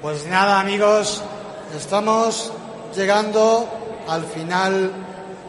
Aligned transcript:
Pues 0.00 0.24
nada, 0.24 0.60
amigos, 0.60 1.22
estamos 1.76 2.50
llegando 2.96 3.68
al 4.08 4.24
final 4.24 4.90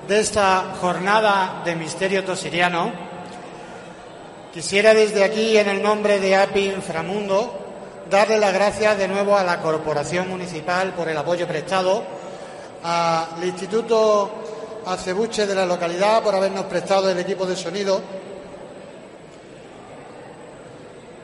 de 0.10 0.20
esta 0.20 0.76
jornada 0.82 1.62
de 1.64 1.74
misterio 1.78 2.26
tosiriano. 2.26 2.92
Quisiera 4.54 4.94
desde 4.94 5.24
aquí, 5.24 5.58
en 5.58 5.70
el 5.70 5.82
nombre 5.82 6.20
de 6.20 6.36
API 6.36 6.66
Inframundo, 6.66 7.50
darle 8.10 8.38
las 8.40 8.54
gracias 8.54 8.98
de 8.98 9.08
nuevo 9.08 9.38
a 9.38 9.44
la 9.46 9.62
Corporación 9.62 10.28
Municipal 10.28 10.92
por 10.96 11.08
el 11.08 11.18
apoyo 11.18 11.48
prestado, 11.48 12.04
al 12.84 13.42
Instituto 13.42 14.32
Acebuche 14.86 15.48
de 15.48 15.56
la 15.56 15.66
localidad 15.66 16.22
por 16.22 16.36
habernos 16.36 16.66
prestado 16.66 17.10
el 17.10 17.20
equipo 17.20 17.46
de 17.46 17.56
sonido, 17.56 18.02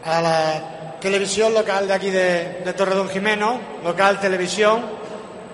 a 0.06 0.22
la 0.22 0.77
televisión 1.00 1.54
local 1.54 1.88
de 1.88 1.94
aquí 1.94 2.10
de, 2.10 2.62
de 2.66 2.74
Torredón 2.74 3.10
Jimeno, 3.10 3.60
local 3.84 4.20
televisión, 4.20 4.84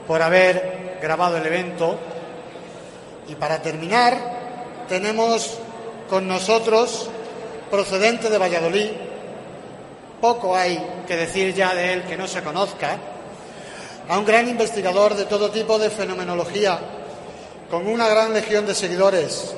por 0.08 0.22
haber 0.22 0.98
grabado 1.02 1.38
el 1.38 1.46
evento. 1.46 1.98
Y 3.28 3.36
para 3.36 3.62
terminar, 3.62 4.18
tenemos 4.88 5.58
con 6.10 6.28
nosotros, 6.28 7.10
procedente 7.70 8.30
de 8.30 8.38
Valladolid, 8.38 8.90
poco 10.22 10.56
hay 10.56 11.04
que 11.08 11.18
decir 11.18 11.54
ya 11.54 11.76
de 11.76 11.94
él 11.94 12.04
que 12.04 12.16
no 12.16 12.28
se 12.28 12.42
conozca, 12.42 12.98
a 14.08 14.18
un 14.18 14.26
gran 14.26 14.48
investigador 14.48 15.16
de 15.16 15.26
todo 15.26 15.52
tipo 15.52 15.80
de 15.80 15.90
fenomenología, 15.90 16.80
con 17.70 17.88
una 17.88 18.08
gran 18.08 18.34
legión 18.34 18.66
de 18.66 18.76
seguidores. 18.76 19.54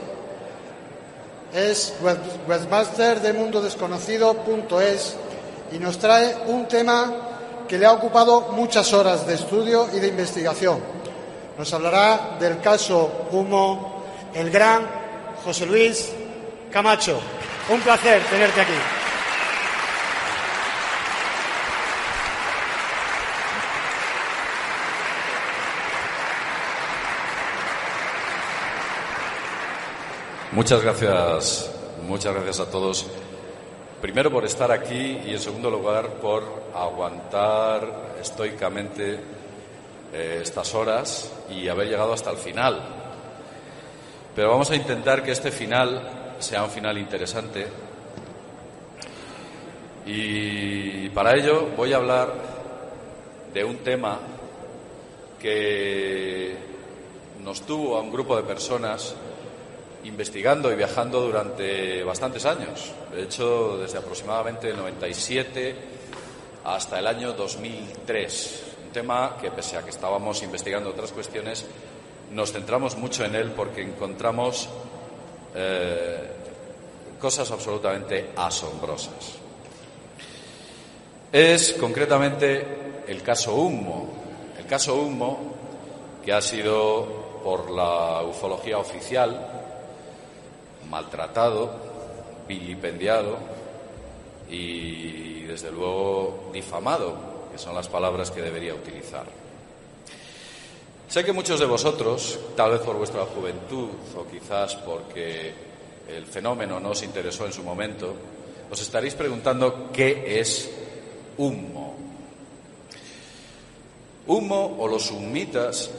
Es 1.53 1.93
webmaster 2.47 3.21
de 3.21 3.33
mundodesconocido.es 3.33 5.15
y 5.71 5.79
nos 5.79 5.97
trae 5.97 6.35
un 6.47 6.67
tema 6.67 7.11
que 7.67 7.77
le 7.77 7.85
ha 7.85 7.93
ocupado 7.93 8.51
muchas 8.51 8.93
horas 8.93 9.25
de 9.25 9.33
estudio 9.33 9.87
y 9.93 9.99
de 9.99 10.07
investigación. 10.07 10.79
Nos 11.57 11.73
hablará 11.73 12.37
del 12.39 12.59
caso 12.61 13.27
Humo 13.31 14.03
el 14.33 14.51
gran 14.51 14.85
José 15.43 15.65
Luis 15.65 16.11
Camacho. 16.71 17.19
Un 17.69 17.81
placer 17.81 18.21
tenerte 18.23 18.61
aquí. 18.61 18.73
Muchas 30.51 30.81
gracias, 30.81 31.69
muchas 32.07 32.33
gracias 32.33 32.59
a 32.61 32.71
todos. 32.71 33.05
Primero 34.01 34.29
por 34.29 34.45
estar 34.45 34.71
aquí 34.71 35.19
y 35.25 35.31
en 35.31 35.39
segundo 35.39 35.69
lugar 35.69 36.09
por 36.21 36.43
aguantar 36.75 38.15
estoicamente 38.21 39.19
eh, 40.13 40.39
estas 40.41 40.75
horas 40.75 41.31
y 41.49 41.67
haber 41.67 41.87
llegado 41.87 42.13
hasta 42.13 42.31
el 42.31 42.37
final. 42.37 42.79
Pero 44.35 44.49
vamos 44.49 44.69
a 44.69 44.75
intentar 44.75 45.23
que 45.23 45.31
este 45.31 45.51
final 45.51 46.35
sea 46.39 46.63
un 46.63 46.69
final 46.69 46.97
interesante. 46.97 47.67
Y 50.05 51.09
para 51.09 51.35
ello 51.35 51.69
voy 51.75 51.93
a 51.93 51.97
hablar 51.97 52.33
de 53.53 53.63
un 53.63 53.77
tema 53.77 54.19
que 55.39 56.55
nos 57.43 57.61
tuvo 57.61 57.97
a 57.97 58.01
un 58.01 58.11
grupo 58.11 58.35
de 58.35 58.43
personas 58.43 59.15
investigando 60.05 60.71
y 60.71 60.75
viajando 60.75 61.21
durante 61.21 62.03
bastantes 62.03 62.45
años. 62.45 62.91
De 63.13 63.23
hecho, 63.23 63.77
desde 63.77 63.97
aproximadamente 63.97 64.69
el 64.69 64.77
97 64.77 65.75
hasta 66.63 66.99
el 66.99 67.07
año 67.07 67.33
2003. 67.33 68.63
Un 68.85 68.91
tema 68.91 69.37
que, 69.39 69.51
pese 69.51 69.77
a 69.77 69.83
que 69.83 69.89
estábamos 69.89 70.41
investigando 70.43 70.89
otras 70.89 71.11
cuestiones, 71.11 71.65
nos 72.31 72.51
centramos 72.51 72.97
mucho 72.97 73.25
en 73.25 73.35
él 73.35 73.51
porque 73.51 73.81
encontramos 73.81 74.69
eh, 75.55 76.31
cosas 77.19 77.49
absolutamente 77.51 78.31
asombrosas. 78.35 79.37
Es 81.31 81.73
concretamente 81.73 82.65
el 83.07 83.21
caso 83.21 83.55
Humo. 83.55 84.13
El 84.57 84.65
caso 84.65 84.95
Humo, 84.95 85.53
que 86.23 86.31
ha 86.33 86.41
sido 86.41 87.41
por 87.43 87.69
la 87.69 88.23
ufología 88.23 88.77
oficial 88.77 89.64
maltratado, 90.89 91.71
vilipendiado 92.47 93.37
y, 94.49 95.41
desde 95.43 95.71
luego, 95.71 96.49
difamado, 96.53 97.15
que 97.51 97.57
son 97.57 97.75
las 97.75 97.87
palabras 97.87 98.31
que 98.31 98.41
debería 98.41 98.73
utilizar. 98.73 99.25
Sé 101.07 101.23
que 101.23 101.33
muchos 101.33 101.59
de 101.59 101.65
vosotros, 101.65 102.39
tal 102.55 102.71
vez 102.71 102.81
por 102.81 102.97
vuestra 102.97 103.25
juventud 103.25 103.89
o 104.17 104.25
quizás 104.27 104.75
porque 104.75 105.53
el 106.09 106.25
fenómeno 106.25 106.79
no 106.79 106.89
os 106.89 107.03
interesó 107.03 107.45
en 107.45 107.53
su 107.53 107.63
momento, 107.63 108.13
os 108.69 108.81
estaréis 108.81 109.13
preguntando 109.13 109.91
qué 109.93 110.39
es 110.39 110.69
humo. 111.37 111.95
Humo 114.27 114.77
o 114.79 114.87
los 114.87 115.11
humitas 115.11 115.91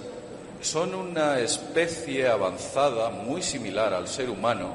son 0.67 0.97
una 0.97 1.39
especie 1.39 2.27
avanzada 2.27 3.11
muy 3.11 3.41
similar 3.41 3.95
al 3.95 4.09
ser 4.09 4.29
humano 4.29 4.75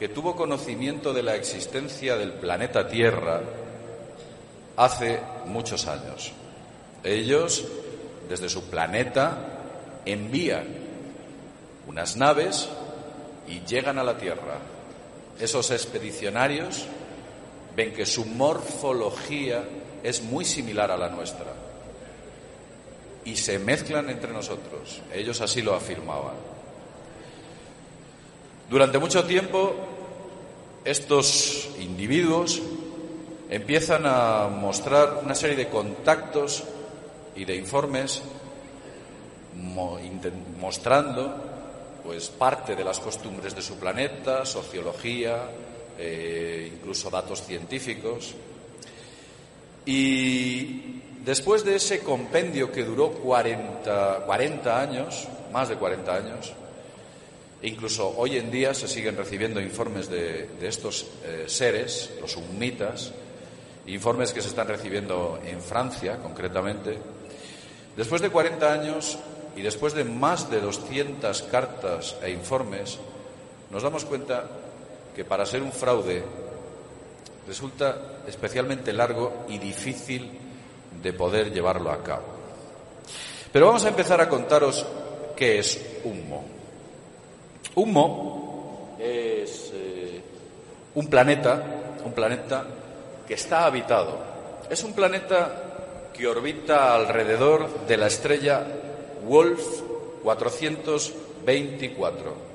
que 0.00 0.08
tuvo 0.08 0.34
conocimiento 0.34 1.12
de 1.12 1.22
la 1.22 1.36
existencia 1.36 2.16
del 2.16 2.32
planeta 2.32 2.88
Tierra 2.88 3.40
hace 4.76 5.20
muchos 5.46 5.86
años. 5.86 6.32
Ellos, 7.04 7.64
desde 8.28 8.48
su 8.48 8.64
planeta, 8.64 10.02
envían 10.04 10.66
unas 11.86 12.16
naves 12.16 12.68
y 13.46 13.60
llegan 13.60 14.00
a 14.00 14.04
la 14.04 14.18
Tierra. 14.18 14.58
Esos 15.38 15.70
expedicionarios 15.70 16.84
ven 17.76 17.94
que 17.94 18.06
su 18.06 18.26
morfología 18.26 19.62
es 20.02 20.20
muy 20.20 20.44
similar 20.44 20.90
a 20.90 20.96
la 20.96 21.08
nuestra 21.08 21.65
y 23.26 23.36
se 23.36 23.58
mezclan 23.58 24.08
entre 24.08 24.32
nosotros. 24.32 25.02
Ellos 25.12 25.40
así 25.40 25.60
lo 25.60 25.74
afirmaban. 25.74 26.34
Durante 28.70 28.98
mucho 28.98 29.24
tiempo, 29.24 29.74
estos 30.84 31.68
individuos 31.80 32.62
empiezan 33.50 34.02
a 34.06 34.48
mostrar 34.48 35.20
una 35.22 35.34
serie 35.34 35.56
de 35.56 35.68
contactos 35.68 36.64
y 37.34 37.44
de 37.44 37.56
informes 37.56 38.22
mostrando 40.60 41.42
pues 42.04 42.28
parte 42.28 42.76
de 42.76 42.84
las 42.84 43.00
costumbres 43.00 43.54
de 43.56 43.62
su 43.62 43.76
planeta, 43.76 44.44
sociología, 44.44 45.50
eh, 45.98 46.70
incluso 46.72 47.10
datos 47.10 47.42
científicos. 47.42 48.34
Y 49.84 51.02
Después 51.26 51.64
de 51.64 51.74
ese 51.74 52.04
compendio 52.04 52.70
que 52.70 52.84
duró 52.84 53.10
40, 53.10 54.22
40 54.26 54.80
años, 54.80 55.26
más 55.52 55.68
de 55.68 55.74
40 55.74 56.14
años, 56.14 56.52
incluso 57.62 58.14
hoy 58.16 58.36
en 58.36 58.48
día 58.48 58.72
se 58.74 58.86
siguen 58.86 59.16
recibiendo 59.16 59.60
informes 59.60 60.08
de, 60.08 60.48
estos 60.62 61.04
eh, 61.24 61.46
seres, 61.48 62.12
los 62.20 62.36
humitas, 62.36 63.10
informes 63.88 64.32
que 64.32 64.40
se 64.40 64.46
están 64.46 64.68
recibiendo 64.68 65.40
en 65.44 65.60
Francia 65.60 66.18
concretamente. 66.18 66.96
Después 67.96 68.22
de 68.22 68.30
40 68.30 68.72
años 68.72 69.18
y 69.56 69.62
después 69.62 69.94
de 69.94 70.04
más 70.04 70.48
de 70.48 70.60
200 70.60 71.42
cartas 71.42 72.14
e 72.22 72.30
informes, 72.30 73.00
nos 73.72 73.82
damos 73.82 74.04
cuenta 74.04 74.48
que 75.16 75.24
para 75.24 75.44
ser 75.44 75.62
un 75.62 75.72
fraude 75.72 76.22
resulta 77.48 78.22
especialmente 78.28 78.92
largo 78.92 79.44
y 79.48 79.58
difícil 79.58 80.45
de 81.02 81.12
poder 81.12 81.52
llevarlo 81.52 81.90
a 81.90 82.02
cabo. 82.02 82.24
Pero 83.52 83.66
vamos 83.66 83.84
a 83.84 83.88
empezar 83.88 84.18
a 84.20 84.28
contaros 84.28 84.84
qué 85.34 85.58
es 85.58 85.80
Humo. 86.04 86.44
Humo 87.74 88.96
es 88.98 89.72
eh, 89.72 90.20
un 90.94 91.08
planeta, 91.08 91.62
un 92.04 92.12
planeta 92.12 92.64
que 93.26 93.34
está 93.34 93.64
habitado. 93.66 94.18
Es 94.68 94.84
un 94.84 94.92
planeta 94.92 96.10
que 96.12 96.26
orbita 96.26 96.94
alrededor 96.94 97.86
de 97.86 97.96
la 97.96 98.08
estrella 98.08 98.66
Wolf 99.26 99.62
424. 100.22 102.46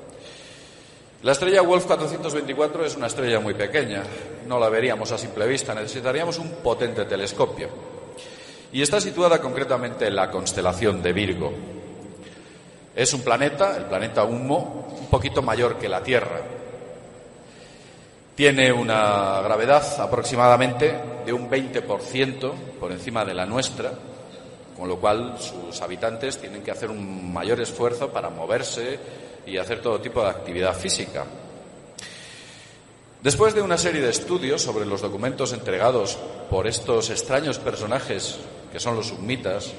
La 1.23 1.31
estrella 1.33 1.61
Wolf 1.61 1.85
424 1.85 2.85
es 2.85 2.95
una 2.95 3.07
estrella 3.07 3.39
muy 3.39 3.53
pequeña, 3.53 4.03
no 4.47 4.59
la 4.59 4.69
veríamos 4.69 5.11
a 5.11 5.17
simple 5.17 5.47
vista, 5.47 5.75
necesitaríamos 5.75 6.39
un 6.39 6.49
potente 6.63 7.05
telescopio 7.05 7.90
y 8.73 8.81
está 8.81 9.01
situada 9.01 9.41
concretamente 9.41 10.07
en 10.07 10.15
la 10.15 10.31
constelación 10.31 11.01
de 11.01 11.13
Virgo. 11.13 11.51
Es 12.95 13.13
un 13.13 13.21
planeta, 13.21 13.75
el 13.77 13.85
planeta 13.85 14.23
Humo, 14.23 14.87
un 14.99 15.07
poquito 15.07 15.41
mayor 15.41 15.77
que 15.77 15.89
la 15.89 16.03
Tierra. 16.03 16.41
Tiene 18.35 18.71
una 18.71 19.41
gravedad 19.41 19.83
aproximadamente 19.99 20.97
de 21.25 21.33
un 21.33 21.49
20% 21.49 22.53
por 22.79 22.91
encima 22.91 23.25
de 23.25 23.33
la 23.33 23.45
nuestra, 23.45 23.91
con 24.77 24.87
lo 24.87 24.97
cual 24.99 25.35
sus 25.37 25.81
habitantes 25.81 26.37
tienen 26.37 26.63
que 26.63 26.71
hacer 26.71 26.89
un 26.89 27.31
mayor 27.31 27.59
esfuerzo 27.61 28.09
para 28.09 28.29
moverse 28.29 28.99
y 29.45 29.57
hacer 29.57 29.81
todo 29.81 29.99
tipo 29.99 30.21
de 30.21 30.29
actividad 30.29 30.75
física. 30.75 31.25
Después 33.21 33.53
de 33.53 33.61
una 33.61 33.77
serie 33.77 34.01
de 34.01 34.09
estudios 34.09 34.63
sobre 34.63 34.85
los 34.85 35.01
documentos 35.01 35.53
entregados 35.53 36.17
por 36.49 36.65
estos 36.65 37.11
extraños 37.11 37.59
personajes 37.59 38.39
que 38.71 38.79
son 38.79 38.95
los 38.95 39.07
submitas, 39.07 39.71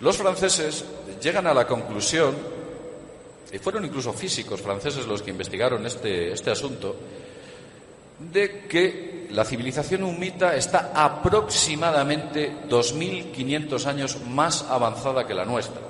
los 0.00 0.16
franceses 0.16 0.84
llegan 1.20 1.46
a 1.46 1.54
la 1.54 1.66
conclusión, 1.66 2.34
y 3.52 3.58
fueron 3.58 3.84
incluso 3.84 4.12
físicos 4.12 4.60
franceses 4.60 5.06
los 5.06 5.22
que 5.22 5.30
investigaron 5.30 5.84
este, 5.84 6.32
este 6.32 6.50
asunto, 6.50 6.96
de 8.18 8.66
que 8.66 9.28
la 9.30 9.44
civilización 9.44 10.02
humita 10.02 10.54
está 10.54 10.92
aproximadamente 10.94 12.52
2.500 12.68 13.86
años 13.86 14.18
más 14.26 14.62
avanzada 14.68 15.26
que 15.26 15.34
la 15.34 15.44
nuestra. 15.44 15.80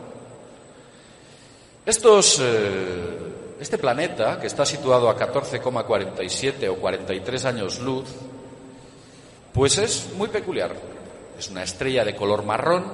Eh, 1.87 3.19
este 3.61 3.79
planeta, 3.79 4.38
que 4.41 4.47
está 4.47 4.64
situado 4.64 5.08
a 5.08 5.19
14,47 5.19 6.69
o 6.69 6.76
43 6.76 7.44
años 7.44 7.81
luz, 7.81 8.06
pues 9.52 9.79
es 9.79 10.08
muy 10.17 10.29
peculiar. 10.29 10.75
Es 11.41 11.49
una 11.49 11.63
estrella 11.63 12.05
de 12.05 12.15
color 12.15 12.45
marrón 12.45 12.85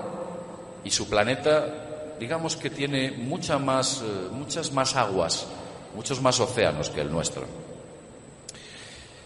y 0.84 0.90
su 0.92 1.10
planeta, 1.10 2.14
digamos 2.20 2.54
que 2.54 2.70
tiene 2.70 3.10
más, 3.10 4.02
eh, 4.02 4.28
muchas 4.30 4.70
más 4.70 4.94
aguas, 4.94 5.48
muchos 5.96 6.22
más 6.22 6.38
océanos 6.38 6.90
que 6.90 7.00
el 7.00 7.10
nuestro. 7.10 7.44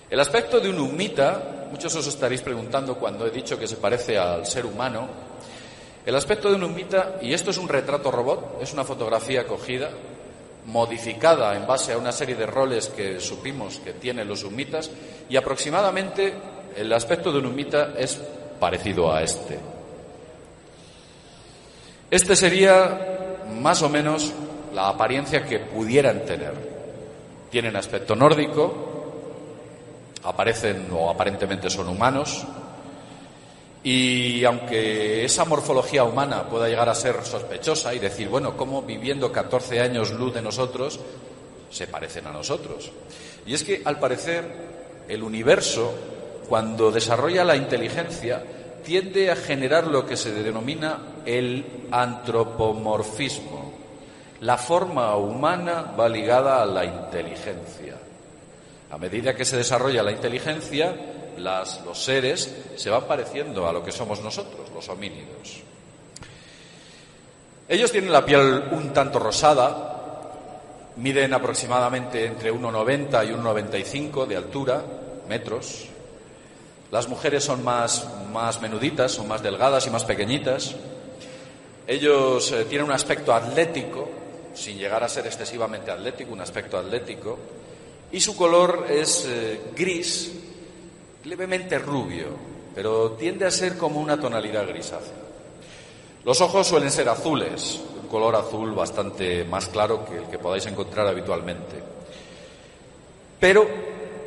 El 0.08 0.18
aspecto 0.18 0.58
de 0.58 0.70
un 0.70 0.78
humita, 0.78 1.66
muchos 1.70 1.94
os 1.96 2.06
estaréis 2.06 2.40
preguntando 2.40 2.94
cuando 2.94 3.26
he 3.26 3.30
dicho 3.30 3.58
que 3.58 3.68
se 3.68 3.76
parece 3.76 4.16
al 4.16 4.46
ser 4.46 4.64
humano, 4.64 5.06
el 6.06 6.16
aspecto 6.16 6.48
de 6.48 6.54
un 6.54 6.64
humita, 6.64 7.18
y 7.20 7.34
esto 7.34 7.50
es 7.50 7.58
un 7.58 7.68
retrato 7.68 8.10
robot, 8.10 8.62
es 8.62 8.72
una 8.72 8.84
fotografía 8.84 9.46
cogida, 9.46 9.90
modificada 10.64 11.54
en 11.58 11.66
base 11.66 11.92
a 11.92 11.98
una 11.98 12.12
serie 12.12 12.36
de 12.36 12.46
roles 12.46 12.88
que 12.88 13.20
supimos 13.20 13.80
que 13.80 13.92
tienen 13.92 14.26
los 14.26 14.44
humitas, 14.44 14.90
y 15.28 15.36
aproximadamente 15.36 16.32
el 16.74 16.90
aspecto 16.94 17.30
de 17.30 17.40
un 17.40 17.46
humita 17.46 17.92
es 17.98 18.18
parecido 18.60 19.12
a 19.12 19.22
este. 19.22 19.58
Este 22.10 22.36
sería 22.36 23.38
más 23.60 23.82
o 23.82 23.88
menos 23.88 24.32
la 24.74 24.88
apariencia 24.88 25.44
que 25.44 25.58
pudieran 25.58 26.24
tener. 26.24 26.52
Tienen 27.50 27.74
aspecto 27.74 28.14
nórdico, 28.14 28.90
aparecen 30.24 30.88
o 30.92 31.10
aparentemente 31.10 31.70
son 31.70 31.88
humanos. 31.88 32.44
Y 33.82 34.44
aunque 34.44 35.24
esa 35.24 35.44
morfología 35.46 36.04
humana 36.04 36.48
pueda 36.48 36.68
llegar 36.68 36.88
a 36.88 36.94
ser 36.94 37.24
sospechosa 37.24 37.94
y 37.94 37.98
decir, 37.98 38.28
bueno, 38.28 38.56
¿cómo 38.56 38.82
viviendo 38.82 39.32
14 39.32 39.80
años 39.80 40.10
luz 40.12 40.34
de 40.34 40.42
nosotros 40.42 41.00
se 41.70 41.86
parecen 41.86 42.26
a 42.26 42.32
nosotros? 42.32 42.92
Y 43.46 43.54
es 43.54 43.64
que, 43.64 43.80
al 43.84 43.98
parecer, 43.98 44.44
el 45.08 45.22
universo, 45.22 45.94
cuando 46.50 46.90
desarrolla 46.90 47.44
la 47.44 47.54
inteligencia, 47.54 48.42
tiende 48.84 49.30
a 49.30 49.36
generar 49.36 49.86
lo 49.86 50.04
que 50.04 50.16
se 50.16 50.32
denomina 50.32 50.98
el 51.24 51.86
antropomorfismo. 51.92 53.72
La 54.40 54.58
forma 54.58 55.14
humana 55.14 55.94
va 55.96 56.08
ligada 56.08 56.60
a 56.60 56.66
la 56.66 56.84
inteligencia. 56.84 57.94
A 58.90 58.98
medida 58.98 59.36
que 59.36 59.44
se 59.44 59.58
desarrolla 59.58 60.02
la 60.02 60.10
inteligencia, 60.10 60.92
los 61.38 62.02
seres 62.02 62.52
se 62.74 62.90
van 62.90 63.04
pareciendo 63.04 63.68
a 63.68 63.72
lo 63.72 63.84
que 63.84 63.92
somos 63.92 64.20
nosotros, 64.20 64.70
los 64.74 64.88
homínidos. 64.88 65.60
Ellos 67.68 67.92
tienen 67.92 68.10
la 68.12 68.26
piel 68.26 68.64
un 68.72 68.92
tanto 68.92 69.20
rosada, 69.20 70.00
miden 70.96 71.32
aproximadamente 71.32 72.26
entre 72.26 72.52
1,90 72.52 73.24
y 73.24 73.34
1,95 73.34 74.26
de 74.26 74.36
altura, 74.36 74.82
metros. 75.28 75.90
Las 76.90 77.08
mujeres 77.08 77.44
son 77.44 77.64
más, 77.64 78.06
más 78.32 78.60
menuditas, 78.60 79.12
son 79.12 79.28
más 79.28 79.42
delgadas 79.42 79.86
y 79.86 79.90
más 79.90 80.04
pequeñitas. 80.04 80.74
Ellos 81.86 82.50
eh, 82.52 82.64
tienen 82.64 82.86
un 82.86 82.92
aspecto 82.92 83.32
atlético, 83.32 84.08
sin 84.54 84.78
llegar 84.78 85.04
a 85.04 85.08
ser 85.08 85.26
excesivamente 85.26 85.90
atlético, 85.90 86.32
un 86.32 86.40
aspecto 86.40 86.78
atlético 86.78 87.38
y 88.12 88.20
su 88.20 88.36
color 88.36 88.86
es 88.90 89.24
eh, 89.28 89.60
gris, 89.76 90.32
levemente 91.24 91.78
rubio, 91.78 92.26
pero 92.74 93.12
tiende 93.12 93.46
a 93.46 93.50
ser 93.50 93.76
como 93.78 94.00
una 94.00 94.18
tonalidad 94.18 94.66
grisácea. 94.66 95.14
Los 96.24 96.40
ojos 96.40 96.66
suelen 96.66 96.90
ser 96.90 97.08
azules, 97.08 97.80
un 98.02 98.08
color 98.08 98.34
azul 98.34 98.72
bastante 98.72 99.44
más 99.44 99.68
claro 99.68 100.04
que 100.04 100.16
el 100.18 100.24
que 100.24 100.38
podáis 100.38 100.66
encontrar 100.66 101.06
habitualmente. 101.06 101.82
Pero 103.38 103.66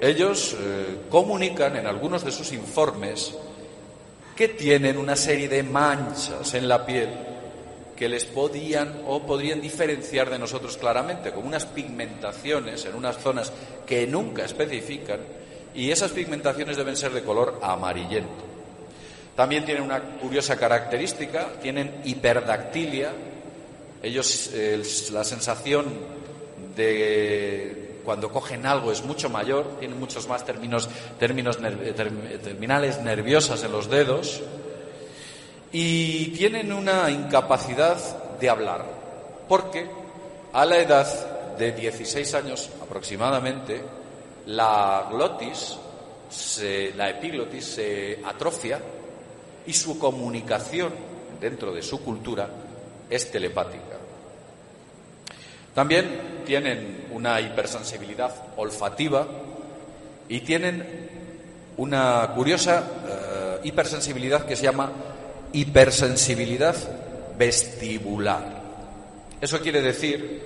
ellos 0.03 0.55
eh, 0.59 0.97
comunican 1.09 1.77
en 1.77 1.87
algunos 1.87 2.25
de 2.25 2.31
sus 2.31 2.51
informes 2.51 3.33
que 4.35 4.49
tienen 4.49 4.97
una 4.97 5.15
serie 5.15 5.47
de 5.47 5.63
manchas 5.63 6.53
en 6.55 6.67
la 6.67 6.85
piel 6.85 7.09
que 7.95 8.09
les 8.09 8.25
podían 8.25 9.03
o 9.07 9.21
podrían 9.21 9.61
diferenciar 9.61 10.29
de 10.29 10.39
nosotros 10.39 10.77
claramente, 10.77 11.31
con 11.31 11.45
unas 11.47 11.65
pigmentaciones 11.65 12.83
en 12.85 12.95
unas 12.95 13.17
zonas 13.17 13.53
que 13.85 14.05
nunca 14.07 14.43
especifican 14.43 15.19
y 15.73 15.89
esas 15.89 16.11
pigmentaciones 16.11 16.75
deben 16.75 16.97
ser 16.97 17.13
de 17.13 17.23
color 17.23 17.59
amarillento. 17.61 18.43
También 19.37 19.63
tienen 19.63 19.83
una 19.83 20.01
curiosa 20.01 20.57
característica, 20.57 21.53
tienen 21.61 22.01
hiperdactilia. 22.03 23.11
Ellos, 24.01 24.51
la 25.11 25.23
sensación 25.23 25.85
de 26.75 27.82
cuando 28.03 28.31
cogen 28.31 28.65
algo 28.65 28.91
es 28.91 29.03
mucho 29.03 29.29
mayor, 29.29 29.77
tienen 29.79 29.99
muchos 29.99 30.27
más 30.27 30.45
términos, 30.45 30.89
términos 31.19 31.57
terminales 31.57 33.01
nerviosas 33.01 33.63
en 33.63 33.71
los 33.71 33.89
dedos 33.89 34.41
y 35.71 36.27
tienen 36.27 36.71
una 36.71 37.09
incapacidad 37.09 37.97
de 38.39 38.49
hablar, 38.49 38.85
porque 39.47 39.89
a 40.53 40.65
la 40.65 40.77
edad 40.77 41.57
de 41.57 41.71
16 41.71 42.33
años 42.35 42.69
aproximadamente, 42.81 43.81
la 44.47 45.07
glotis, 45.09 45.77
la 46.95 47.09
epiglotis 47.09 47.65
se 47.65 48.19
atrofia 48.25 48.79
y 49.65 49.73
su 49.73 49.97
comunicación 49.97 50.93
dentro 51.39 51.73
de 51.73 51.81
su 51.81 52.03
cultura 52.03 52.49
es 53.09 53.31
telepática. 53.31 53.92
También 55.73 56.43
tienen 56.45 57.05
una 57.11 57.41
hipersensibilidad 57.41 58.31
olfativa 58.57 59.27
y 60.29 60.41
tienen 60.41 61.09
una 61.77 62.31
curiosa 62.35 62.83
eh, 63.07 63.59
hipersensibilidad 63.63 64.45
que 64.45 64.55
se 64.55 64.63
llama 64.63 64.91
hipersensibilidad 65.51 66.75
vestibular. 67.37 68.61
Eso 69.41 69.59
quiere 69.59 69.81
decir 69.81 70.41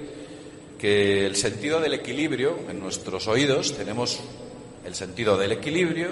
que 0.80 1.26
el 1.26 1.36
sentido 1.36 1.80
del 1.80 1.94
equilibrio, 1.94 2.58
en 2.70 2.80
nuestros 2.80 3.28
oídos 3.28 3.76
tenemos 3.76 4.20
el 4.86 4.96
sentido 4.96 5.38
del 5.38 5.52
equilibrio 5.52 6.10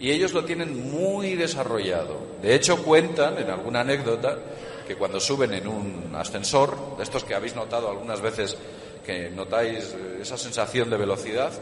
y 0.00 0.10
ellos 0.10 0.32
lo 0.32 0.44
tienen 0.44 0.90
muy 0.90 1.34
desarrollado. 1.34 2.18
De 2.42 2.54
hecho, 2.54 2.82
cuentan 2.82 3.38
en 3.38 3.50
alguna 3.50 3.80
anécdota 3.80 4.38
que 4.86 4.96
cuando 4.96 5.20
suben 5.20 5.54
en 5.54 5.66
un 5.66 6.14
ascensor, 6.14 6.96
de 6.96 7.02
estos 7.02 7.24
que 7.24 7.34
habéis 7.34 7.54
notado 7.54 7.88
algunas 7.88 8.20
veces 8.20 8.56
que 9.04 9.30
notáis 9.30 9.94
esa 10.20 10.36
sensación 10.36 10.90
de 10.90 10.96
velocidad, 10.96 11.52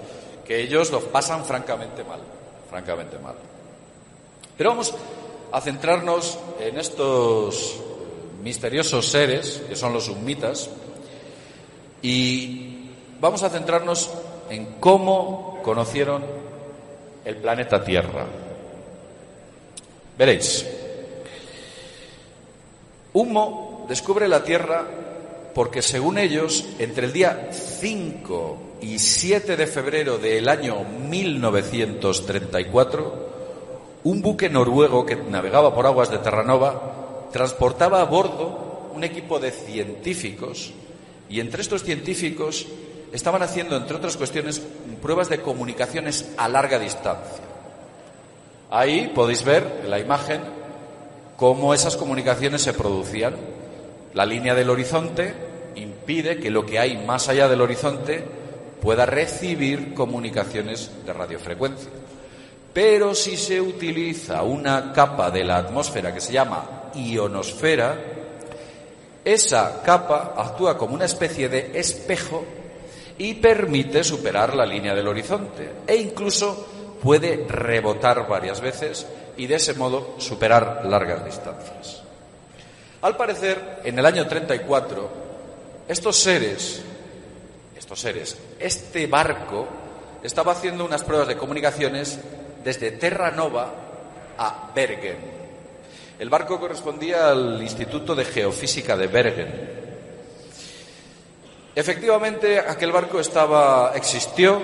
que 0.47 0.61
ellos 0.61 0.91
lo 0.91 1.01
pasan 1.01 1.45
francamente 1.45 2.05
mal, 2.05 2.21
francamente 2.69 3.19
mal. 3.19 3.35
Pero 4.57 4.71
vamos 4.71 4.95
a 5.51 5.61
centrarnos 5.61 6.39
en 6.61 6.79
estos 6.79 7.81
misteriosos 8.43 9.09
seres, 9.09 9.63
que 9.69 9.77
son 9.77 9.93
los 9.93 10.07
sumitas, 10.07 10.71
y 12.01 12.91
vamos 13.21 13.43
a 13.43 13.51
centrarnos 13.51 14.11
en 14.51 14.75
cómo 14.81 15.61
conocieron 15.63 16.25
el 17.25 17.37
planeta 17.37 17.85
Tierra. 17.85 18.27
Veréis, 20.19 20.67
Humo 23.15 23.87
descubre 23.89 24.29
la 24.29 24.43
Tierra 24.43 24.85
porque 25.55 25.83
según 25.83 26.19
ellos, 26.19 26.65
entre 26.79 27.07
el 27.07 27.13
día 27.13 27.51
5 27.53 28.59
y 28.81 28.99
7 28.99 29.57
de 29.57 29.67
febrero 29.67 30.19
del 30.19 30.49
año 30.49 30.85
1934, 30.85 33.33
un 34.05 34.23
buque 34.23 34.49
noruego 34.49 35.05
que 35.05 35.17
navegaba 35.17 35.75
por 35.75 35.87
aguas 35.87 36.11
de 36.11 36.19
Terranova 36.19 37.29
transportaba 37.33 38.01
a 38.01 38.05
bordo 38.05 38.91
un 38.95 39.05
equipo 39.05 39.39
de 39.39 39.51
científicos 39.51 40.73
y 41.29 41.41
entre 41.41 41.61
estos 41.63 41.83
científicos 41.83 42.67
estaban 43.13 43.43
haciendo, 43.43 43.77
entre 43.77 43.97
otras 43.97 44.17
cuestiones, 44.17 44.63
pruebas 45.03 45.29
de 45.29 45.41
comunicaciones 45.41 46.33
a 46.37 46.49
larga 46.49 46.79
distancia. 46.79 47.45
Ahí 48.71 49.13
podéis 49.15 49.45
ver 49.45 49.81
en 49.85 49.91
la 49.91 49.99
imagen 49.99 50.41
cómo 51.43 51.75
esas 51.75 51.97
comunicaciones 51.97 52.63
se 52.63 52.73
producían. 52.73 53.35
La 54.15 54.25
línea 54.25 54.55
del 54.55 54.71
horizonte 54.71 55.35
impide 55.75 56.39
que 56.39 56.53
lo 56.53 56.65
que 56.65 56.79
hay 56.79 56.97
más 57.05 57.29
allá 57.29 57.49
del 57.49 57.63
horizonte 57.63 58.25
pueda 58.81 59.07
recibir 59.07 59.93
comunicaciones 59.93 60.93
de 61.05 61.13
radiofrecuencia. 61.13 61.91
Pero 62.73 63.13
si 63.17 63.37
se 63.37 63.61
utiliza 63.61 64.45
una 64.45 64.93
capa 64.93 65.33
de 65.33 65.43
la 65.43 65.57
atmósfera 65.57 66.15
que 66.15 66.21
se 66.21 66.33
llama 66.33 66.93
ionosfera, 66.95 67.99
esa 69.25 69.83
capa 69.83 70.35
actúa 70.37 70.79
como 70.79 70.95
una 70.95 71.07
especie 71.07 71.49
de 71.49 71.73
espejo 71.75 72.45
y 73.19 73.35
permite 73.35 74.05
superar 74.05 74.55
la 74.55 74.65
línea 74.65 74.95
del 74.95 75.09
horizonte 75.09 75.73
e 75.89 75.97
incluso 75.97 76.69
puede 77.03 77.49
rebotar 77.49 78.29
varias 78.29 78.61
veces 78.61 79.09
y 79.37 79.47
de 79.47 79.57
ese 79.57 79.75
modo 79.75 80.17
superar 80.19 80.85
largas 80.85 81.25
distancias. 81.25 82.03
Al 83.03 83.17
parecer, 83.17 83.81
en 83.85 83.99
el 83.99 84.07
año 84.07 84.27
34, 84.27 85.11
estos 85.89 86.17
seres, 86.17 86.83
estos 87.77 87.99
seres, 87.99 88.39
este 88.59 89.07
barco 89.07 89.67
estaba 90.23 90.53
haciendo 90.53 90.85
unas 90.85 91.03
pruebas 91.03 91.29
de 91.29 91.37
comunicaciones 91.37 92.19
desde 92.63 92.93
Terranova 92.93 93.73
a 94.39 94.71
Bergen. 94.75 95.17
El 96.19 96.31
barco 96.31 96.61
correspondía 96.61 97.31
al 97.31 97.61
Instituto 97.61 98.15
de 98.15 98.25
Geofísica 98.25 98.97
de 98.97 99.07
Bergen. 99.09 99.83
Efectivamente, 101.75 102.61
aquel 102.61 102.93
barco 102.93 103.19
estaba, 103.19 103.93
existió, 103.97 104.61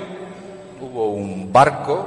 hubo 0.81 1.11
un 1.11 1.53
barco, 1.53 2.07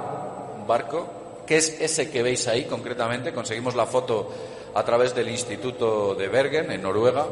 un 0.57 0.65
barco, 0.65 1.20
que 1.51 1.57
es 1.57 1.81
ese 1.81 2.09
que 2.09 2.23
veis 2.23 2.47
ahí 2.47 2.63
concretamente, 2.63 3.33
conseguimos 3.33 3.75
la 3.75 3.85
foto 3.85 4.31
a 4.73 4.85
través 4.85 5.13
del 5.13 5.27
Instituto 5.27 6.15
de 6.15 6.29
Bergen, 6.29 6.71
en 6.71 6.81
Noruega. 6.81 7.27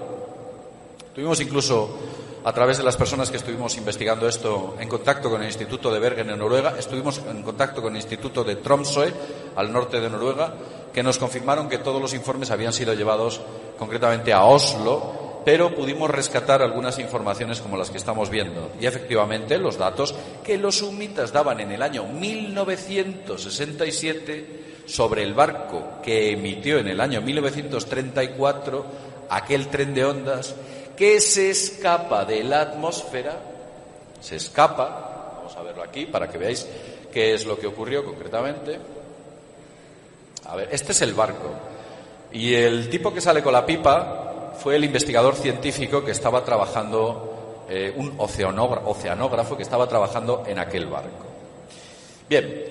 Tuvimos 1.15 1.39
incluso 1.39 1.87
a 2.43 2.51
través 2.51 2.77
de 2.77 2.83
las 2.83 2.97
personas 2.97 3.31
que 3.31 3.37
estuvimos 3.37 3.77
investigando 3.77 4.27
esto 4.27 4.75
en 4.77 4.89
contacto 4.89 5.29
con 5.29 5.39
el 5.39 5.47
Instituto 5.47 5.89
de 5.89 5.99
Bergen 5.99 6.29
en 6.29 6.37
Noruega, 6.37 6.75
estuvimos 6.77 7.21
en 7.29 7.41
contacto 7.43 7.81
con 7.81 7.93
el 7.93 8.01
Instituto 8.01 8.43
de 8.43 8.57
Tromsø, 8.57 9.07
al 9.55 9.71
norte 9.71 10.01
de 10.01 10.09
Noruega, 10.09 10.53
que 10.91 11.01
nos 11.01 11.17
confirmaron 11.17 11.69
que 11.69 11.77
todos 11.77 12.01
los 12.01 12.13
informes 12.13 12.51
habían 12.51 12.73
sido 12.73 12.93
llevados 12.95 13.39
concretamente 13.77 14.33
a 14.33 14.43
Oslo, 14.43 15.28
pero 15.45 15.73
pudimos 15.73 16.09
rescatar 16.09 16.61
algunas 16.61 16.99
informaciones 16.99 17.61
como 17.61 17.77
las 17.77 17.89
que 17.89 17.97
estamos 17.97 18.29
viendo. 18.29 18.73
Y 18.79 18.85
efectivamente, 18.85 19.57
los 19.57 19.77
datos 19.77 20.13
que 20.43 20.57
los 20.57 20.79
sumitas 20.79 21.31
daban 21.31 21.61
en 21.61 21.71
el 21.71 21.81
año 21.81 22.03
1967 22.05 24.65
sobre 24.85 25.23
el 25.23 25.33
barco 25.33 26.01
que 26.03 26.31
emitió 26.31 26.79
en 26.79 26.87
el 26.87 26.99
año 26.99 27.21
1934 27.21 28.85
aquel 29.29 29.67
tren 29.67 29.93
de 29.93 30.03
ondas 30.05 30.55
que 30.97 31.21
se 31.21 31.51
escapa 31.51 32.25
de 32.25 32.43
la 32.43 32.61
atmósfera, 32.61 33.37
se 34.19 34.35
escapa, 34.35 35.35
vamos 35.37 35.55
a 35.55 35.61
verlo 35.61 35.83
aquí 35.83 36.07
para 36.07 36.27
que 36.27 36.37
veáis 36.37 36.67
qué 37.13 37.33
es 37.33 37.45
lo 37.45 37.57
que 37.57 37.67
ocurrió 37.67 38.03
concretamente. 38.03 38.77
A 40.45 40.55
ver, 40.55 40.69
este 40.71 40.91
es 40.91 41.01
el 41.01 41.13
barco. 41.13 41.51
Y 42.31 42.53
el 42.53 42.89
tipo 42.89 43.13
que 43.13 43.21
sale 43.21 43.41
con 43.41 43.53
la 43.53 43.65
pipa 43.65 44.28
fue 44.61 44.75
el 44.75 44.83
investigador 44.83 45.35
científico 45.35 46.03
que 46.03 46.11
estaba 46.11 46.43
trabajando, 46.43 47.65
eh, 47.69 47.93
un 47.95 48.13
oceanógrafo 48.17 49.57
que 49.57 49.63
estaba 49.63 49.87
trabajando 49.87 50.43
en 50.47 50.59
aquel 50.59 50.87
barco. 50.87 51.25
Bien, 52.29 52.65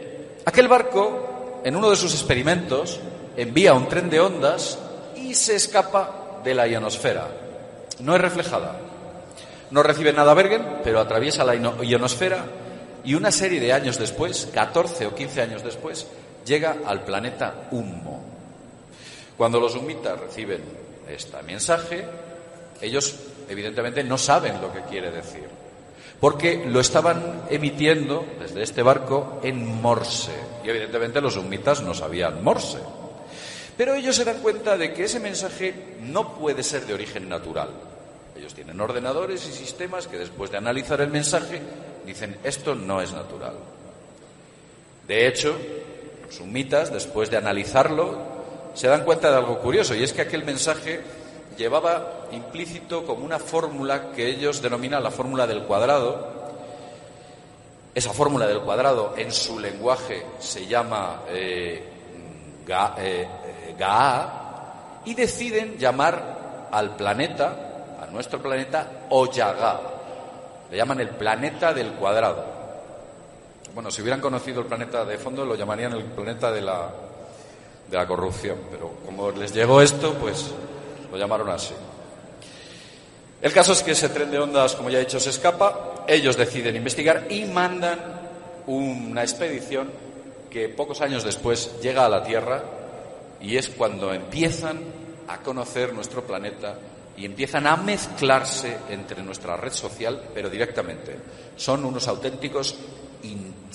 aquel 0.45 0.68
barco, 0.68 1.61
en 1.64 1.75
uno 1.76 1.90
de 1.90 1.97
sus 1.97 2.12
experimentos, 2.12 3.00
envía 3.37 3.75
un 3.75 3.88
tren 3.88 4.11
de 4.11 4.21
ondas 4.21 4.78
y 5.16 5.35
se 5.35 5.57
escapa 5.57 6.40
de 6.45 6.54
la 6.54 6.68
ionosfera 6.68 7.26
no 8.00 8.14
es 8.14 8.21
reflejada. 8.21 8.80
No 9.71 9.83
recibe 9.83 10.12
nada 10.12 10.35
Bergen, 10.35 10.80
pero 10.83 11.00
atraviesa 11.00 11.45
la 11.45 11.54
ionosfera 11.54 12.45
y 13.04 13.14
una 13.14 13.30
serie 13.30 13.61
de 13.61 13.73
años 13.73 13.99
después, 13.99 14.49
14 14.52 15.07
o 15.07 15.14
15 15.14 15.42
años 15.42 15.62
después, 15.62 16.07
llega 16.45 16.78
al 16.87 17.04
planeta 17.04 17.68
Humo. 17.71 18.23
Cuando 19.37 19.61
los 19.61 19.75
humitas 19.75 20.18
reciben 20.18 20.62
este 21.08 21.42
mensaje, 21.42 22.04
ellos 22.80 23.16
evidentemente 23.48 24.04
no 24.04 24.18
saben 24.18 24.60
lo 24.60 24.72
que 24.72 24.82
quiere 24.82 25.10
decir, 25.10 25.48
porque 26.20 26.64
lo 26.66 26.80
estaban 26.80 27.44
emitiendo 27.50 28.24
desde 28.38 28.62
este 28.62 28.82
barco 28.82 29.40
en 29.42 29.80
Morse, 29.80 30.32
y 30.64 30.68
evidentemente 30.68 31.20
los 31.20 31.36
humitas 31.36 31.82
no 31.82 31.94
sabían 31.94 32.42
Morse. 32.42 32.78
Pero 33.76 33.94
ellos 33.94 34.16
se 34.16 34.24
dan 34.24 34.40
cuenta 34.40 34.76
de 34.76 34.92
que 34.92 35.04
ese 35.04 35.20
mensaje 35.20 35.72
no 36.00 36.34
puede 36.34 36.64
ser 36.64 36.84
de 36.84 36.94
origen 36.94 37.28
natural. 37.28 37.70
Ellos 38.36 38.52
tienen 38.52 38.80
ordenadores 38.80 39.46
y 39.46 39.52
sistemas 39.52 40.08
que 40.08 40.18
después 40.18 40.50
de 40.50 40.58
analizar 40.58 41.00
el 41.00 41.10
mensaje 41.10 41.60
dicen 42.04 42.36
esto 42.42 42.74
no 42.74 43.00
es 43.00 43.12
natural. 43.12 43.54
De 45.06 45.28
hecho, 45.28 45.56
los 46.26 46.34
sumitas, 46.34 46.92
después 46.92 47.30
de 47.30 47.36
analizarlo, 47.36 48.38
se 48.78 48.87
dan 48.87 49.02
cuenta 49.02 49.28
de 49.28 49.37
algo 49.37 49.58
curioso 49.58 49.92
y 49.92 50.04
es 50.04 50.12
que 50.12 50.23
aquel 50.23 50.44
mensaje 50.44 51.00
llevaba 51.56 52.28
implícito 52.30 53.04
como 53.04 53.25
una 53.25 53.40
fórmula 53.40 54.12
que 54.12 54.25
ellos 54.28 54.62
denominan 54.62 55.02
la 55.02 55.11
fórmula 55.11 55.49
del 55.49 55.64
cuadrado. 55.64 56.28
Esa 57.92 58.12
fórmula 58.12 58.47
del 58.47 58.61
cuadrado 58.61 59.14
en 59.16 59.32
su 59.32 59.58
lenguaje 59.58 60.25
se 60.38 60.64
llama 60.68 61.23
eh, 61.28 61.82
eh, 62.99 63.28
y 65.06 65.14
deciden 65.14 65.76
llamar 65.76 66.68
al 66.70 66.94
planeta, 66.94 67.97
a 68.00 68.06
nuestro 68.06 68.40
planeta, 68.40 69.06
Oyaga. 69.11 69.80
Le 70.70 70.76
llaman 70.76 71.00
el 71.00 71.08
planeta 71.08 71.75
del 71.75 71.94
cuadrado. 71.94 72.44
Bueno, 73.75 73.90
si 73.90 74.02
hubieran 74.02 74.20
conocido 74.20 74.61
el 74.61 74.66
planeta 74.66 75.04
de 75.04 75.18
fondo, 75.18 75.44
lo 75.44 75.56
llamarían 75.56 75.94
el 75.94 76.04
planeta 76.04 76.52
de 76.52 76.61
la, 76.61 76.90
de 77.90 77.97
la 77.97 78.07
corrupción, 78.07 78.59
pero 78.71 78.92
como 79.04 79.30
les 79.30 79.52
llegó 79.52 79.80
esto, 79.80 80.14
pues 80.14 80.52
lo 81.11 81.16
llamaron 81.16 81.49
así. 81.50 81.75
El 83.40 83.52
caso 83.52 83.73
es 83.73 83.83
que 83.83 83.92
ese 83.92 84.09
tren 84.09 84.30
de 84.30 84.38
ondas, 84.38 84.75
como 84.75 84.90
ya 84.90 84.99
he 84.99 85.04
dicho, 85.04 85.21
se 85.21 85.30
escapa, 85.30 86.04
ellos 86.09 86.37
deciden 86.37 86.75
investigar 86.76 87.26
y 87.30 87.45
mandan 87.45 87.99
una 88.66 89.23
expedición 89.23 89.90
que 90.50 90.68
pocos 90.68 91.00
años 91.00 91.25
después 91.25 91.80
llega 91.80 92.04
a 92.04 92.09
la 92.09 92.25
Tierra 92.25 92.62
y 93.40 93.57
es 93.57 93.68
cuando 93.68 94.12
empiezan 94.12 94.80
a 95.28 95.38
conocer 95.38 95.92
nuestro 95.92 96.25
planeta 96.25 96.76
y 97.16 97.25
empiezan 97.25 97.66
a 97.66 97.76
mezclarse 97.76 98.78
entre 98.90 99.23
nuestra 99.23 99.57
red 99.57 99.73
social, 99.73 100.30
pero 100.35 100.50
directamente. 100.50 101.16
Son 101.57 101.85
unos 101.85 102.09
auténticos 102.09 102.76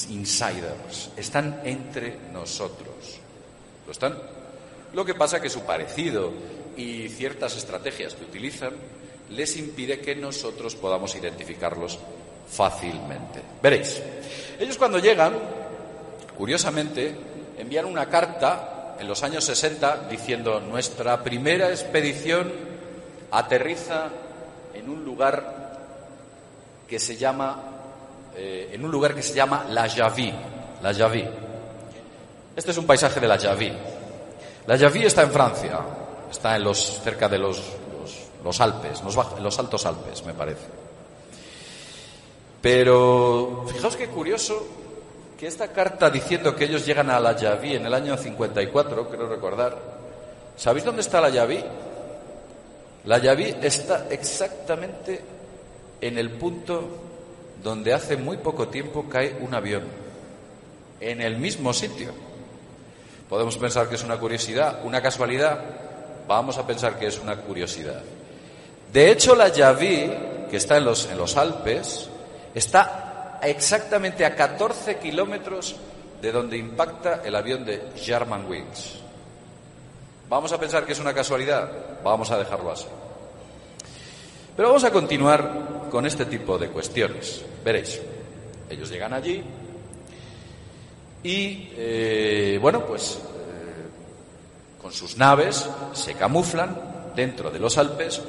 insiders, 0.10 1.12
están 1.15 1.62
entre 1.63 2.17
nosotros. 2.32 3.23
¿Lo 3.85 3.91
están? 3.91 4.17
Lo 4.93 5.05
que 5.05 5.15
pasa 5.15 5.41
que 5.41 5.49
su 5.49 5.61
parecido 5.61 6.31
y 6.77 7.09
ciertas 7.09 7.55
estrategias 7.57 8.15
que 8.15 8.25
utilizan 8.25 8.71
les 9.29 9.57
impide 9.57 9.99
que 9.99 10.15
nosotros 10.15 10.75
podamos 10.75 11.15
identificarlos 11.15 11.99
fácilmente. 12.49 13.41
Veréis, 13.61 14.01
ellos 14.59 14.77
cuando 14.77 14.99
llegan, 14.99 15.33
curiosamente, 16.37 17.15
envían 17.57 17.85
una 17.85 18.07
carta 18.09 18.95
en 18.99 19.07
los 19.07 19.23
años 19.23 19.43
60 19.45 20.07
diciendo 20.09 20.59
nuestra 20.59 21.23
primera 21.23 21.69
expedición 21.69 22.51
aterriza 23.31 24.09
en 24.73 24.89
un 24.89 25.03
lugar 25.03 25.63
que 26.87 26.99
se 26.99 27.17
llama 27.17 27.73
eh, 28.35 28.71
en 28.73 28.83
un 28.83 28.91
lugar 28.91 29.13
que 29.13 29.21
se 29.21 29.33
llama 29.33 29.65
La 29.69 29.89
Javi, 29.89 30.33
La 30.81 30.93
Javi. 30.93 31.23
Este 32.55 32.69
es 32.69 32.77
un 32.77 32.86
paisaje 32.86 33.19
de 33.19 33.27
La 33.27 33.39
Javi. 33.39 33.72
La 34.67 34.77
Javi 34.77 35.05
está 35.05 35.24
en 35.24 35.31
Francia, 35.31 35.79
está 36.29 36.55
en 36.55 36.63
los 36.63 37.01
cerca 37.03 37.27
de 37.27 37.39
los, 37.39 37.60
los, 38.43 38.62
Alpes, 38.62 39.01
los, 39.03 39.17
los 39.41 39.60
altos 39.60 39.86
Alpes, 39.88 40.24
me 40.24 40.33
parece. 40.33 40.67
Pero 42.62 43.65
fijaos 43.67 43.95
qué 43.95 44.07
curioso 44.07 44.67
que 45.38 45.48
esta 45.48 45.69
carta 45.69 46.10
diciendo 46.12 46.55
que 46.55 46.65
ellos 46.65 46.86
llegan 46.86 47.10
a 47.10 47.19
la 47.19 47.36
Yaví 47.36 47.75
en 47.75 47.88
el 47.88 47.93
año 47.93 48.15
54, 48.15 49.10
creo 49.10 49.27
recordar, 49.27 49.75
¿sabéis 50.55 50.86
dónde 50.86 51.01
está 51.01 51.19
la 51.19 51.29
Yaví? 51.29 51.62
La 53.05 53.17
Yaví 53.17 53.55
está 53.62 54.07
exactamente 54.12 55.22
en 56.00 56.17
el 56.19 56.29
punto 56.29 56.83
donde 57.63 57.93
hace 57.93 58.15
muy 58.15 58.38
poco 58.38 58.67
tiempo 58.67 59.05
cae 59.10 59.36
un 59.41 59.55
avión, 59.55 59.83
en 61.00 61.19
el 61.19 61.38
mismo 61.38 61.74
sitio. 61.74 62.13
Podemos 63.33 63.57
pensar 63.57 63.89
que 63.89 63.95
es 63.95 64.03
una 64.03 64.19
curiosidad, 64.19 64.81
una 64.83 65.01
casualidad, 65.01 65.57
vamos 66.27 66.55
a 66.59 66.67
pensar 66.67 66.99
que 66.99 67.07
es 67.07 67.17
una 67.17 67.35
curiosidad. 67.35 67.99
De 68.91 69.09
hecho, 69.09 69.33
la 69.33 69.47
Yaví, 69.47 70.13
que 70.51 70.57
está 70.57 70.77
en 70.77 70.85
los, 70.85 71.09
en 71.09 71.17
los 71.17 71.35
Alpes, 71.35 72.09
Está 72.53 73.39
exactamente 73.41 74.23
a 74.23 74.35
14 74.35 74.99
kilómetros 74.99 75.75
de 76.21 76.31
donde 76.31 76.57
impacta 76.57 77.23
el 77.25 77.35
avión 77.35 77.65
de 77.65 77.81
Germanwings. 77.95 78.99
¿Vamos 80.29 80.53
a 80.53 80.59
pensar 80.59 80.85
que 80.85 80.93
es 80.93 80.99
una 80.99 81.15
casualidad? 81.15 81.71
Vamos 82.03 82.29
a 82.29 82.37
dejarlo 82.37 82.69
así. 82.69 82.85
Pero 84.55 84.67
vamos 84.67 84.83
a 84.83 84.91
continuar 84.91 85.87
con 85.89 86.05
este 86.05 86.27
tipo 86.27 86.59
de 86.59 86.67
cuestiones. 86.67 87.43
Veréis, 87.65 87.99
ellos 88.69 88.91
llegan 88.91 89.13
allí 89.13 89.43
y, 91.24 91.70
eh, 91.77 92.60
bueno, 92.62 92.86
pues 92.86 93.15
eh, 93.15 94.82
con 94.82 94.92
sus 94.92 95.18
naves 95.18 95.70
se 95.94 96.13
camuflan 96.15 97.12
dentro 97.15 97.50
de 97.50 97.60
los 97.60 97.77
Alpes 97.77 98.22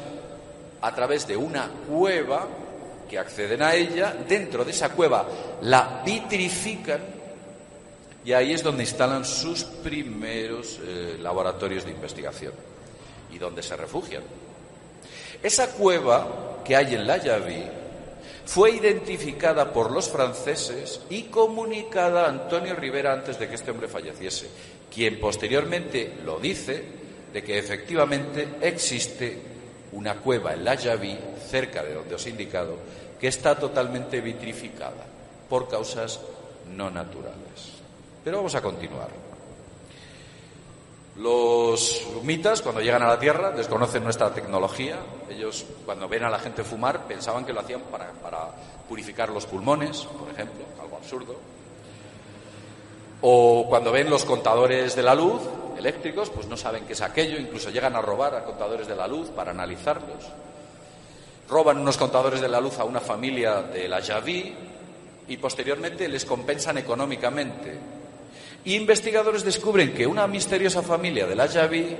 a 0.81 0.95
través 0.95 1.27
de 1.27 1.37
una 1.37 1.69
cueva 1.89 2.47
que 3.09 3.19
acceden 3.19 3.63
a 3.63 3.75
ella. 3.75 4.15
Dentro 4.29 4.65
de 4.65 4.71
esa 4.71 4.91
cueva 4.91 5.27
la 5.63 6.03
vitrifican 6.05 7.01
y 8.25 8.33
ahí 8.33 8.53
es 8.53 8.63
donde 8.63 8.85
instalan 8.85 9.25
sus 9.25 9.65
primeros 9.65 10.81
eh, 10.83 11.19
laboratorios 11.21 11.85
de 11.85 11.91
investigación 11.91 12.53
y 13.33 13.39
donde 13.39 13.63
se 13.63 13.77
refugian. 13.77 14.23
Esa 15.43 15.69
cueva 15.73 16.63
que 16.65 16.77
hay 16.77 16.95
en 16.95 17.07
la 17.07 17.19
Yaví 17.19 17.65
fue 18.47 18.73
identificada 18.73 19.73
por 19.73 19.91
los 19.91 20.09
franceses 20.09 21.01
y 21.11 21.25
comunicada 21.25 22.27
a 22.27 22.29
Antonio 22.29 22.75
Rivera 22.77 23.13
antes 23.13 23.39
de 23.39 23.49
que 23.49 23.55
este 23.55 23.71
hombre 23.71 23.89
falleciese, 23.89 24.49
quien 24.93 25.19
posteriormente 25.19 26.15
lo 26.25 26.39
dice 26.39 26.85
de 27.33 27.43
que 27.43 27.59
efectivamente 27.59 28.49
existe 28.61 29.39
una 29.93 30.17
cueva 30.17 30.53
en 30.55 30.65
la 30.65 30.75
Yaví, 30.75 31.19
cerca 31.49 31.83
de 31.83 31.95
donde 31.95 32.15
os 32.15 32.27
he 32.27 32.31
indicado, 32.31 32.77
que 33.19 33.29
está 33.29 33.59
totalmente 33.59 34.21
vitrificada 34.21 35.05
por 35.49 35.69
causas 35.69 36.21
no 36.77 36.91
naturales. 36.91 37.75
Pero 38.23 38.39
vamos 38.39 38.55
a 38.55 38.63
continuar. 38.63 39.24
Los 41.17 42.05
humitas, 42.21 42.61
cuando 42.61 42.81
llegan 42.81 43.03
a 43.03 43.07
la 43.07 43.21
Tierra, 43.21 43.53
desconocen 43.53 44.03
nuestra 44.03 44.35
tecnología. 44.35 44.97
Ellos, 45.31 45.65
cuando 45.85 46.09
ven 46.09 46.25
a 46.25 46.31
la 46.31 46.41
gente 46.41 46.65
fumar, 46.65 47.07
pensaban 47.07 47.45
que 47.45 47.53
lo 47.53 47.61
hacían 47.61 47.83
para, 47.83 48.51
purificar 48.89 49.29
los 49.29 49.47
pulmones, 49.47 50.01
por 50.01 50.29
ejemplo, 50.29 50.65
algo 50.83 50.97
absurdo. 50.97 51.37
O 53.21 53.67
cuando 53.69 53.93
ven 53.93 54.11
los 54.11 54.25
contadores 54.25 54.97
de 54.97 55.03
la 55.03 55.15
luz 55.15 55.41
eléctricos, 55.79 56.31
pues 56.31 56.49
no 56.49 56.57
saben 56.57 56.85
qué 56.85 56.95
es 56.95 57.01
aquello, 57.01 57.39
incluso 57.39 57.71
llegan 57.71 57.95
a 57.95 58.03
robar 58.03 58.35
a 58.35 58.45
contadores 58.45 58.89
de 58.89 58.97
la 58.97 59.07
luz 59.07 59.29
para 59.29 59.53
analizarlos. 59.53 60.25
Roban 61.49 61.79
unos 61.79 61.97
contadores 61.97 62.41
de 62.41 62.49
la 62.49 62.61
luz 62.61 62.79
a 62.81 62.85
una 62.85 63.01
familia 63.01 63.63
de 63.63 63.87
la 63.87 64.03
Javí 64.03 64.53
y 65.29 65.37
posteriormente 65.37 66.09
les 66.09 66.25
compensan 66.25 66.79
económicamente 66.79 67.79
investigadores 68.65 69.45
descubren 69.45 69.93
que 69.93 70.07
una 70.07 70.27
misteriosa 70.27 70.83
familia 70.83 71.27
de 71.27 71.37
la 71.37 71.47
Yavi 71.47 71.97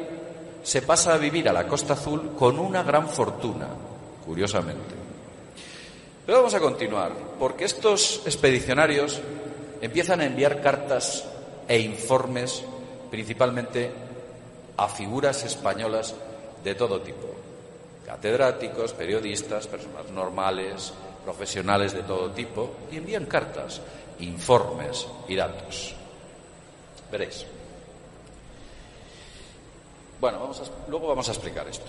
se 0.63 0.81
pasa 0.83 1.13
a 1.13 1.19
vivir 1.19 1.49
a 1.49 1.53
la 1.53 1.67
Costa 1.67 1.93
Azul 1.93 2.33
con 2.39 2.59
una 2.59 2.83
gran 2.83 3.09
fortuna, 3.09 3.69
curiosamente. 4.25 4.95
Pero 6.25 6.39
vamos 6.39 6.55
a 6.55 6.61
continuar, 6.61 7.13
porque 7.39 7.67
estos 7.67 8.23
expedicionarios 8.25 9.21
empiezan 9.83 10.23
a 10.23 10.25
enviar 10.25 10.63
cartas 10.63 11.27
e 11.69 11.79
informes 11.79 12.63
principalmente 13.11 13.91
a 14.79 14.89
figuras 14.89 15.45
españolas 15.45 16.15
de 16.65 16.75
todo 16.75 17.03
tipo, 17.03 17.29
catedráticos, 18.07 18.95
periodistas, 18.95 19.67
personas 19.67 20.11
normales, 20.11 20.95
profesionales 21.25 21.93
de 21.93 22.03
todo 22.03 22.31
tipo, 22.31 22.71
y 22.91 22.97
envían 22.97 23.27
cartas, 23.27 23.83
informes 24.21 25.07
y 25.29 25.37
datos. 25.37 25.95
Veréis. 27.15 27.47
Bueno, 30.21 30.51
luego 30.89 31.07
vamos 31.07 31.29
a 31.29 31.31
explicar 31.31 31.69
esto. 31.69 31.87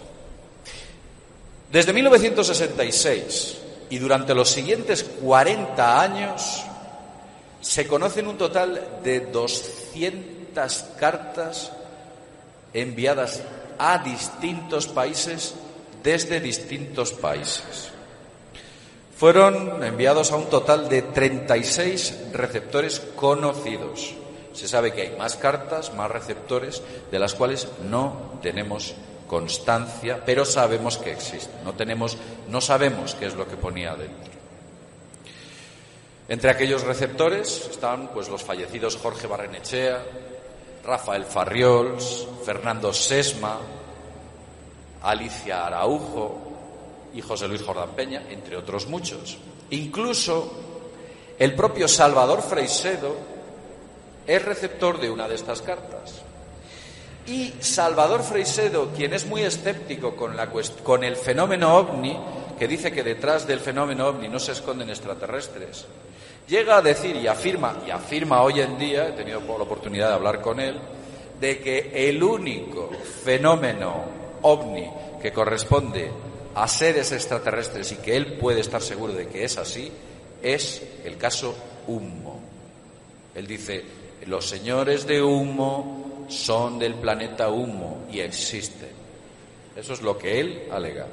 Desde 1.72 1.94
1966 1.94 3.58
y 3.90 3.98
durante 3.98 4.36
los 4.36 4.52
siguientes 4.52 5.04
40 5.04 6.00
años 6.00 6.64
se 7.60 7.88
conocen 7.88 8.28
un 8.28 8.38
total 8.38 9.00
de 9.04 9.22
200 9.22 10.86
cartas 11.00 11.72
enviadas 12.72 13.42
a 13.80 13.98
distintos 14.04 14.86
países 14.86 15.56
desde 16.04 16.40
distintos 16.40 17.14
países. 17.14 17.90
Fueron 19.18 19.84
enviados 19.84 20.32
a 20.32 20.36
un 20.36 20.52
total 20.52 20.88
de 20.88 21.02
36 21.02 22.32
receptores 22.32 23.00
conocidos. 23.16 24.18
Se 24.56 24.68
sabe 24.68 24.94
que 24.94 25.02
hay 25.02 25.16
más 25.18 25.36
cartas, 25.36 25.94
más 25.94 26.10
receptores, 26.10 26.82
de 27.12 27.20
las 27.20 27.36
cuales 27.36 27.68
no 27.90 28.40
tenemos 28.42 28.96
constancia, 29.28 30.22
pero 30.26 30.46
sabemos 30.46 30.98
que 30.98 31.12
existen. 31.12 31.64
No 31.64 31.74
tenemos, 31.74 32.18
no 32.48 32.62
sabemos 32.62 33.16
qué 33.16 33.26
es 33.26 33.36
lo 33.36 33.48
que 33.48 33.58
ponía 33.58 33.96
dentro. 33.96 34.34
Entre 36.28 36.50
aquellos 36.50 36.84
receptores 36.84 37.68
están 37.70 38.08
pues 38.08 38.30
los 38.30 38.44
fallecidos 38.44 38.98
Jorge 38.98 39.28
Barrenechea, 39.28 40.04
Rafael 40.84 41.26
Farriols, 41.26 42.28
Fernando 42.44 42.94
Sesma, 42.94 43.60
Alicia 45.04 45.68
Araujo 45.68 46.42
y 47.14 47.22
José 47.22 47.48
Luis 47.48 47.62
Jordán 47.62 47.92
Peña, 47.92 48.24
entre 48.30 48.58
otros 48.58 48.88
muchos. 48.88 49.38
Incluso 49.70 50.52
el 51.38 51.54
propio 51.54 51.88
Salvador 51.88 52.42
Freisedo 52.42 53.35
es 54.28 54.44
receptor 54.44 55.00
de 55.00 55.10
una 55.10 55.28
de 55.28 55.36
estas 55.36 55.62
cartas. 55.62 56.22
Y 57.28 57.54
Salvador 57.60 58.22
Freisedo, 58.22 58.92
quien 58.96 59.14
es 59.14 59.26
muy 59.26 59.42
escéptico 59.42 60.16
con, 60.16 60.36
con 60.84 61.04
el 61.04 61.16
fenómeno 61.16 61.76
ovni, 61.76 62.18
que 62.58 62.68
dice 62.68 62.92
que 62.92 63.04
detrás 63.04 63.48
del 63.48 63.60
fenómeno 63.60 64.08
ovni 64.08 64.30
no 64.30 64.40
se 64.40 64.52
esconden 64.52 64.90
extraterrestres, 64.90 65.86
llega 66.48 66.78
a 66.78 66.82
decir 66.82 67.16
y 67.16 67.28
afirma, 67.28 67.82
y 67.86 67.90
afirma 67.90 68.42
hoy 68.44 68.62
en 68.62 68.78
día, 68.78 69.10
he 69.10 69.14
tenido 69.14 69.42
la 69.42 69.64
oportunidad 69.64 70.10
de 70.10 70.14
hablar 70.14 70.42
con 70.42 70.60
él, 70.60 70.80
de 71.40 71.60
que 71.60 72.10
el 72.10 72.22
único 72.22 72.92
fenómeno 73.24 74.06
ovni 74.44 74.88
que 75.22 75.34
corresponde 75.34 76.12
a 76.54 76.68
seres 76.68 77.12
extraterrestres 77.12 77.92
y 77.92 77.96
que 77.98 78.16
él 78.16 78.38
puede 78.38 78.62
estar 78.62 78.82
seguro 78.82 79.14
de 79.14 79.28
que 79.28 79.44
es 79.44 79.58
así, 79.58 79.92
es 80.42 80.82
el 81.04 81.18
caso 81.18 81.56
Humo. 81.88 82.40
Él 83.36 83.46
dice, 83.46 83.84
los 84.28 84.48
señores 84.48 85.06
de 85.06 85.22
humo 85.22 86.26
son 86.30 86.80
del 86.80 86.96
planeta 86.96 87.50
humo 87.50 88.08
y 88.12 88.20
existen. 88.20 88.90
Eso 89.76 89.94
es 89.94 90.02
lo 90.02 90.18
que 90.18 90.40
él 90.40 90.64
alega. 90.72 91.06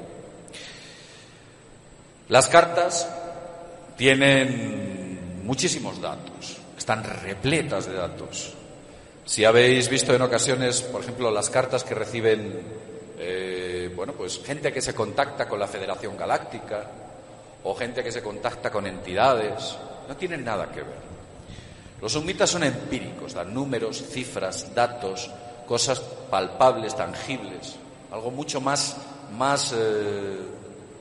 Las 2.29 2.47
cartas 2.47 3.07
tienen 3.97 5.43
muchísimos 5.43 6.01
datos, 6.01 6.57
están 6.77 7.03
repletas 7.03 7.85
de 7.85 7.93
datos. 7.93 8.53
Si 9.25 9.45
habéis 9.45 9.89
visto 9.89 10.13
en 10.13 10.21
ocasiones, 10.21 10.81
por 10.81 11.01
ejemplo, 11.01 11.29
las 11.31 11.49
cartas 11.49 11.83
que 11.83 11.93
reciben, 11.93 12.61
eh, 13.19 13.91
bueno, 13.95 14.13
pues 14.13 14.41
gente 14.43 14.73
que 14.73 14.81
se 14.81 14.93
contacta 14.93 15.47
con 15.47 15.59
la 15.59 15.67
Federación 15.67 16.17
Galáctica 16.17 16.89
o 17.63 17.75
gente 17.75 18.03
que 18.03 18.11
se 18.11 18.23
contacta 18.23 18.71
con 18.71 18.87
entidades, 18.87 19.77
no 20.07 20.15
tienen 20.17 20.43
nada 20.43 20.69
que 20.71 20.81
ver. 20.81 21.12
Los 22.03 22.11
sumitas 22.11 22.49
son 22.49 22.65
empíricos, 22.65 23.33
dan 23.33 23.53
números, 23.53 24.03
cifras, 24.03 24.75
datos, 24.75 25.31
cosas 25.65 26.01
palpables, 26.01 26.97
tangibles, 26.97 27.77
algo 28.11 28.29
mucho 28.29 28.59
más, 28.59 28.97
más 29.37 29.73
eh, 29.73 30.37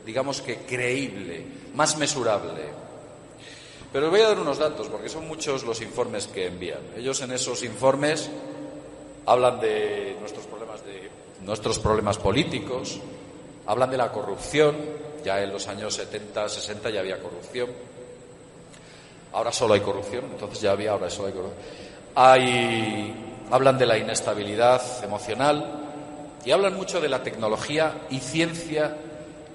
digamos 0.06 0.40
que 0.40 0.58
creíble, 0.58 1.44
más 1.74 1.98
mesurable. 1.98 2.70
Pero 3.92 4.06
os 4.06 4.10
voy 4.12 4.20
a 4.20 4.28
dar 4.28 4.38
unos 4.38 4.58
datos, 4.58 4.86
porque 4.86 5.08
son 5.08 5.26
muchos 5.26 5.64
los 5.64 5.82
informes 5.82 6.28
que 6.28 6.46
envían. 6.46 6.78
Ellos 6.96 7.20
en 7.22 7.32
esos 7.32 7.64
informes 7.64 8.30
hablan 9.26 9.58
de 9.58 10.16
nuestros 10.20 10.46
problemas, 10.46 10.84
de 10.86 11.10
nuestros 11.40 11.80
problemas 11.80 12.16
políticos, 12.18 13.00
hablan 13.66 13.90
de 13.90 13.96
la 13.96 14.12
corrupción, 14.12 14.76
ya 15.24 15.42
en 15.42 15.52
los 15.52 15.66
años 15.66 15.94
70, 15.94 16.48
60 16.48 16.90
ya 16.90 17.00
había 17.00 17.20
corrupción 17.20 17.70
Ahora 19.32 19.52
solo 19.52 19.74
hay 19.74 19.80
corrupción, 19.80 20.26
entonces 20.30 20.60
ya 20.60 20.72
había, 20.72 20.92
ahora 20.92 21.08
solo 21.08 21.28
hay 21.28 21.34
corrupción. 21.34 21.62
Hay, 22.14 23.14
hablan 23.50 23.78
de 23.78 23.86
la 23.86 23.96
inestabilidad 23.96 24.82
emocional 25.02 25.64
y 26.44 26.50
hablan 26.50 26.74
mucho 26.74 27.00
de 27.00 27.08
la 27.08 27.22
tecnología 27.22 27.94
y 28.10 28.18
ciencia 28.20 28.96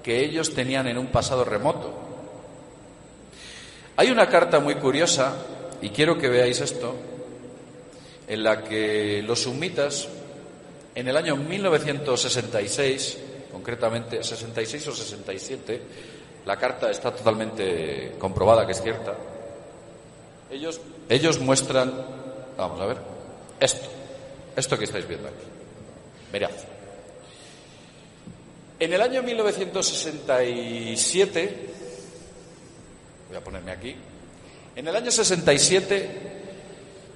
que 0.02 0.24
ellos 0.24 0.54
tenían 0.54 0.86
en 0.88 0.98
un 0.98 1.08
pasado 1.08 1.44
remoto. 1.44 1.92
Hay 3.96 4.10
una 4.10 4.28
carta 4.28 4.60
muy 4.60 4.76
curiosa, 4.76 5.34
y 5.82 5.90
quiero 5.90 6.18
que 6.18 6.28
veáis 6.28 6.60
esto, 6.60 6.94
en 8.26 8.42
la 8.42 8.62
que 8.62 9.22
los 9.26 9.42
sumitas, 9.42 10.08
en 10.94 11.08
el 11.08 11.16
año 11.16 11.36
1966, 11.36 13.18
concretamente 13.52 14.22
66 14.22 14.88
o 14.88 14.92
67, 14.94 15.82
la 16.46 16.56
carta 16.56 16.90
está 16.90 17.14
totalmente 17.14 18.14
comprobada 18.18 18.64
que 18.66 18.72
es 18.72 18.82
cierta. 18.82 19.14
Ellos, 20.50 20.80
ellos 21.08 21.38
muestran, 21.40 21.92
vamos 22.56 22.80
a 22.80 22.86
ver, 22.86 22.98
esto, 23.60 23.86
esto 24.56 24.76
que 24.78 24.84
estáis 24.84 25.06
viendo 25.06 25.28
aquí. 25.28 25.36
Mirad. 26.32 26.50
En 28.80 28.92
el 28.92 29.00
año 29.00 29.22
1967, 29.22 31.70
voy 33.28 33.36
a 33.36 33.44
ponerme 33.44 33.72
aquí, 33.72 33.96
en 34.76 34.86
el 34.86 34.94
año 34.94 35.10
67 35.10 36.36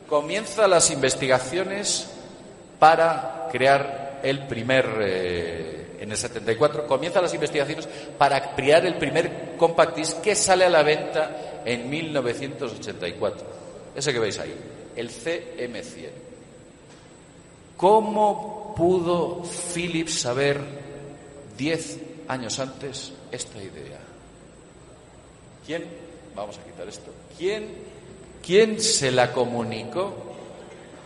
comienza 0.07 0.67
las 0.67 0.91
investigaciones 0.91 2.07
para 2.77 3.47
crear 3.51 4.19
el 4.21 4.45
primer 4.45 4.85
eh, 5.01 5.97
en 5.99 6.11
el 6.11 6.17
74, 6.17 6.85
comienza 6.85 7.19
las 7.23 7.33
investigaciones 7.33 7.89
para 8.19 8.53
crear 8.53 8.85
el 8.85 8.93
primer 8.99 9.55
compact 9.57 9.95
disc 9.95 10.21
que 10.21 10.35
sale 10.35 10.65
a 10.65 10.69
la 10.69 10.83
venta 10.83 11.61
en 11.65 11.89
1984. 11.89 13.47
Ese 13.95 14.13
que 14.13 14.19
veis 14.19 14.37
ahí, 14.37 14.53
el 14.95 15.09
CM100. 15.09 16.09
¿Cómo 17.77 18.75
pudo 18.77 19.41
Philips 19.73 20.19
saber 20.19 20.84
10 21.57 21.99
años 22.27 22.59
antes 22.59 23.13
esta 23.31 23.61
idea? 23.61 23.99
¿Quién? 25.65 25.85
Vamos 26.35 26.57
a 26.57 26.63
quitar 26.63 26.87
esto. 26.87 27.11
¿Quién, 27.37 27.69
quién 28.45 28.79
se 28.79 29.11
la 29.11 29.31
comunicó 29.31 30.13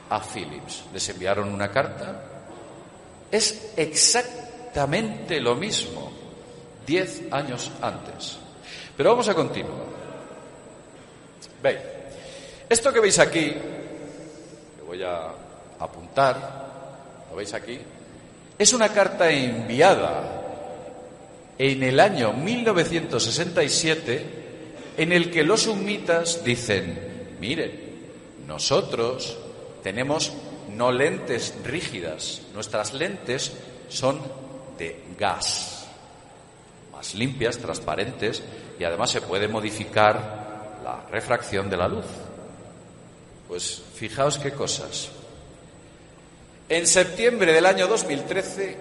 a 0.10 0.20
Philips? 0.22 0.84
¿Les 0.94 1.08
enviaron 1.10 1.50
una 1.50 1.72
carta? 1.72 2.24
Es 3.32 3.74
exactamente 3.78 4.50
exactamente 4.70 5.42
lo 5.42 5.56
mismo, 5.56 6.12
diez 6.86 7.24
años 7.32 7.72
antes. 7.82 8.38
Pero 8.96 9.12
vamos 9.12 9.28
a 9.28 9.34
continuar. 9.34 9.90
Veis, 11.62 11.80
esto 12.70 12.94
que 12.94 13.00
veis 13.00 13.18
aquí, 13.18 13.52
que 13.52 14.84
voy 14.86 15.02
a 15.02 15.32
apuntar, 15.80 17.26
lo 17.30 17.36
veis 17.36 17.54
aquí, 17.54 17.80
es 18.60 18.74
una 18.74 18.90
carta 18.90 19.32
enviada 19.32 20.36
en 21.58 21.82
el 21.82 21.98
año 22.02 22.34
1967 22.34 24.26
en 24.98 25.14
el 25.14 25.32
que 25.32 25.46
los 25.46 25.62
sumitas 25.62 26.44
dicen, 26.44 27.38
miren, 27.40 27.72
nosotros 28.46 29.38
tenemos 29.82 30.34
no 30.76 30.92
lentes 30.92 31.56
rígidas, 31.64 32.42
nuestras 32.54 32.94
lentes 32.94 33.54
son 33.88 34.22
de 34.78 35.04
gas, 35.18 35.88
más 36.92 37.16
limpias, 37.16 37.60
transparentes 37.60 38.44
y 38.78 38.84
además 38.84 39.10
se 39.10 39.22
puede 39.22 39.48
modificar 39.48 40.82
la 40.84 41.06
refracción 41.10 41.70
de 41.70 41.78
la 41.78 41.88
luz. 41.88 42.06
Pues 43.48 43.82
fijaos 43.96 44.38
qué 44.38 44.52
cosas. 44.52 45.12
En 46.70 46.86
septiembre 46.86 47.52
del 47.52 47.66
año 47.66 47.88
2013 47.88 48.78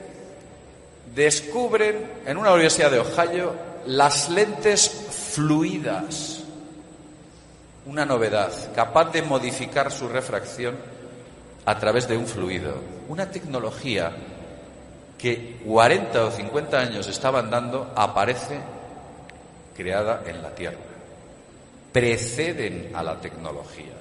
descubren 1.15 2.07
en 2.27 2.37
una 2.37 2.53
universidad 2.53 2.91
de 2.91 2.99
Ohio 2.99 3.55
las 3.87 4.29
lentes 4.29 4.91
fluidas, 4.91 6.41
una 7.87 8.05
novedad, 8.05 8.53
capaz 8.75 9.11
de 9.11 9.23
modificar 9.23 9.91
su 9.91 10.07
refracción 10.07 10.77
a 11.65 11.79
través 11.79 12.07
de 12.07 12.19
un 12.19 12.27
fluido, 12.27 12.75
una 13.09 13.31
tecnología 13.31 14.13
que 15.17 15.57
40 15.65 16.27
o 16.27 16.31
50 16.31 16.79
años 16.79 17.09
estaban 17.09 17.49
dando 17.49 17.91
aparece 17.97 18.61
creada 19.75 20.25
en 20.27 20.43
la 20.43 20.55
Tierra. 20.55 20.77
Preceden 21.91 22.91
a 22.95 23.03
la 23.03 23.19
tecnología. 23.19 23.95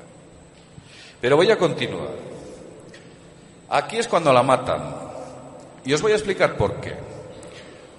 Pero 1.22 1.38
voy 1.38 1.50
a 1.52 1.58
continuar. 1.58 2.37
Aquí 3.70 3.98
es 3.98 4.08
cuando 4.08 4.32
la 4.32 4.44
matan. 4.44 4.96
Y 5.86 5.94
os 5.94 6.02
voy 6.02 6.14
a 6.14 6.16
explicar 6.16 6.58
por 6.58 6.82
qué. 6.82 6.96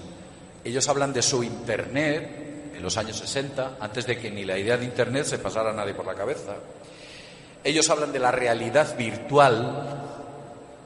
Ellos 0.65 0.85
hablan 0.89 1.13
de 1.13 1.21
su 1.21 1.43
Internet 1.43 2.46
en 2.77 2.83
los 2.83 2.95
años 2.97 3.17
60, 3.17 3.77
antes 3.79 4.05
de 4.05 4.19
que 4.19 4.29
ni 4.29 4.45
la 4.45 4.55
idea 4.55 4.77
de 4.77 4.85
Internet 4.85 5.25
se 5.25 5.39
pasara 5.39 5.71
a 5.71 5.73
nadie 5.73 5.95
por 5.95 6.05
la 6.05 6.13
cabeza. 6.13 6.55
Ellos 7.63 7.89
hablan 7.89 8.11
de 8.11 8.19
la 8.19 8.31
realidad 8.31 8.95
virtual, 8.95 10.09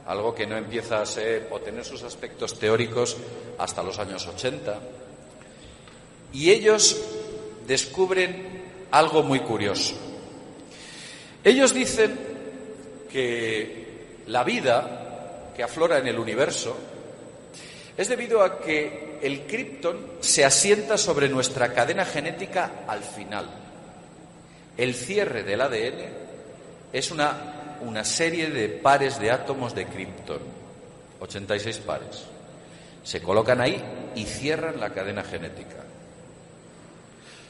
algo 0.06 0.34
que 0.34 0.46
no 0.46 0.56
empieza 0.56 1.02
a 1.02 1.06
ser 1.06 1.48
o 1.50 1.60
tener 1.60 1.84
sus 1.84 2.02
aspectos 2.02 2.58
teóricos 2.58 3.18
hasta 3.58 3.82
los 3.82 3.98
años 3.98 4.26
80. 4.26 4.74
Y 6.32 6.50
ellos 6.50 6.98
descubren 7.66 8.62
algo 8.90 9.22
muy 9.22 9.40
curioso. 9.40 9.94
Ellos 11.44 11.74
dicen 11.74 12.18
que 13.12 14.22
la 14.28 14.44
vida 14.44 15.52
que 15.54 15.62
aflora 15.62 15.98
en 15.98 16.06
el 16.06 16.18
universo 16.18 16.74
es 17.96 18.08
debido 18.08 18.42
a 18.42 18.60
que 18.60 19.18
el 19.22 19.42
criptón 19.46 19.98
se 20.20 20.44
asienta 20.44 20.96
sobre 20.98 21.28
nuestra 21.28 21.72
cadena 21.72 22.04
genética 22.04 22.84
al 22.86 23.02
final. 23.02 23.48
El 24.76 24.94
cierre 24.94 25.42
del 25.42 25.60
ADN 25.60 26.00
es 26.92 27.10
una 27.10 27.52
una 27.82 28.04
serie 28.04 28.50
de 28.50 28.68
pares 28.68 29.18
de 29.18 29.30
átomos 29.30 29.74
de 29.74 29.86
Krypton, 29.86 30.40
86 31.20 31.78
pares. 31.78 32.24
Se 33.02 33.20
colocan 33.20 33.60
ahí 33.60 33.82
y 34.14 34.24
cierran 34.24 34.78
la 34.78 34.90
cadena 34.90 35.24
genética. 35.24 35.84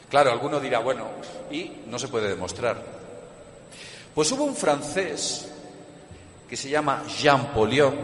Claro, 0.08 0.30
alguno 0.30 0.60
dirá, 0.60 0.78
bueno, 0.78 1.08
y 1.50 1.72
no 1.86 1.98
se 1.98 2.08
puede 2.08 2.28
demostrar. 2.28 2.82
Pues 4.14 4.30
hubo 4.32 4.44
un 4.44 4.56
francés 4.56 5.48
que 6.48 6.56
se 6.56 6.68
llama 6.68 7.04
Jean 7.18 7.52
Polion 7.52 7.94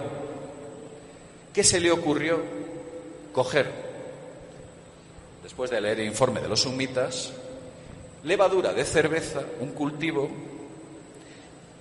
que 1.59 1.65
se 1.65 1.81
le 1.81 1.91
ocurrió 1.91 2.41
coger, 3.33 3.69
después 5.43 5.69
de 5.73 5.81
leer 5.81 5.99
el 5.99 6.07
informe 6.07 6.41
de 6.41 6.47
los 6.47 6.61
sumitas, 6.61 7.33
levadura 8.23 8.73
de 8.73 8.85
cerveza, 8.85 9.43
un 9.59 9.73
cultivo, 9.73 10.31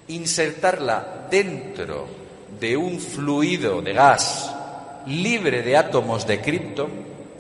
insertarla 0.08 1.28
dentro 1.30 2.08
de 2.60 2.76
un 2.76 3.00
fluido 3.00 3.84
de 3.84 3.94
gas 3.94 4.52
libre 5.06 5.62
de 5.62 5.78
átomos 5.78 6.26
de 6.26 6.42
cripto. 6.42 6.90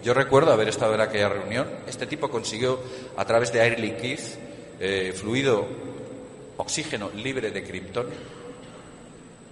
Yo 0.03 0.13
recuerdo 0.13 0.53
haber 0.53 0.69
estado 0.69 0.93
en 0.93 1.01
aquella 1.01 1.29
reunión. 1.29 1.67
Este 1.87 2.05
tipo 2.05 2.29
consiguió, 2.29 2.79
a 3.17 3.25
través 3.25 3.51
de 3.51 3.61
air 3.61 3.79
liquid, 3.79 4.19
eh, 4.79 5.11
fluido 5.19 5.65
oxígeno 6.57 7.09
libre 7.15 7.49
de 7.49 7.63
criptón 7.63 8.05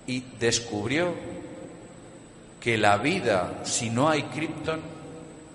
y 0.06 0.24
descubrió 0.40 1.35
que 2.66 2.80
la 2.80 2.98
vida, 2.98 3.62
si 3.64 3.92
no 3.92 4.10
hay 4.10 4.24
criptón, 4.24 4.82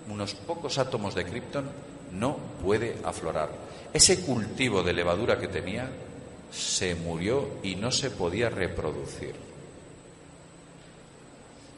unos 0.09 0.33
pocos 0.33 0.77
átomos 0.77 1.13
de 1.13 1.25
criptón, 1.25 1.69
no 2.13 2.37
puede 2.63 2.99
aflorar. 3.03 3.49
Ese 3.91 4.21
cultivo 4.21 4.81
de 4.81 4.93
levadura 4.93 5.37
que 5.37 5.49
tenía 5.49 5.89
se 6.53 6.95
murió 6.95 7.57
y 7.63 7.75
no 7.75 7.91
se 7.91 8.11
podía 8.11 8.49
reproducir. 8.49 9.35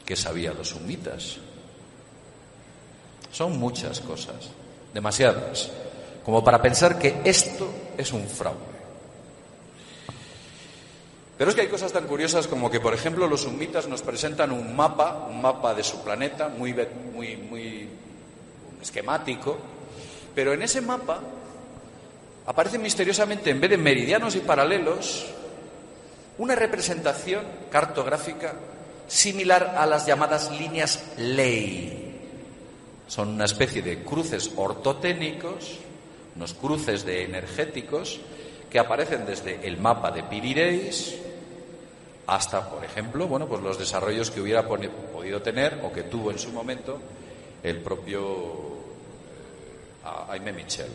¿Qué 0.06 0.14
sabían 0.14 0.56
los 0.56 0.68
sumitas? 0.68 1.38
Son 3.32 3.58
muchas 3.58 3.98
cosas, 3.98 4.50
demasiadas, 4.92 5.68
como 6.24 6.44
para 6.44 6.62
pensar 6.62 6.96
que 6.96 7.22
esto 7.24 7.68
es 7.98 8.12
un 8.12 8.28
fraude. 8.28 8.73
Pero 11.36 11.50
es 11.50 11.56
que 11.56 11.62
hay 11.62 11.68
cosas 11.68 11.92
tan 11.92 12.06
curiosas 12.06 12.46
como 12.46 12.70
que, 12.70 12.80
por 12.80 12.94
ejemplo, 12.94 13.26
los 13.26 13.42
sumitas 13.42 13.88
nos 13.88 14.02
presentan 14.02 14.52
un 14.52 14.76
mapa, 14.76 15.26
un 15.28 15.42
mapa 15.42 15.74
de 15.74 15.82
su 15.82 16.02
planeta, 16.04 16.48
muy, 16.48 16.74
muy, 17.12 17.36
muy 17.36 17.88
esquemático, 18.80 19.58
pero 20.34 20.52
en 20.52 20.62
ese 20.62 20.80
mapa 20.80 21.20
aparece 22.46 22.78
misteriosamente, 22.78 23.50
en 23.50 23.60
vez 23.60 23.70
de 23.70 23.78
meridianos 23.78 24.36
y 24.36 24.40
paralelos, 24.40 25.26
una 26.38 26.54
representación 26.54 27.44
cartográfica 27.70 28.54
similar 29.08 29.74
a 29.76 29.86
las 29.86 30.06
llamadas 30.06 30.52
líneas 30.52 31.14
ley. 31.16 32.00
Son 33.08 33.28
una 33.28 33.44
especie 33.44 33.82
de 33.82 34.02
cruces 34.02 34.52
ortotécnicos, 34.56 35.78
unos 36.36 36.54
cruces 36.54 37.04
de 37.04 37.24
energéticos 37.24 38.20
que 38.74 38.80
aparecen 38.80 39.24
desde 39.24 39.64
el 39.68 39.78
mapa 39.78 40.10
de 40.10 40.24
Pirireis 40.24 41.14
hasta, 42.26 42.68
por 42.68 42.84
ejemplo, 42.84 43.28
bueno, 43.28 43.46
pues 43.46 43.62
los 43.62 43.78
desarrollos 43.78 44.32
que 44.32 44.40
hubiera 44.40 44.66
podido 44.66 45.40
tener 45.42 45.80
o 45.84 45.92
que 45.92 46.02
tuvo 46.02 46.32
en 46.32 46.40
su 46.40 46.50
momento 46.50 46.98
el 47.62 47.78
propio 47.78 48.32
eh, 50.34 50.52
Michel. 50.52 50.90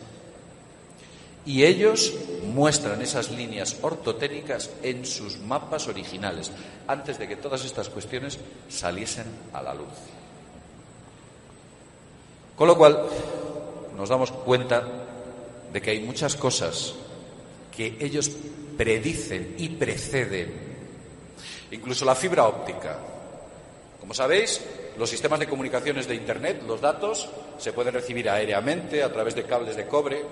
Y 1.46 1.64
ellos 1.64 2.12
muestran 2.52 3.00
esas 3.00 3.30
líneas 3.30 3.78
ortotécnicas 3.80 4.68
en 4.82 5.06
sus 5.06 5.38
mapas 5.38 5.88
originales, 5.88 6.52
antes 6.86 7.18
de 7.18 7.28
que 7.28 7.36
todas 7.36 7.64
estas 7.64 7.88
cuestiones 7.88 8.38
saliesen 8.68 9.24
a 9.54 9.62
la 9.62 9.72
luz. 9.72 9.96
Con 12.56 12.68
lo 12.68 12.76
cual, 12.76 13.06
nos 13.96 14.10
damos 14.10 14.32
cuenta 14.32 14.86
de 15.72 15.80
que 15.80 15.92
hay 15.92 16.00
muchas 16.00 16.36
cosas 16.36 16.94
que 17.74 17.96
ellos 18.00 18.30
predicen 18.76 19.54
y 19.58 19.68
preceden, 19.70 20.52
incluso 21.70 22.04
la 22.04 22.14
fibra 22.14 22.46
óptica. 22.46 22.98
Como 24.00 24.14
sabéis, 24.14 24.60
los 24.98 25.08
sistemas 25.08 25.38
de 25.40 25.46
comunicaciones 25.46 26.08
de 26.08 26.14
Internet, 26.14 26.62
los 26.66 26.80
datos, 26.80 27.28
se 27.58 27.72
pueden 27.72 27.94
recibir 27.94 28.28
aéreamente 28.28 29.02
a 29.02 29.12
través 29.12 29.34
de 29.34 29.44
cables 29.44 29.76
de 29.76 29.86
cobre, 29.86 30.22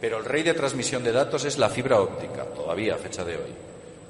pero 0.00 0.18
el 0.18 0.24
rey 0.24 0.42
de 0.42 0.54
transmisión 0.54 1.04
de 1.04 1.12
datos 1.12 1.44
es 1.44 1.58
la 1.58 1.68
fibra 1.68 2.00
óptica, 2.00 2.44
todavía 2.44 2.94
a 2.94 2.98
fecha 2.98 3.24
de 3.24 3.36
hoy. 3.36 3.54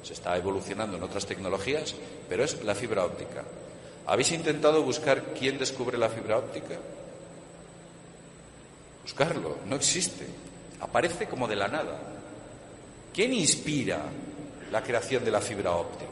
Se 0.03 0.13
está 0.13 0.35
evolucionando 0.35 0.97
en 0.97 1.03
otras 1.03 1.25
tecnologías, 1.25 1.95
pero 2.27 2.43
es 2.43 2.63
la 2.63 2.73
fibra 2.73 3.05
óptica. 3.05 3.43
¿Habéis 4.07 4.31
intentado 4.31 4.81
buscar 4.81 5.33
quién 5.37 5.57
descubre 5.57 5.97
la 5.97 6.09
fibra 6.09 6.37
óptica? 6.37 6.75
Buscarlo, 9.03 9.57
no 9.65 9.75
existe. 9.75 10.25
Aparece 10.79 11.27
como 11.27 11.47
de 11.47 11.55
la 11.55 11.67
nada. 11.67 11.99
¿Quién 13.13 13.33
inspira 13.33 14.01
la 14.71 14.81
creación 14.81 15.25
de 15.25 15.31
la 15.31 15.41
fibra 15.41 15.71
óptica? 15.71 16.11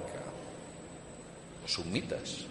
Los 1.62 1.72
sumitas. 1.72 2.46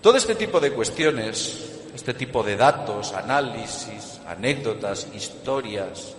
Todo 0.00 0.16
este 0.16 0.34
tipo 0.34 0.60
de 0.60 0.72
cuestiones 0.72 1.74
este 1.94 2.12
tipo 2.12 2.42
de 2.42 2.56
datos, 2.56 3.12
análisis, 3.12 4.20
anécdotas, 4.26 5.06
historias. 5.14 6.14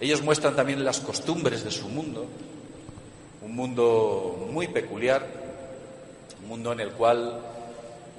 Ellos 0.00 0.22
muestran 0.22 0.54
también 0.54 0.84
las 0.84 1.00
costumbres 1.00 1.64
de 1.64 1.72
su 1.72 1.88
mundo, 1.88 2.26
un 3.42 3.56
mundo 3.56 4.48
muy 4.52 4.68
peculiar, 4.68 5.26
un 6.42 6.48
mundo 6.48 6.72
en 6.72 6.80
el 6.80 6.92
cual 6.92 7.40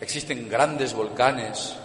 existen 0.02 0.50
grandes 0.50 0.94
volcanes 0.94 1.76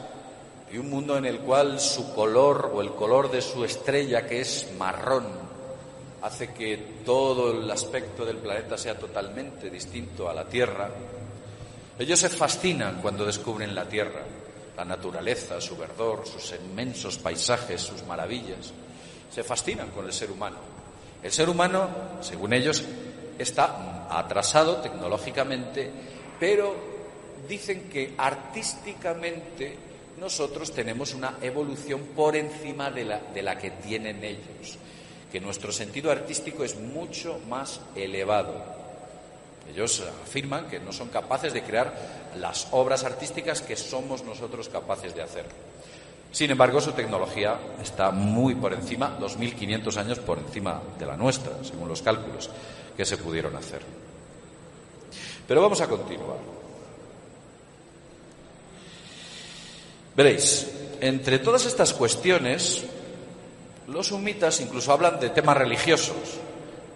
y 0.74 0.78
un 0.78 0.90
mundo 0.90 1.16
en 1.16 1.24
el 1.24 1.38
cual 1.38 1.78
su 1.78 2.12
color 2.12 2.72
o 2.74 2.80
el 2.80 2.94
color 2.94 3.30
de 3.30 3.40
su 3.40 3.64
estrella, 3.64 4.26
que 4.26 4.40
es 4.40 4.72
marrón, 4.76 5.24
hace 6.20 6.52
que 6.52 6.76
todo 7.06 7.52
el 7.52 7.70
aspecto 7.70 8.24
del 8.24 8.38
planeta 8.38 8.76
sea 8.76 8.98
totalmente 8.98 9.70
distinto 9.70 10.28
a 10.28 10.34
la 10.34 10.46
Tierra. 10.46 10.90
Ellos 11.96 12.18
se 12.18 12.28
fascinan 12.28 13.00
cuando 13.00 13.24
descubren 13.24 13.72
la 13.72 13.88
Tierra 13.88 14.22
la 14.76 14.84
naturaleza, 14.84 15.60
su 15.60 15.76
verdor, 15.76 16.26
sus 16.26 16.52
inmensos 16.60 17.18
paisajes, 17.18 17.80
sus 17.80 18.02
maravillas. 18.02 18.72
Se 19.30 19.44
fascinan 19.44 19.90
con 19.90 20.06
el 20.06 20.12
ser 20.12 20.32
humano. 20.32 20.56
El 21.22 21.30
ser 21.30 21.48
humano, 21.48 21.88
según 22.20 22.52
ellos, 22.52 22.82
está 23.38 24.08
atrasado 24.10 24.78
tecnológicamente, 24.78 25.88
pero 26.40 26.74
dicen 27.46 27.88
que 27.88 28.16
artísticamente 28.18 29.93
nosotros 30.18 30.72
tenemos 30.72 31.14
una 31.14 31.38
evolución 31.42 32.00
por 32.14 32.36
encima 32.36 32.90
de 32.90 33.04
la, 33.04 33.18
de 33.18 33.42
la 33.42 33.58
que 33.58 33.70
tienen 33.70 34.22
ellos, 34.22 34.78
que 35.30 35.40
nuestro 35.40 35.72
sentido 35.72 36.10
artístico 36.10 36.64
es 36.64 36.76
mucho 36.76 37.40
más 37.48 37.80
elevado. 37.96 38.54
Ellos 39.70 40.02
afirman 40.22 40.68
que 40.68 40.78
no 40.78 40.92
son 40.92 41.08
capaces 41.08 41.52
de 41.52 41.62
crear 41.62 42.32
las 42.36 42.68
obras 42.72 43.04
artísticas 43.04 43.62
que 43.62 43.76
somos 43.76 44.24
nosotros 44.24 44.68
capaces 44.68 45.14
de 45.14 45.22
hacer. 45.22 45.46
Sin 46.30 46.50
embargo, 46.50 46.80
su 46.80 46.92
tecnología 46.92 47.56
está 47.80 48.10
muy 48.10 48.56
por 48.56 48.72
encima, 48.72 49.16
2.500 49.20 49.96
años 49.96 50.18
por 50.18 50.38
encima 50.38 50.82
de 50.98 51.06
la 51.06 51.16
nuestra, 51.16 51.52
según 51.62 51.88
los 51.88 52.02
cálculos 52.02 52.50
que 52.96 53.04
se 53.04 53.16
pudieron 53.16 53.54
hacer. 53.54 53.82
Pero 55.46 55.62
vamos 55.62 55.80
a 55.80 55.86
continuar. 55.86 56.53
Veréis, 60.16 60.70
entre 61.00 61.40
todas 61.40 61.66
estas 61.66 61.92
cuestiones, 61.92 62.84
los 63.88 64.08
sumitas 64.08 64.60
incluso 64.60 64.92
hablan 64.92 65.18
de 65.18 65.30
temas 65.30 65.56
religiosos. 65.56 66.38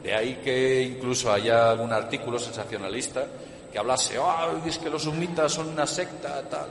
De 0.03 0.15
ahí 0.15 0.41
que 0.43 0.83
incluso 0.83 1.33
haya 1.33 1.71
algún 1.71 1.93
artículo 1.93 2.39
sensacionalista 2.39 3.27
que 3.73 3.79
hablase, 3.79 4.19
oh, 4.19 4.63
es 4.65 4.79
que 4.79 4.89
los 4.89 5.03
sumitas 5.03 5.53
son 5.53 5.69
una 5.69 5.87
secta, 5.87 6.43
tal, 6.49 6.69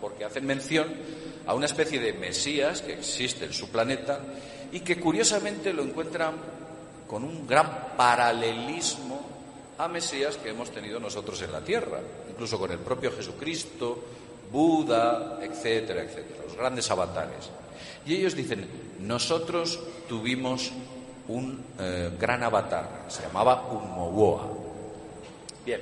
porque 0.00 0.24
hacen 0.24 0.46
mención 0.46 0.86
a 1.46 1.54
una 1.54 1.66
especie 1.66 1.98
de 1.98 2.12
Mesías 2.12 2.80
que 2.82 2.94
existe 2.94 3.46
en 3.46 3.52
su 3.52 3.68
planeta 3.68 4.20
y 4.70 4.80
que 4.80 5.00
curiosamente 5.00 5.72
lo 5.72 5.82
encuentran 5.82 6.34
con 7.08 7.24
un 7.24 7.46
gran 7.46 7.96
paralelismo 7.96 9.26
a 9.78 9.88
Mesías 9.88 10.36
que 10.36 10.50
hemos 10.50 10.70
tenido 10.70 11.00
nosotros 11.00 11.40
en 11.42 11.52
la 11.52 11.60
tierra, 11.60 12.00
incluso 12.30 12.58
con 12.58 12.70
el 12.70 12.78
propio 12.78 13.12
Jesucristo, 13.12 14.04
Buda, 14.50 15.38
etcétera, 15.42 16.02
etcétera, 16.02 16.42
los 16.46 16.56
grandes 16.56 16.90
avatares. 16.90 17.50
Y 18.06 18.16
ellos 18.16 18.34
dicen, 18.34 18.66
nosotros 19.00 19.78
tuvimos 20.08 20.72
un 21.28 21.62
eh, 21.78 22.10
gran 22.18 22.42
avatar, 22.42 23.04
se 23.08 23.22
llamaba 23.22 23.68
Umowoa. 23.70 24.48
Bien, 25.64 25.80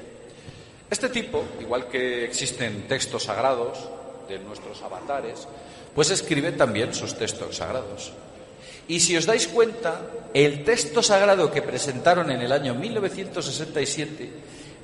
este 0.90 1.08
tipo, 1.08 1.44
igual 1.60 1.88
que 1.88 2.24
existen 2.24 2.88
textos 2.88 3.24
sagrados 3.24 3.88
de 4.28 4.38
nuestros 4.40 4.82
avatares, 4.82 5.46
pues 5.94 6.10
escribe 6.10 6.52
también 6.52 6.94
sus 6.94 7.14
textos 7.14 7.56
sagrados. 7.56 8.12
Y 8.88 9.00
si 9.00 9.16
os 9.16 9.26
dais 9.26 9.48
cuenta, 9.48 10.00
el 10.34 10.62
texto 10.62 11.02
sagrado 11.02 11.50
que 11.50 11.62
presentaron 11.62 12.30
en 12.30 12.40
el 12.40 12.52
año 12.52 12.74
1967 12.74 14.30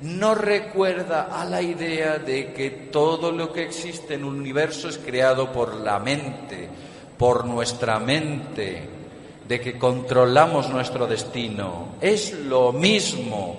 no 0.03 0.35
recuerda 0.35 1.29
a 1.31 1.45
la 1.45 1.63
idea 1.63 2.19
de 2.19 2.53
que 2.53 2.71
todo 2.91 3.31
lo 3.31 3.53
que 3.53 3.63
existe 3.63 4.15
en 4.15 4.21
el 4.23 4.27
universo 4.27 4.89
es 4.89 4.99
creado 4.99 5.53
por 5.53 5.77
la 5.77 6.01
mente, 6.01 6.69
por 7.17 7.45
nuestra 7.45 8.01
mente, 8.01 8.89
de 9.47 9.61
que 9.61 9.79
controlamos 9.79 10.69
nuestro 10.71 11.07
destino. 11.07 11.95
Es 12.01 12.33
lo 12.33 12.73
mismo 12.73 13.57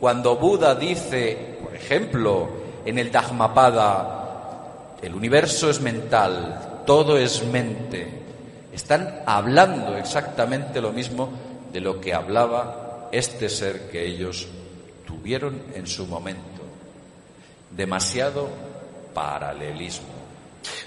cuando 0.00 0.34
Buda 0.36 0.74
dice, 0.74 1.58
por 1.62 1.76
ejemplo, 1.76 2.48
en 2.84 2.98
el 2.98 3.12
Dhammapada, 3.12 4.96
el 5.00 5.14
universo 5.14 5.70
es 5.70 5.80
mental, 5.80 6.82
todo 6.84 7.16
es 7.16 7.44
mente. 7.46 8.08
Están 8.72 9.22
hablando 9.26 9.96
exactamente 9.96 10.80
lo 10.80 10.92
mismo 10.92 11.30
de 11.72 11.80
lo 11.80 12.00
que 12.00 12.12
hablaba 12.12 13.08
este 13.12 13.48
ser 13.48 13.88
que 13.88 14.04
ellos 14.04 14.48
tuvieron 15.06 15.60
en 15.74 15.86
su 15.86 16.06
momento. 16.06 16.62
Demasiado 17.70 18.48
paralelismo. 19.12 20.08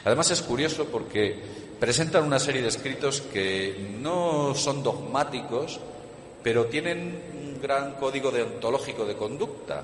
Además 0.06 0.32
es 0.32 0.41
curioso 0.41 0.86
porque 0.86 1.36
presentan 1.80 2.23
una 2.23 2.39
serie 2.39 2.62
de 2.62 2.69
escritos 2.69 3.21
que 3.21 3.95
no 3.99 4.53
son 4.56 4.84
dogmáticos, 4.84 5.80
pero 6.43 6.65
tienen 6.65 7.21
un 7.34 7.62
gran 7.62 7.93
código 7.93 8.32
deontológico 8.32 9.06
de 9.06 9.15
conducta. 9.15 9.84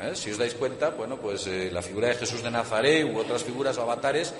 ¿Eh? 0.00 0.12
Si 0.14 0.30
os 0.30 0.38
dais 0.38 0.54
cuenta, 0.54 0.90
bueno, 0.90 1.16
pues 1.16 1.46
eh, 1.46 1.70
la 1.72 1.82
figura 1.82 2.08
de 2.08 2.14
Jesús 2.14 2.42
de 2.42 2.50
Nazaret 2.50 3.04
u 3.04 3.18
otras 3.18 3.44
figuras 3.44 3.76
o 3.78 3.82
avatares 3.82 4.34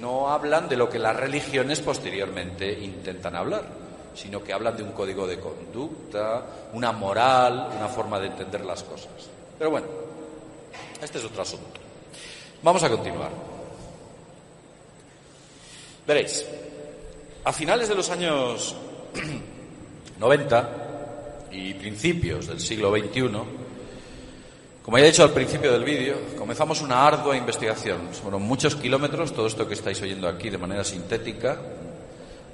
no 0.00 0.30
hablan 0.30 0.68
de 0.68 0.76
lo 0.76 0.88
que 0.88 0.98
las 0.98 1.16
religiones 1.16 1.80
posteriormente 1.80 2.72
intentan 2.72 3.36
hablar, 3.36 3.64
sino 4.14 4.42
que 4.42 4.52
hablan 4.52 4.76
de 4.76 4.82
un 4.82 4.92
código 4.92 5.26
de 5.26 5.38
conducta, 5.38 6.42
una 6.72 6.92
moral, 6.92 7.70
una 7.76 7.88
forma 7.88 8.18
de 8.20 8.28
entender 8.28 8.64
las 8.64 8.82
cosas. 8.82 9.10
Pero 9.58 9.70
bueno, 9.70 9.86
este 11.00 11.18
es 11.18 11.24
otro 11.24 11.42
asunto. 11.42 11.80
Vamos 12.62 12.82
a 12.82 12.88
continuar. 12.88 13.30
Veréis, 16.06 16.44
a 17.44 17.52
finales 17.52 17.88
de 17.88 17.94
los 17.94 18.10
años 18.10 18.76
90 20.18 20.70
y 21.52 21.74
principios 21.74 22.46
del 22.46 22.60
siglo 22.60 22.90
XXI, 22.96 23.30
como 24.82 24.98
ya 24.98 25.04
he 25.04 25.06
dicho 25.08 25.22
al 25.22 25.30
principio 25.30 25.72
del 25.72 25.84
vídeo, 25.84 26.16
comenzamos 26.36 26.80
una 26.80 27.06
ardua 27.06 27.36
investigación. 27.36 28.08
Fueron 28.12 28.42
muchos 28.42 28.74
kilómetros, 28.74 29.32
todo 29.32 29.46
esto 29.46 29.66
que 29.68 29.74
estáis 29.74 30.02
oyendo 30.02 30.26
aquí 30.26 30.50
de 30.50 30.58
manera 30.58 30.82
sintética, 30.82 31.56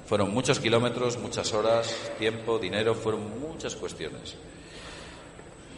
fueron 0.09 0.33
muchos 0.33 0.59
kilómetros, 0.59 1.19
muchas 1.19 1.53
horas, 1.53 1.95
tiempo, 2.17 2.57
dinero, 2.57 2.95
fueron 2.95 3.39
muchas 3.39 3.75
cuestiones. 3.75 4.35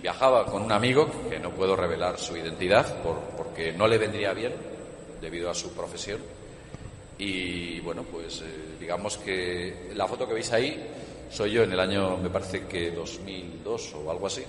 Viajaba 0.02 0.46
con 0.46 0.62
un 0.62 0.72
amigo, 0.72 1.12
que 1.30 1.38
no 1.38 1.50
puedo 1.50 1.76
revelar 1.76 2.18
su 2.18 2.38
identidad 2.38 3.04
porque 3.36 3.74
no 3.74 3.90
le 3.90 3.98
vendría 3.98 4.32
bien 4.32 4.54
debido 5.20 5.50
a 5.50 5.54
su 5.54 5.74
profesión. 5.74 6.22
Y 7.18 7.82
bueno, 7.82 8.04
pues 8.10 8.42
eh, 8.42 8.78
digamos 8.80 9.18
que 9.18 9.92
la 9.96 10.08
foto 10.08 10.26
que 10.26 10.36
veis 10.36 10.54
ahí 10.54 10.82
soy 11.30 11.52
yo 11.52 11.64
en 11.64 11.74
el 11.74 11.80
año, 11.82 12.16
me 12.16 12.30
parece 12.30 12.68
que 12.68 12.92
2002 12.92 13.96
o 13.96 14.12
algo 14.12 14.28
así 14.28 14.46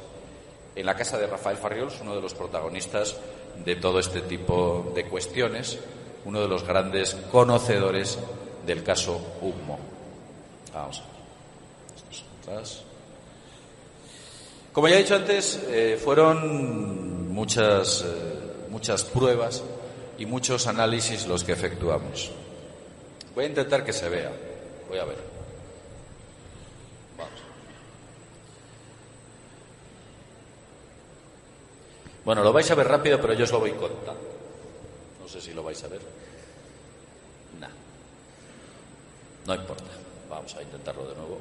en 0.76 0.86
la 0.86 0.94
casa 0.94 1.18
de 1.18 1.26
Rafael 1.26 1.56
Farriols, 1.56 1.98
uno 2.02 2.14
de 2.14 2.22
los 2.22 2.34
protagonistas 2.34 3.16
de 3.64 3.74
todo 3.74 3.98
este 3.98 4.20
tipo 4.20 4.92
de 4.94 5.06
cuestiones, 5.06 5.80
uno 6.24 6.40
de 6.40 6.46
los 6.46 6.62
grandes 6.62 7.16
conocedores 7.32 8.20
del 8.66 8.82
caso 8.82 9.20
Humo. 9.40 9.78
Vamos 10.72 11.00
a 11.00 12.50
ver. 12.50 12.62
Como 14.72 14.88
ya 14.88 14.96
he 14.96 14.98
dicho 14.98 15.14
antes, 15.14 15.62
eh, 15.68 16.00
fueron 16.02 17.30
muchas, 17.32 18.02
eh, 18.02 18.68
muchas 18.70 19.04
pruebas 19.04 19.62
y 20.18 20.26
muchos 20.26 20.66
análisis 20.66 21.26
los 21.26 21.44
que 21.44 21.52
efectuamos. 21.52 22.30
Voy 23.34 23.44
a 23.44 23.48
intentar 23.48 23.84
que 23.84 23.92
se 23.92 24.08
vea. 24.08 24.32
Voy 24.88 24.98
a 24.98 25.04
ver. 25.04 25.32
Bueno, 32.24 32.44
lo 32.44 32.52
vais 32.52 32.70
a 32.70 32.74
ver 32.76 32.86
rápido, 32.86 33.20
pero 33.20 33.34
yo 33.34 33.44
os 33.44 33.50
lo 33.50 33.58
voy 33.58 33.72
contando. 33.72 34.20
No 35.20 35.28
sé 35.28 35.40
si 35.40 35.52
lo 35.52 35.62
vais 35.62 35.82
a 35.82 35.88
ver. 35.88 36.00
No. 37.60 37.66
No 39.46 39.54
importa. 39.54 39.84
Vamos 40.30 40.54
a 40.56 40.62
intentarlo 40.62 41.06
de 41.06 41.14
nuevo. 41.14 41.38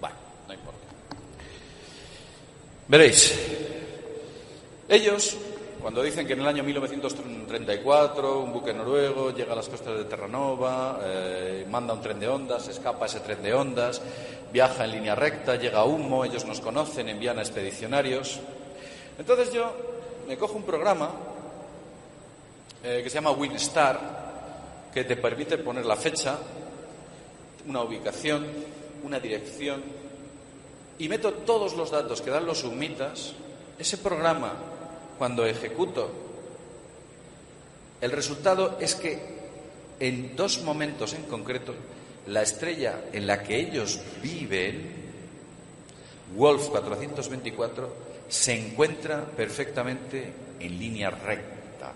Bueno, 0.00 0.16
no 0.46 0.54
importa. 0.54 0.78
Veréis. 2.86 3.34
Ellos, 4.88 5.36
cuando 5.80 6.02
dicen 6.02 6.26
que 6.26 6.34
en 6.34 6.40
el 6.40 6.46
año 6.46 6.62
1934 6.64 8.40
un 8.40 8.52
buque 8.52 8.72
noruego 8.72 9.34
llega 9.34 9.52
a 9.52 9.56
las 9.56 9.68
costas 9.68 9.98
de 9.98 10.04
Terranova, 10.04 11.00
eh, 11.02 11.66
manda 11.68 11.92
un 11.92 12.00
tren 12.00 12.20
de 12.20 12.28
ondas, 12.28 12.68
escapa 12.68 13.06
ese 13.06 13.20
tren 13.20 13.42
de 13.42 13.52
ondas, 13.52 14.00
viaja 14.52 14.84
en 14.84 14.92
línea 14.92 15.14
recta, 15.14 15.56
llega 15.56 15.80
a 15.80 15.84
humo, 15.84 16.24
ellos 16.24 16.44
nos 16.44 16.60
conocen, 16.60 17.08
envían 17.08 17.38
a 17.38 17.42
expedicionarios. 17.42 18.40
Entonces 19.18 19.52
yo 19.52 19.72
me 20.26 20.38
cojo 20.38 20.54
un 20.54 20.62
programa 20.62 21.10
eh, 22.82 23.00
que 23.02 23.10
se 23.10 23.14
llama 23.16 23.32
WinStar, 23.32 24.88
que 24.92 25.04
te 25.04 25.16
permite 25.16 25.58
poner 25.58 25.84
la 25.84 25.96
fecha, 25.96 26.38
una 27.66 27.82
ubicación, 27.82 28.46
una 29.02 29.20
dirección, 29.20 29.82
y 30.98 31.08
meto 31.08 31.32
todos 31.32 31.74
los 31.76 31.90
datos 31.90 32.20
que 32.20 32.30
dan 32.30 32.46
los 32.46 32.58
sumitas. 32.58 33.32
Ese 33.78 33.98
programa, 33.98 34.54
cuando 35.18 35.46
ejecuto, 35.46 36.10
el 38.00 38.10
resultado 38.10 38.76
es 38.80 38.94
que 38.94 39.38
en 40.00 40.36
dos 40.36 40.62
momentos 40.62 41.14
en 41.14 41.24
concreto 41.24 41.74
la 42.26 42.42
estrella 42.42 43.04
en 43.12 43.26
la 43.26 43.42
que 43.42 43.58
ellos 43.58 44.00
viven, 44.22 44.92
Wolf 46.36 46.68
424, 46.68 48.08
se 48.28 48.52
encuentra 48.52 49.24
perfectamente 49.24 50.32
en 50.60 50.78
línea 50.78 51.10
recta. 51.10 51.92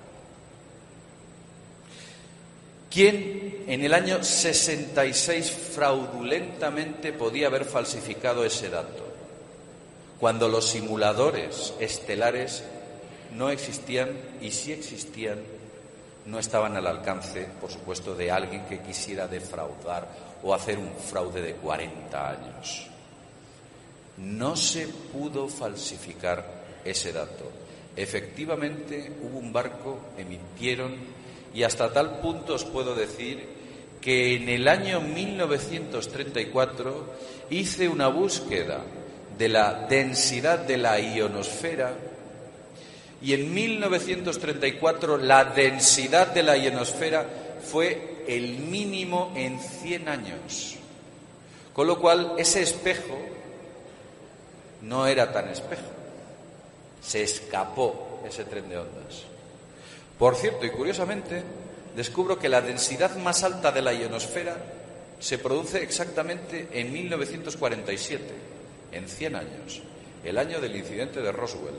¿Quién 2.93 3.65
en 3.69 3.85
el 3.85 3.95
año 3.95 4.23
66 4.23 5.51
fraudulentamente 5.51 7.15
podía 7.15 7.47
haber 7.47 7.65
falsificado 7.65 8.45
ese 8.45 8.69
dato? 8.69 9.07
Cuando 10.21 10.47
los 10.49 10.69
simuladores 10.69 11.73
estelares 11.81 12.63
no 13.35 13.49
existían 13.49 14.11
y 14.43 14.51
si 14.51 14.73
existían 14.73 15.39
no 16.27 16.39
estaban 16.39 16.77
al 16.77 16.87
alcance, 16.87 17.49
por 17.61 17.71
supuesto, 17.71 18.15
de 18.15 18.31
alguien 18.31 18.65
que 18.67 18.81
quisiera 18.81 19.27
defraudar 19.27 20.07
o 20.43 20.55
hacer 20.55 20.79
un 20.79 20.93
fraude 20.93 21.41
de 21.41 21.55
40 21.55 22.31
años. 22.31 22.87
No 24.19 24.55
se 24.55 24.87
pudo 24.87 25.49
falsificar 25.49 26.45
ese 26.85 27.13
dato. 27.13 27.51
Efectivamente 27.97 29.13
hubo 29.23 29.39
un 29.39 29.53
barco, 29.53 29.99
emitieron, 30.17 30.95
y 31.55 31.63
hasta 31.63 31.93
tal 31.93 32.21
punto 32.21 32.55
os 32.55 32.65
puedo 32.65 32.95
decir 32.95 33.63
que 34.01 34.37
en 34.37 34.49
el 34.49 34.69
año 34.69 35.01
1934 35.01 37.15
hice 37.51 37.89
una 37.89 38.09
búsqueda 38.09 38.81
de 39.39 39.49
la 39.49 39.87
densidad 39.89 40.61
de 40.61 40.77
la 40.77 41.01
ionosfera 41.01 41.95
y 43.23 43.35
en 43.35 43.55
1934 43.55 45.19
la 45.19 45.45
densidad 45.45 46.29
de 46.29 46.43
la 46.43 46.57
ionosfera 46.57 47.25
fue 47.63 48.25
el 48.27 48.59
mínimo 48.59 49.33
en 49.37 49.61
100 49.61 50.09
años. 50.09 50.77
Con 51.73 51.87
lo 51.87 52.01
cual 52.01 52.35
ese 52.37 52.63
espejo 52.63 53.17
no 54.83 55.07
era 55.07 55.33
tan 55.33 55.49
espejo. 55.49 55.83
Se 57.01 57.23
escapó 57.23 58.23
ese 58.27 58.45
tren 58.45 58.69
de 58.69 58.79
ondas. 58.79 59.32
Por 60.23 60.37
cierto, 60.37 60.65
y 60.65 60.71
curiosamente, 60.71 61.43
descubro 61.97 62.39
que 62.39 62.49
la 62.49 62.61
densidad 62.61 63.17
más 63.17 63.43
alta 63.43 63.73
de 63.73 63.83
la 63.83 63.93
ionosfera 63.93 64.57
se 65.19 65.37
produce 65.37 65.83
exactamente 65.83 66.69
en 66.71 66.93
1947, 66.93 68.23
en 68.93 69.09
100 69.09 69.35
años, 69.35 69.83
el 70.23 70.39
año 70.39 70.61
del 70.61 70.77
incidente 70.77 71.21
de 71.21 71.33
Roswell. 71.33 71.75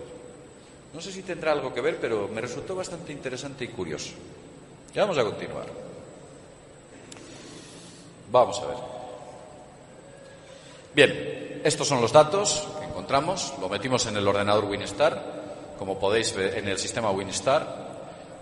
No 0.93 0.99
sé 0.99 1.13
si 1.13 1.21
tendrá 1.21 1.53
algo 1.53 1.73
que 1.73 1.79
ver, 1.79 1.99
pero 2.01 2.27
me 2.27 2.41
resultó 2.41 2.75
bastante 2.75 3.13
interesante 3.13 3.63
y 3.63 3.69
curioso. 3.69 4.11
Ya 4.93 5.03
vamos 5.03 5.19
a 5.19 5.23
continuar. 5.23 5.67
Vamos 8.29 8.59
a 8.59 8.65
ver. 8.65 8.77
Bien, 10.93 11.61
estos 11.63 11.87
son 11.87 12.01
los 12.01 12.11
datos 12.11 12.67
que 12.77 12.87
encontramos. 12.87 13.53
Lo 13.61 13.69
metimos 13.69 14.05
en 14.07 14.17
el 14.17 14.27
ordenador 14.27 14.65
WinStar, 14.65 15.75
como 15.79 15.97
podéis 15.97 16.35
ver 16.35 16.57
en 16.57 16.67
el 16.67 16.77
sistema 16.77 17.09
WinStar. 17.09 17.82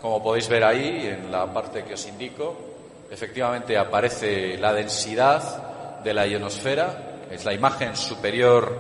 Como 0.01 0.23
podéis 0.23 0.49
ver 0.49 0.63
ahí, 0.63 1.05
en 1.05 1.31
la 1.31 1.45
parte 1.53 1.83
que 1.83 1.93
os 1.93 2.07
indico, 2.07 2.57
efectivamente 3.11 3.77
aparece 3.77 4.57
la 4.57 4.73
densidad 4.73 6.01
de 6.03 6.13
la 6.13 6.25
ionosfera, 6.25 7.27
es 7.29 7.45
la 7.45 7.53
imagen 7.53 7.95
superior, 7.95 8.75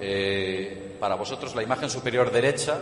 eh, 0.00 0.96
para 0.98 1.14
vosotros 1.14 1.54
la 1.54 1.62
imagen 1.62 1.88
superior 1.88 2.32
derecha, 2.32 2.78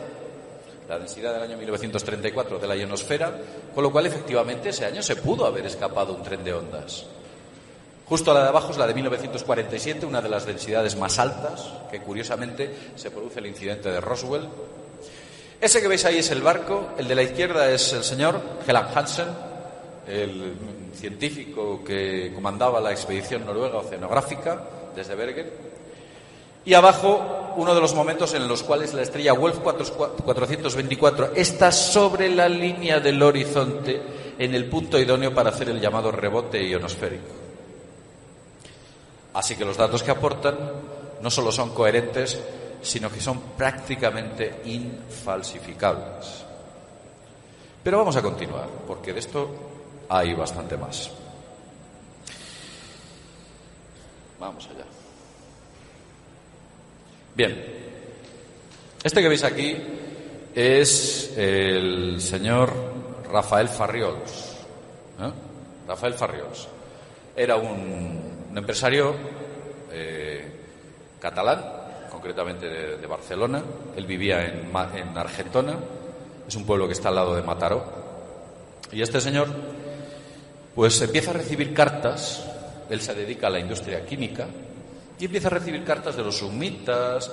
la 0.89 0.99
densidad 0.99 1.35
del 1.35 1.43
año 1.43 1.59
1934 1.59 2.59
de 2.59 2.67
la 2.67 2.75
ionosfera, 2.77 3.33
con 3.75 3.85
lo 3.85 3.93
cual 3.93 4.07
efectivamente 4.07 4.71
ese 4.71 4.87
año 4.87 5.03
se 5.03 5.17
pudo 5.17 5.45
haber 5.45 5.67
escapado 5.67 6.15
un 6.15 6.23
tren 6.23 6.43
de 6.43 6.55
ondas. 6.55 7.05
Justo 8.07 8.31
a 8.31 8.35
la 8.35 8.43
de 8.43 8.49
abajo 8.49 8.71
es 8.71 8.79
la 8.79 8.87
de 8.87 8.95
1947, 8.95 10.07
una 10.07 10.23
de 10.23 10.29
las 10.29 10.47
densidades 10.47 10.97
más 10.97 11.19
altas, 11.19 11.71
que 11.91 12.01
curiosamente 12.01 12.75
se 12.97 13.11
produce 13.11 13.41
el 13.41 13.47
incidente 13.47 13.91
de 13.91 14.01
Roswell. 14.01 14.49
Ese 15.65 15.81
que 15.81 15.89
veis 15.89 16.05
ahí 16.05 16.19
es 16.19 16.31
el 16.31 16.43
barco, 16.43 16.91
el 16.99 17.09
de 17.09 17.15
la 17.15 17.23
izquierda 17.23 17.71
es 17.71 17.95
el 17.95 18.05
señor 18.05 18.39
Helland 18.69 18.95
Hansen, 18.95 19.29
el 20.07 20.53
científico 20.95 21.83
que 21.83 22.33
comandaba 22.35 22.83
la 22.83 22.91
expedición 22.91 23.47
noruega 23.47 23.79
oceanográfica 23.79 24.61
desde 24.95 25.15
Bergen. 25.15 25.51
Y 26.67 26.75
abajo, 26.75 27.55
uno 27.57 27.75
de 27.75 27.81
los 27.81 27.95
momentos 27.95 28.35
en 28.35 28.47
los 28.47 28.63
cuales 28.63 28.93
la 28.93 29.01
estrella 29.01 29.33
Wolf 29.33 29.61
424 29.61 31.31
está 31.35 31.73
sobre 31.73 32.29
la 32.29 32.47
línea 32.47 33.01
del 33.01 33.23
horizonte 33.23 34.03
en 34.39 34.55
el 34.55 34.67
punto 34.67 34.99
idóneo 34.99 35.33
para 35.33 35.49
hacer 35.49 35.71
el 35.71 35.81
llamado 35.81 36.13
rebote 36.13 36.63
ionosférico. 36.63 37.25
Así 39.33 39.57
que 39.57 39.65
los 39.65 39.79
datos 39.79 40.03
que 40.03 40.11
aportan 40.11 40.59
no 41.23 41.31
solo 41.31 41.51
son 41.51 41.71
coherentes, 41.71 42.39
sino 42.85 43.11
que 43.11 43.21
son 43.21 43.41
prácticamente 43.57 44.61
infalsificables. 44.67 46.45
Pero 47.83 47.99
vamos 47.99 48.17
a 48.17 48.23
continuar, 48.23 48.69
porque 48.87 49.13
de 49.13 49.21
esto 49.21 49.51
hay 50.09 50.35
bastante 50.35 50.77
más. 50.77 51.11
Vamos 54.39 54.69
allá. 54.69 54.85
Bien, 57.35 57.65
este 59.03 59.21
que 59.21 59.29
veis 59.29 59.45
aquí 59.45 59.77
es 60.55 61.33
el 61.37 62.21
señor 62.21 62.73
Rafael 63.31 63.69
Farriols. 63.69 64.57
¿eh? 65.21 65.33
Rafael 65.89 66.15
Farriols. 66.15 66.69
Era 67.35 67.57
un 67.57 68.53
empresario 68.55 69.15
eh, 69.91 70.61
catalán, 71.21 71.84
concretamente 72.25 72.67
de, 72.97 73.07
Barcelona. 73.07 73.63
Él 73.95 74.07
vivía 74.07 74.47
en, 74.47 74.73
en 74.95 75.19
Argentona, 75.19 75.77
es 76.49 76.55
un 76.57 76.65
pueblo 76.65 76.87
que 76.87 76.95
está 76.95 77.11
al 77.11 77.17
lado 77.17 77.37
de 77.37 77.43
Mataró. 77.43 77.85
Y 78.91 79.03
este 79.03 79.21
señor, 79.21 79.49
pues 80.75 81.03
empieza 81.03 81.33
a 81.33 81.35
recibir 81.35 81.75
cartas, 81.75 82.43
él 82.89 83.03
se 83.03 83.15
dedica 83.15 83.49
a 83.49 83.51
la 83.51 83.59
industria 83.59 84.07
química, 84.07 84.47
y 85.19 85.27
empieza 85.27 85.49
a 85.49 85.51
recibir 85.51 85.85
cartas 85.85 86.17
de 86.17 86.25
los 86.25 86.39
sumitas, 86.39 87.31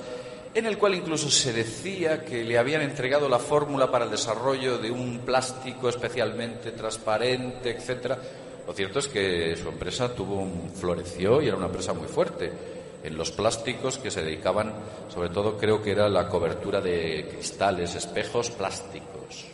en 0.52 0.66
el 0.66 0.76
cual 0.76 0.94
incluso 0.94 1.30
se 1.30 1.54
decía 1.54 2.22
que 2.22 2.44
le 2.44 2.58
habían 2.58 2.82
entregado 2.82 3.30
la 3.30 3.38
fórmula 3.38 3.90
para 3.90 4.04
el 4.04 4.10
desarrollo 4.10 4.76
de 4.76 4.90
un 4.90 5.20
plástico 5.20 5.88
especialmente 5.88 6.72
transparente, 6.72 7.70
etcétera. 7.70 8.18
Lo 8.66 8.74
cierto 8.74 8.98
es 8.98 9.08
que 9.08 9.56
su 9.56 9.70
empresa 9.70 10.14
tuvo 10.14 10.34
un 10.34 10.70
floreció 10.74 11.40
y 11.40 11.48
era 11.48 11.56
una 11.56 11.66
empresa 11.66 11.94
muy 11.94 12.08
fuerte 12.08 12.71
en 13.02 13.16
los 13.16 13.30
plásticos 13.30 13.98
que 13.98 14.10
se 14.10 14.22
dedicaban, 14.22 14.72
sobre 15.12 15.28
todo 15.28 15.56
creo 15.56 15.82
que 15.82 15.92
era 15.92 16.08
la 16.08 16.28
cobertura 16.28 16.80
de 16.80 17.28
cristales, 17.30 17.94
espejos 17.94 18.50
plásticos. 18.50 19.46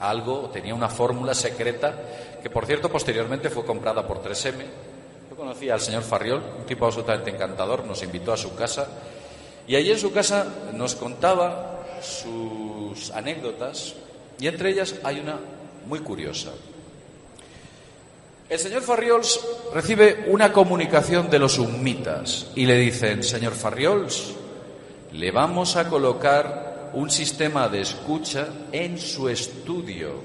Algo, 0.00 0.50
tenía 0.52 0.74
una 0.74 0.88
fórmula 0.88 1.34
secreta 1.34 1.94
que, 2.42 2.50
por 2.50 2.66
cierto, 2.66 2.90
posteriormente 2.90 3.48
fue 3.48 3.64
comprada 3.64 4.06
por 4.06 4.22
3M. 4.22 4.64
Yo 5.30 5.36
conocí 5.36 5.70
al 5.70 5.80
señor 5.80 6.02
Farriol, 6.02 6.42
un 6.58 6.66
tipo 6.66 6.84
absolutamente 6.84 7.30
encantador, 7.30 7.84
nos 7.84 8.02
invitó 8.02 8.32
a 8.32 8.36
su 8.36 8.54
casa 8.54 8.86
y 9.66 9.76
allí 9.76 9.92
en 9.92 9.98
su 9.98 10.12
casa 10.12 10.46
nos 10.74 10.94
contaba 10.94 11.86
sus 12.02 13.10
anécdotas 13.12 13.94
y 14.38 14.46
entre 14.46 14.70
ellas 14.70 14.96
hay 15.04 15.20
una 15.20 15.38
muy 15.86 16.00
curiosa. 16.00 16.50
El 18.48 18.58
señor 18.58 18.82
Farriols 18.82 19.40
recibe 19.72 20.26
una 20.28 20.52
comunicación 20.52 21.30
de 21.30 21.38
los 21.38 21.58
humitas 21.58 22.48
y 22.54 22.66
le 22.66 22.76
dicen, 22.76 23.22
señor 23.22 23.54
Farriols, 23.54 24.34
le 25.12 25.30
vamos 25.30 25.76
a 25.76 25.88
colocar 25.88 26.90
un 26.92 27.10
sistema 27.10 27.68
de 27.70 27.80
escucha 27.80 28.48
en 28.70 28.98
su 28.98 29.30
estudio. 29.30 30.22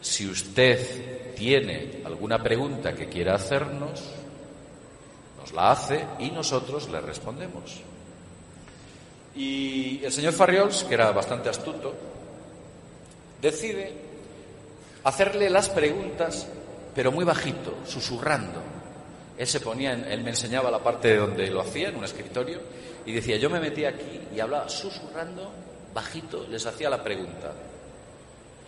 Si 0.00 0.28
usted 0.28 1.34
tiene 1.34 2.02
alguna 2.04 2.40
pregunta 2.40 2.94
que 2.94 3.08
quiera 3.08 3.34
hacernos, 3.34 4.00
nos 5.40 5.52
la 5.52 5.72
hace 5.72 6.06
y 6.20 6.30
nosotros 6.30 6.88
le 6.88 7.00
respondemos. 7.00 7.80
Y 9.34 10.04
el 10.04 10.12
señor 10.12 10.34
Farriols, 10.34 10.84
que 10.84 10.94
era 10.94 11.10
bastante 11.10 11.48
astuto, 11.48 11.94
decide 13.42 13.92
hacerle 15.02 15.50
las 15.50 15.68
preguntas 15.68 16.46
pero 16.94 17.12
muy 17.12 17.24
bajito, 17.24 17.78
susurrando. 17.86 18.62
Él 19.38 19.46
se 19.46 19.60
ponía, 19.60 19.92
él 19.92 20.22
me 20.22 20.30
enseñaba 20.30 20.70
la 20.70 20.82
parte 20.82 21.08
de 21.08 21.16
donde 21.16 21.50
lo 21.50 21.62
hacía, 21.62 21.88
en 21.88 21.96
un 21.96 22.04
escritorio, 22.04 22.60
y 23.06 23.12
decía, 23.12 23.36
yo 23.36 23.48
me 23.48 23.60
metía 23.60 23.88
aquí 23.88 24.20
y 24.34 24.40
hablaba 24.40 24.68
susurrando, 24.68 25.50
bajito, 25.94 26.46
les 26.48 26.66
hacía 26.66 26.90
la 26.90 27.02
pregunta. 27.02 27.52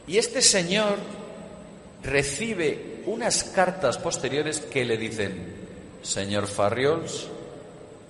Y 0.06 0.16
este 0.16 0.40
señor 0.40 0.96
recibe 2.02 3.02
unas 3.06 3.44
cartas 3.44 3.98
posteriores 3.98 4.60
que 4.60 4.84
le 4.84 4.96
dicen, 4.96 5.54
señor 6.02 6.46
Farriols, 6.46 7.28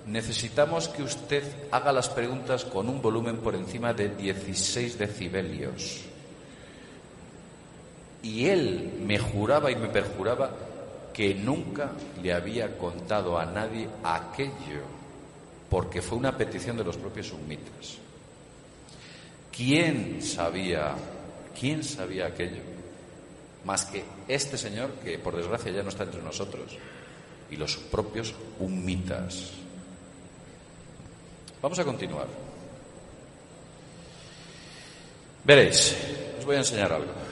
necesitamos 0.07 0.87
que 0.87 1.03
usted 1.03 1.43
haga 1.71 1.91
las 1.91 2.09
preguntas 2.09 2.65
con 2.65 2.89
un 2.89 3.01
volumen 3.01 3.37
por 3.37 3.55
encima 3.55 3.93
de 3.93 4.09
16 4.09 4.97
decibelios. 4.97 6.12
Y 8.23 8.47
él 8.47 8.93
me 9.05 9.19
juraba 9.19 9.69
y 9.69 9.75
me 9.75 9.89
perjuraba 9.89 10.49
que 11.13 11.35
nunca 11.35 11.91
le 12.21 12.33
había 12.33 12.77
contado 12.77 13.37
a 13.37 13.45
nadie 13.45 13.87
aquello, 14.03 14.81
porque 15.69 16.01
fue 16.01 16.17
una 16.17 16.35
petición 16.35 16.75
de 16.77 16.83
los 16.83 16.97
propios 16.97 17.27
sumitas. 17.27 17.99
¿Quién 19.55 20.21
sabía, 20.21 20.95
quién 21.57 21.83
sabía 21.83 22.27
aquello? 22.27 22.61
Más 23.65 23.85
que 23.85 24.03
este 24.27 24.57
señor, 24.57 24.91
que 25.03 25.19
por 25.19 25.35
desgracia 25.35 25.71
ya 25.71 25.83
no 25.83 25.89
está 25.89 26.03
entre 26.03 26.21
nosotros, 26.21 26.75
y 27.51 27.55
los 27.55 27.77
propios 27.77 28.33
humitas. 28.59 29.51
Vamos 31.61 31.77
a 31.77 31.85
continuar. 31.85 32.27
Veréis, 35.45 35.95
os 36.39 36.45
voy 36.45 36.55
a 36.55 36.59
enseñar 36.59 36.91
algo. 36.91 37.22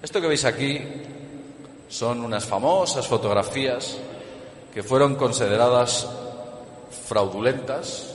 Esto 0.00 0.20
que 0.20 0.28
veis 0.28 0.44
aquí 0.44 0.80
son 1.88 2.22
unas 2.22 2.46
famosas 2.46 3.06
fotografías 3.08 3.98
que 4.72 4.84
fueron 4.84 5.16
consideradas 5.16 6.06
fraudulentas 7.06 8.14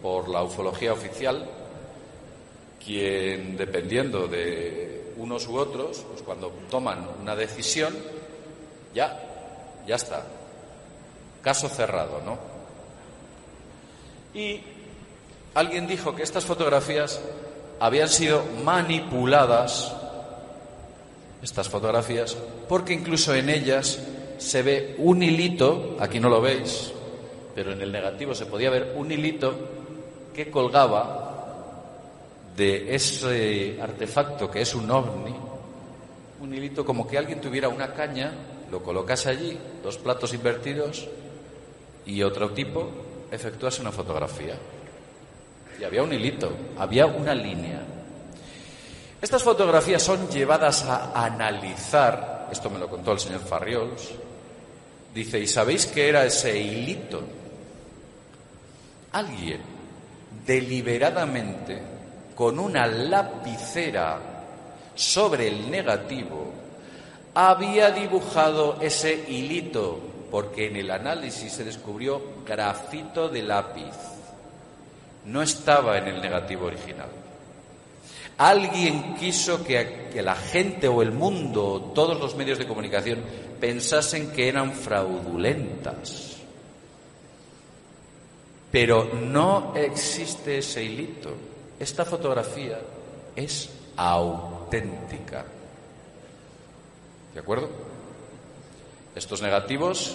por 0.00 0.30
la 0.30 0.42
ufología 0.42 0.94
oficial, 0.94 1.44
quien, 2.82 3.58
dependiendo 3.58 4.26
de 4.26 5.12
unos 5.18 5.46
u 5.48 5.58
otros, 5.58 6.02
pues 6.08 6.22
cuando 6.22 6.48
toman 6.70 7.06
una 7.20 7.36
decisión, 7.36 7.94
ya, 8.94 9.20
ya 9.86 9.96
está. 9.96 10.24
Caso 11.42 11.68
cerrado, 11.68 12.22
¿no? 12.24 12.38
Y 14.32 14.62
alguien 15.52 15.86
dijo 15.86 16.14
que 16.14 16.22
estas 16.22 16.46
fotografías 16.46 17.20
habían 17.80 18.08
sido 18.08 18.42
manipuladas 18.64 19.97
estas 21.42 21.68
fotografías, 21.68 22.36
porque 22.68 22.92
incluso 22.92 23.34
en 23.34 23.48
ellas 23.48 24.00
se 24.38 24.62
ve 24.62 24.94
un 24.98 25.22
hilito, 25.22 25.96
aquí 26.00 26.20
no 26.20 26.28
lo 26.28 26.40
veis, 26.40 26.92
pero 27.54 27.72
en 27.72 27.80
el 27.80 27.92
negativo 27.92 28.34
se 28.34 28.46
podía 28.46 28.70
ver 28.70 28.94
un 28.96 29.10
hilito 29.10 29.54
que 30.34 30.50
colgaba 30.50 31.28
de 32.56 32.94
ese 32.94 33.78
artefacto 33.80 34.50
que 34.50 34.62
es 34.62 34.74
un 34.74 34.90
ovni, 34.90 35.34
un 36.40 36.54
hilito 36.54 36.84
como 36.84 37.06
que 37.06 37.18
alguien 37.18 37.40
tuviera 37.40 37.68
una 37.68 37.92
caña, 37.94 38.32
lo 38.70 38.82
colocase 38.82 39.30
allí, 39.30 39.58
dos 39.82 39.98
platos 39.98 40.34
invertidos 40.34 41.08
y 42.06 42.22
otro 42.22 42.50
tipo 42.50 42.88
efectuase 43.30 43.80
una 43.80 43.92
fotografía. 43.92 44.54
Y 45.80 45.84
había 45.84 46.02
un 46.02 46.12
hilito, 46.12 46.50
había 46.78 47.06
una 47.06 47.34
línea. 47.34 47.80
Estas 49.20 49.42
fotografías 49.42 50.02
son 50.02 50.28
llevadas 50.28 50.84
a 50.84 51.24
analizar, 51.24 52.48
esto 52.52 52.70
me 52.70 52.78
lo 52.78 52.88
contó 52.88 53.12
el 53.12 53.18
señor 53.18 53.40
Farriols, 53.40 54.10
dice, 55.12 55.40
¿y 55.40 55.46
sabéis 55.48 55.86
qué 55.86 56.08
era 56.08 56.24
ese 56.24 56.56
hilito? 56.56 57.22
Alguien 59.12 59.60
deliberadamente, 60.46 61.82
con 62.36 62.60
una 62.60 62.86
lapicera, 62.86 64.18
sobre 64.94 65.48
el 65.48 65.70
negativo, 65.70 66.52
había 67.34 67.90
dibujado 67.90 68.78
ese 68.80 69.24
hilito, 69.28 69.98
porque 70.30 70.66
en 70.66 70.76
el 70.76 70.90
análisis 70.90 71.52
se 71.52 71.64
descubrió 71.64 72.20
grafito 72.46 73.28
de 73.28 73.42
lápiz. 73.42 73.94
No 75.24 75.42
estaba 75.42 75.98
en 75.98 76.08
el 76.08 76.20
negativo 76.20 76.66
original. 76.66 77.08
Alguien 78.38 79.14
quiso 79.16 79.64
que, 79.64 80.10
la 80.22 80.36
gente 80.36 80.86
o 80.86 81.02
el 81.02 81.10
mundo, 81.10 81.92
todos 81.94 82.18
los 82.18 82.36
medios 82.36 82.58
de 82.58 82.68
comunicación, 82.68 83.20
pensasen 83.60 84.30
que 84.30 84.48
eran 84.48 84.72
fraudulentas. 84.72 86.36
Pero 88.70 89.12
no 89.14 89.74
existe 89.74 90.58
ese 90.58 90.84
hilito. 90.84 91.30
Esta 91.80 92.04
fotografía 92.04 92.78
es 93.34 93.70
auténtica. 93.96 95.44
¿De 97.34 97.40
acuerdo? 97.40 97.68
Estos 99.16 99.42
negativos 99.42 100.14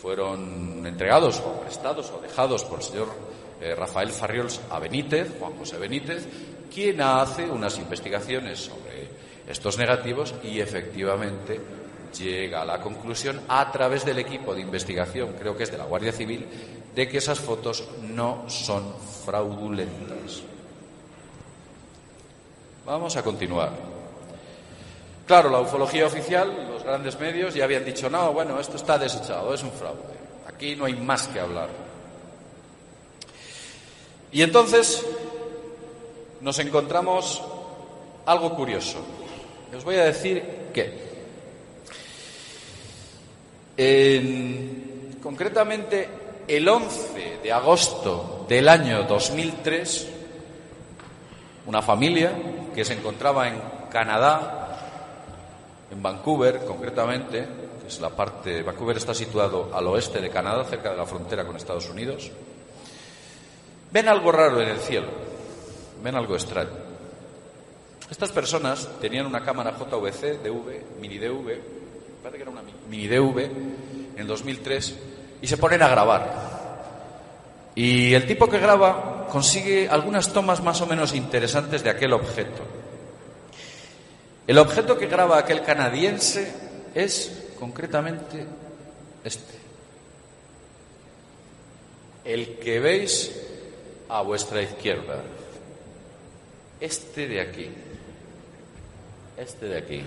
fueron 0.00 0.84
entregados 0.84 1.40
o 1.40 1.60
prestados 1.60 2.10
o 2.10 2.20
dejados 2.20 2.64
por 2.64 2.80
el 2.80 2.84
señor 2.84 3.08
eh, 3.60 3.74
Rafael 3.74 4.10
Farriols 4.10 4.60
a 4.70 4.78
Benítez, 4.78 5.36
Juan 5.38 5.56
José 5.58 5.78
Benítez, 5.78 6.26
quien 6.72 7.00
hace 7.00 7.48
unas 7.48 7.78
investigaciones 7.78 8.58
sobre 8.60 9.08
estos 9.48 9.78
negativos 9.78 10.34
y 10.42 10.60
efectivamente 10.60 11.60
llega 12.18 12.62
a 12.62 12.64
la 12.64 12.80
conclusión 12.80 13.40
a 13.48 13.70
través 13.70 14.04
del 14.04 14.18
equipo 14.18 14.54
de 14.54 14.60
investigación, 14.60 15.34
creo 15.38 15.56
que 15.56 15.64
es 15.64 15.70
de 15.70 15.78
la 15.78 15.84
Guardia 15.84 16.12
Civil, 16.12 16.46
de 16.94 17.08
que 17.08 17.18
esas 17.18 17.38
fotos 17.38 17.86
no 18.02 18.44
son 18.48 18.94
fraudulentas. 19.24 20.42
Vamos 22.84 23.16
a 23.16 23.22
continuar. 23.22 23.70
Claro, 25.26 25.50
la 25.50 25.60
ufología 25.60 26.06
oficial, 26.06 26.68
los 26.70 26.82
grandes 26.82 27.20
medios 27.20 27.54
ya 27.54 27.64
habían 27.64 27.84
dicho, 27.84 28.08
no, 28.08 28.32
bueno, 28.32 28.58
esto 28.58 28.76
está 28.76 28.98
desechado, 28.98 29.52
es 29.52 29.62
un 29.62 29.72
fraude. 29.72 30.16
Aquí 30.46 30.74
no 30.74 30.86
hay 30.86 30.94
más 30.94 31.28
que 31.28 31.38
hablar. 31.38 31.68
Y 34.32 34.42
entonces 34.42 35.04
nos 36.40 36.58
encontramos 36.58 37.42
algo 38.26 38.54
curioso. 38.54 38.98
Os 39.76 39.84
voy 39.84 39.96
a 39.96 40.04
decir 40.04 40.42
que 40.72 41.08
concretamente, 45.22 46.08
el 46.48 46.68
11 46.68 47.38
de 47.42 47.52
agosto 47.52 48.44
del 48.48 48.68
año 48.68 49.04
2003, 49.04 50.08
una 51.66 51.82
familia 51.82 52.32
que 52.74 52.84
se 52.84 52.94
encontraba 52.94 53.46
en 53.46 53.60
Canadá, 53.90 54.64
en 55.90 56.02
Vancouver 56.02 56.64
concretamente, 56.64 57.46
que 57.80 57.88
es 57.88 58.00
la 58.00 58.10
parte, 58.10 58.62
Vancouver 58.62 58.96
está 58.96 59.14
situado 59.14 59.70
al 59.72 59.86
oeste 59.86 60.20
de 60.20 60.30
Canadá, 60.30 60.64
cerca 60.64 60.90
de 60.90 60.96
la 60.96 61.06
frontera 61.06 61.44
con 61.44 61.56
Estados 61.56 61.88
Unidos, 61.88 62.30
ven 63.92 64.08
algo 64.08 64.32
raro 64.32 64.60
en 64.60 64.68
el 64.68 64.78
cielo, 64.78 65.08
ven 66.02 66.14
algo 66.14 66.34
extraño. 66.34 66.70
Estas 68.10 68.30
personas 68.30 68.88
tenían 69.00 69.26
una 69.26 69.44
cámara 69.44 69.76
JVC, 69.78 70.42
DV, 70.42 71.00
mini 71.00 71.18
DV, 71.18 71.60
parece 72.22 72.36
que 72.38 72.42
era 72.42 72.50
una 72.50 72.62
mini 72.88 73.06
DV, 73.06 73.50
en 74.16 74.26
2003, 74.26 74.98
y 75.42 75.46
se 75.46 75.56
ponen 75.58 75.82
a 75.82 75.88
grabar. 75.88 77.72
Y 77.74 78.14
el 78.14 78.26
tipo 78.26 78.48
que 78.48 78.58
graba 78.58 79.26
consigue 79.30 79.88
algunas 79.88 80.32
tomas 80.32 80.62
más 80.62 80.80
o 80.80 80.86
menos 80.86 81.14
interesantes 81.14 81.84
de 81.84 81.90
aquel 81.90 82.12
objeto. 82.12 82.62
El 84.46 84.58
objeto 84.58 84.96
que 84.96 85.06
graba 85.06 85.38
aquel 85.38 85.62
canadiense 85.62 86.52
es 86.94 87.50
concretamente 87.58 88.46
este. 89.22 89.58
El 92.24 92.58
que 92.58 92.80
veis 92.80 93.30
a 94.08 94.22
vuestra 94.22 94.62
izquierda. 94.62 95.22
Este 96.80 97.26
de 97.26 97.40
aquí. 97.40 97.68
Este 99.36 99.66
de 99.66 99.78
aquí. 99.78 100.02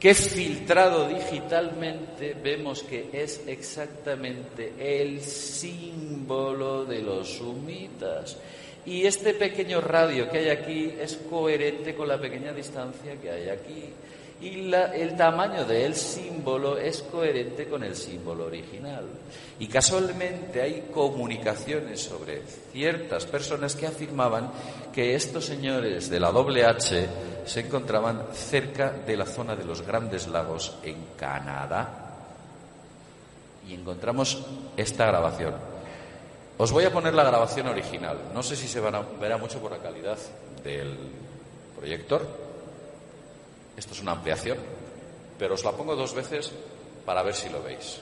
que 0.00 0.14
filtrado 0.14 1.08
digitalmente 1.08 2.34
vemos 2.42 2.82
que 2.82 3.10
es 3.12 3.42
exactamente 3.46 4.72
el 4.78 5.20
símbolo 5.20 6.86
de 6.86 7.02
los 7.02 7.28
sumitas. 7.28 8.38
Y 8.86 9.04
este 9.04 9.34
pequeño 9.34 9.82
radio 9.82 10.30
que 10.30 10.38
hay 10.38 10.48
aquí 10.48 10.94
es 10.98 11.16
coherente 11.28 11.94
con 11.94 12.08
la 12.08 12.18
pequeña 12.18 12.54
distancia 12.54 13.20
que 13.20 13.30
hay 13.30 13.50
aquí. 13.50 13.90
Y 14.40 14.72
el 14.72 15.16
tamaño 15.18 15.66
del 15.66 15.94
símbolo 15.94 16.78
es 16.78 17.02
coherente 17.02 17.68
con 17.68 17.84
el 17.84 17.94
símbolo 17.94 18.46
original. 18.46 19.04
Y 19.58 19.66
casualmente 19.66 20.62
hay 20.62 20.88
comunicaciones 20.92 22.00
sobre 22.00 22.42
ciertas 22.72 23.26
personas 23.26 23.76
que 23.76 23.86
afirmaban 23.86 24.50
que 24.94 25.14
estos 25.14 25.44
señores 25.44 26.08
de 26.08 26.20
la 26.20 26.28
H 26.30 27.06
se 27.44 27.60
encontraban 27.60 28.28
cerca 28.32 28.90
de 28.90 29.16
la 29.16 29.26
zona 29.26 29.54
de 29.54 29.64
los 29.64 29.82
Grandes 29.82 30.26
Lagos 30.26 30.74
en 30.82 30.96
Canadá. 31.18 32.06
Y 33.68 33.74
encontramos 33.74 34.42
esta 34.74 35.04
grabación. 35.04 35.54
Os 36.56 36.72
voy 36.72 36.84
a 36.84 36.92
poner 36.92 37.12
la 37.12 37.24
grabación 37.24 37.68
original. 37.68 38.16
No 38.32 38.42
sé 38.42 38.56
si 38.56 38.68
se 38.68 38.80
verá 38.80 39.36
mucho 39.36 39.58
por 39.60 39.70
la 39.70 39.78
calidad 39.78 40.16
del 40.64 40.96
proyector. 41.78 42.49
Esto 43.80 43.94
es 43.94 44.02
una 44.02 44.12
ampliación, 44.12 44.58
pero 45.38 45.54
os 45.54 45.64
la 45.64 45.72
pongo 45.72 45.96
dos 45.96 46.12
veces 46.12 46.52
para 47.06 47.22
ver 47.22 47.34
si 47.34 47.48
lo 47.48 47.62
veis. 47.62 47.96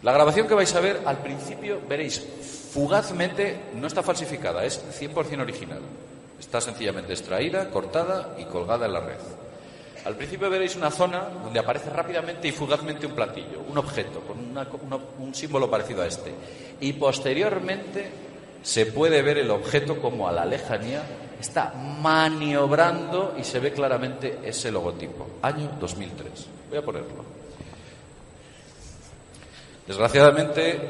La 0.00 0.10
grabación 0.10 0.48
que 0.48 0.54
vais 0.54 0.74
a 0.74 0.80
ver 0.80 1.02
al 1.04 1.18
principio 1.18 1.82
veréis 1.86 2.24
fugazmente 2.72 3.68
no 3.74 3.86
está 3.86 4.02
falsificada, 4.02 4.64
es 4.64 4.80
100% 4.98 5.38
original. 5.38 5.82
Está 6.40 6.62
sencillamente 6.62 7.12
extraída, 7.12 7.68
cortada 7.68 8.34
y 8.38 8.46
colgada 8.46 8.86
en 8.86 8.94
la 8.94 9.00
red. 9.00 9.20
Al 10.06 10.16
principio 10.16 10.48
veréis 10.48 10.76
una 10.76 10.90
zona 10.90 11.28
donde 11.44 11.60
aparece 11.60 11.90
rápidamente 11.90 12.48
y 12.48 12.52
fugazmente 12.52 13.04
un 13.04 13.12
platillo, 13.12 13.60
un 13.68 13.76
objeto, 13.76 14.20
con 14.20 14.40
un 15.18 15.34
símbolo 15.34 15.70
parecido 15.70 16.00
a 16.00 16.06
este. 16.06 16.32
Y 16.80 16.94
posteriormente 16.94 18.31
se 18.62 18.86
puede 18.86 19.22
ver 19.22 19.38
el 19.38 19.50
objeto 19.50 20.00
como 20.00 20.28
a 20.28 20.32
la 20.32 20.44
lejanía 20.44 21.02
está 21.40 21.72
maniobrando 21.74 23.34
y 23.36 23.42
se 23.42 23.58
ve 23.58 23.72
claramente 23.72 24.38
ese 24.44 24.70
logotipo. 24.70 25.26
Año 25.42 25.72
2003. 25.80 26.46
Voy 26.68 26.78
a 26.78 26.82
ponerlo. 26.82 27.24
Desgraciadamente, 29.86 30.80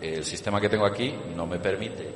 el 0.00 0.24
sistema 0.24 0.60
que 0.60 0.70
tengo 0.70 0.86
aquí 0.86 1.14
no 1.36 1.46
me 1.46 1.58
permite 1.58 2.10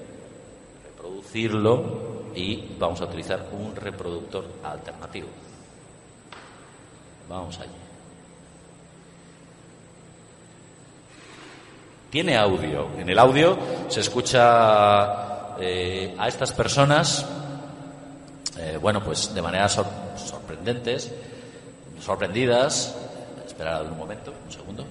reproducirlo 0.85 2.33
y 2.35 2.75
vamos 2.79 3.01
a 3.03 3.05
utilizar 3.05 3.49
un 3.53 3.77
reproductor 3.77 4.47
alternativo. 4.65 5.29
Vamos 7.29 7.59
allí. 7.61 7.82
Tiene 12.13 12.37
audio. 12.37 12.91
En 12.99 13.09
el 13.09 13.19
audio 13.19 13.57
se 13.89 14.01
escucha 14.01 15.57
eh, 15.59 16.15
a 16.19 16.29
estas 16.29 16.53
personas, 16.53 17.25
eh, 18.59 18.79
bueno, 18.79 19.03
pues 19.03 19.35
de 19.35 19.41
manera 19.41 19.67
sorprendentes, 19.67 21.11
sorprendidas. 21.99 22.95
Esperad 23.47 23.87
un 23.87 23.97
momento, 23.97 24.31
un 24.45 24.53
segundo. 24.53 24.85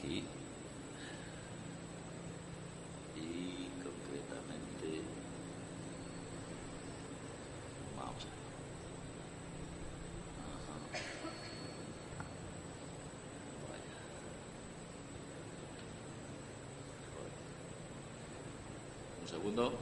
aquí 0.00 0.24
y 3.16 3.68
concretamente 3.82 5.02
vamos 7.96 8.24
a 8.24 8.26
un 19.22 19.29
segundo 19.40 19.72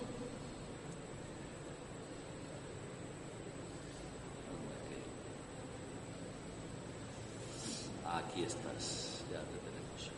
Aquí 8.11 8.43
estás, 8.43 9.23
ya 9.31 9.39
te 9.41 9.59
tenemos. 9.59 10.11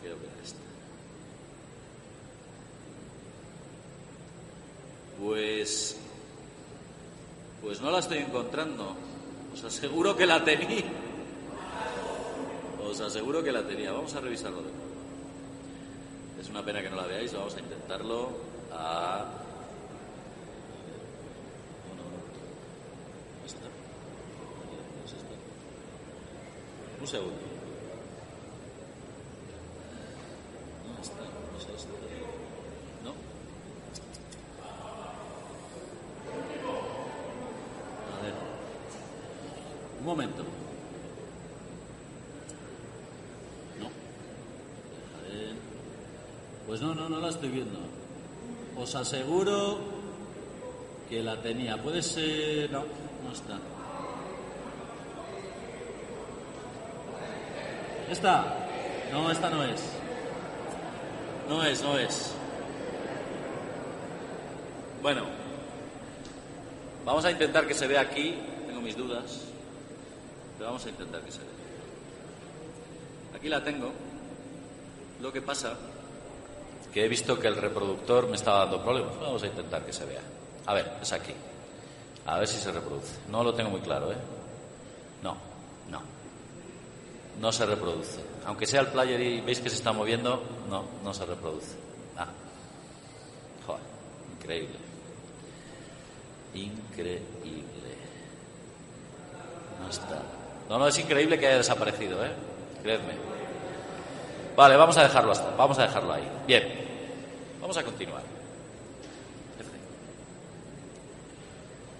Quiero 0.00 0.16
ver 0.16 0.30
esta. 0.44 0.58
Pues 5.18 5.96
Pues 7.62 7.80
no 7.80 7.90
la 7.90 8.00
estoy 8.00 8.18
encontrando. 8.18 8.94
Os 9.54 9.64
aseguro 9.64 10.16
que 10.16 10.26
la 10.26 10.44
tenía. 10.44 11.03
Os 12.94 13.00
aseguro 13.00 13.42
que 13.42 13.50
la 13.50 13.66
tenía. 13.66 13.90
Vamos 13.90 14.14
a 14.14 14.20
revisarlo 14.20 14.58
de 14.58 14.70
nuevo. 14.70 14.94
Es 16.40 16.48
una 16.48 16.64
pena 16.64 16.80
que 16.80 16.90
no 16.90 16.94
la 16.94 17.06
veáis, 17.06 17.34
vamos 17.34 17.56
a 17.56 17.58
intentarlo. 17.58 18.28
Un 27.00 27.08
segundo. 27.08 27.34
No 30.86 31.02
está, 31.02 31.16
no 31.16 31.58
es 31.58 31.80
esto. 31.80 31.92
No. 33.04 33.10
A 38.10 38.22
ver. 38.22 38.34
Un 40.00 40.06
momento. 40.06 40.44
No. 43.78 43.86
A 45.18 45.22
ver. 45.28 45.56
Pues 46.66 46.80
no, 46.80 46.94
no, 46.94 47.10
no 47.10 47.20
la 47.20 47.28
estoy 47.28 47.50
viendo. 47.50 47.80
Aseguro 48.94 49.78
que 51.08 51.22
la 51.22 51.40
tenía. 51.40 51.80
Puede 51.82 52.02
ser. 52.02 52.70
No, 52.70 52.84
no 53.24 53.32
está. 53.32 53.58
¿Esta? 58.10 58.44
No, 59.10 59.30
esta 59.30 59.50
no 59.50 59.64
es. 59.64 59.82
No 61.48 61.64
es, 61.64 61.82
no 61.82 61.98
es. 61.98 62.34
Bueno, 65.02 65.22
vamos 67.04 67.24
a 67.24 67.30
intentar 67.30 67.66
que 67.66 67.74
se 67.74 67.86
vea 67.86 68.00
aquí. 68.00 68.36
Tengo 68.66 68.80
mis 68.80 68.96
dudas, 68.96 69.42
pero 70.56 70.70
vamos 70.70 70.86
a 70.86 70.88
intentar 70.88 71.20
que 71.22 71.32
se 71.32 71.38
vea. 71.38 71.48
Aquí 73.36 73.48
la 73.48 73.62
tengo. 73.62 73.92
Lo 75.20 75.32
que 75.32 75.42
pasa 75.42 75.76
que 76.94 77.04
he 77.04 77.08
visto 77.08 77.36
que 77.40 77.48
el 77.48 77.56
reproductor 77.56 78.28
me 78.28 78.36
estaba 78.36 78.60
dando 78.60 78.80
problemas. 78.80 79.18
Vamos 79.18 79.42
a 79.42 79.48
intentar 79.48 79.84
que 79.84 79.92
se 79.92 80.04
vea. 80.04 80.20
A 80.64 80.74
ver, 80.74 80.92
es 81.02 81.12
aquí. 81.12 81.32
A 82.24 82.38
ver 82.38 82.46
si 82.46 82.56
se 82.56 82.70
reproduce. 82.70 83.16
No 83.28 83.42
lo 83.42 83.52
tengo 83.52 83.68
muy 83.68 83.80
claro, 83.80 84.12
¿eh? 84.12 84.16
No, 85.20 85.36
no. 85.90 86.00
No 87.40 87.50
se 87.50 87.66
reproduce. 87.66 88.20
Aunque 88.46 88.64
sea 88.64 88.80
el 88.82 88.86
player 88.86 89.20
y 89.20 89.40
veis 89.40 89.58
que 89.58 89.70
se 89.70 89.74
está 89.74 89.92
moviendo, 89.92 90.40
no, 90.70 90.84
no 91.02 91.12
se 91.12 91.26
reproduce. 91.26 91.74
Ah. 92.16 92.28
Joder, 93.66 93.82
increíble. 94.38 94.76
Increíble. 96.54 97.24
No 99.82 99.90
está. 99.90 100.22
No, 100.68 100.78
no, 100.78 100.86
es 100.86 100.98
increíble 101.00 101.40
que 101.40 101.48
haya 101.48 101.56
desaparecido, 101.56 102.24
¿eh? 102.24 102.30
Creedme. 102.82 103.14
Vale, 104.56 104.76
vamos 104.76 104.96
a 104.96 105.02
dejarlo 105.02 105.32
hasta, 105.32 105.50
vamos 105.56 105.78
a 105.78 105.82
dejarlo 105.82 106.12
ahí. 106.12 106.28
Bien. 106.46 106.84
Vamos 107.60 107.76
a 107.76 107.82
continuar. 107.82 108.22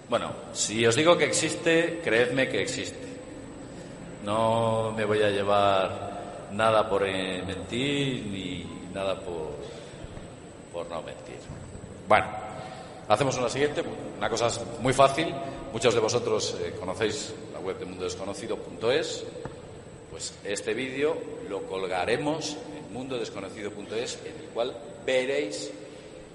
Bueno, 0.07 0.31
si 0.53 0.85
os 0.85 0.95
digo 0.95 1.17
que 1.17 1.25
existe, 1.25 1.99
creedme 2.03 2.47
que 2.47 2.61
existe. 2.61 3.05
No 4.23 4.93
me 4.95 5.03
voy 5.03 5.21
a 5.23 5.29
llevar 5.29 6.49
nada 6.51 6.87
por 6.87 7.01
mentir 7.01 8.25
ni 8.27 8.65
nada 8.93 9.19
por, 9.19 9.55
por 10.71 10.87
no 10.87 11.01
mentir. 11.01 11.39
Bueno, 12.07 12.27
hacemos 13.07 13.35
una 13.37 13.49
siguiente, 13.49 13.83
una 14.17 14.29
cosa 14.29 14.47
muy 14.79 14.93
fácil. 14.93 15.33
Muchos 15.73 15.93
de 15.93 15.99
vosotros 15.99 16.57
eh, 16.61 16.75
conocéis 16.79 17.33
la 17.51 17.59
web 17.59 17.79
de 17.79 17.85
mundodesconocido.es. 17.85 19.25
Pues 20.15 20.33
este 20.45 20.73
vídeo 20.73 21.17
lo 21.49 21.63
colgaremos 21.63 22.55
en 22.73 22.93
mundodesconocido.es, 22.93 24.19
en 24.23 24.43
el 24.43 24.49
cual 24.53 24.73
veréis 25.05 25.71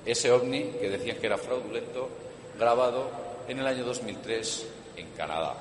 ese 0.04 0.30
ovni 0.30 0.64
que 0.78 0.90
decían 0.90 1.16
que 1.16 1.24
era 1.24 1.38
fraudulento, 1.38 2.10
grabado 2.58 3.10
en 3.48 3.58
el 3.58 3.66
año 3.66 3.82
2003 3.86 4.66
en 4.98 5.06
Canadá. 5.16 5.54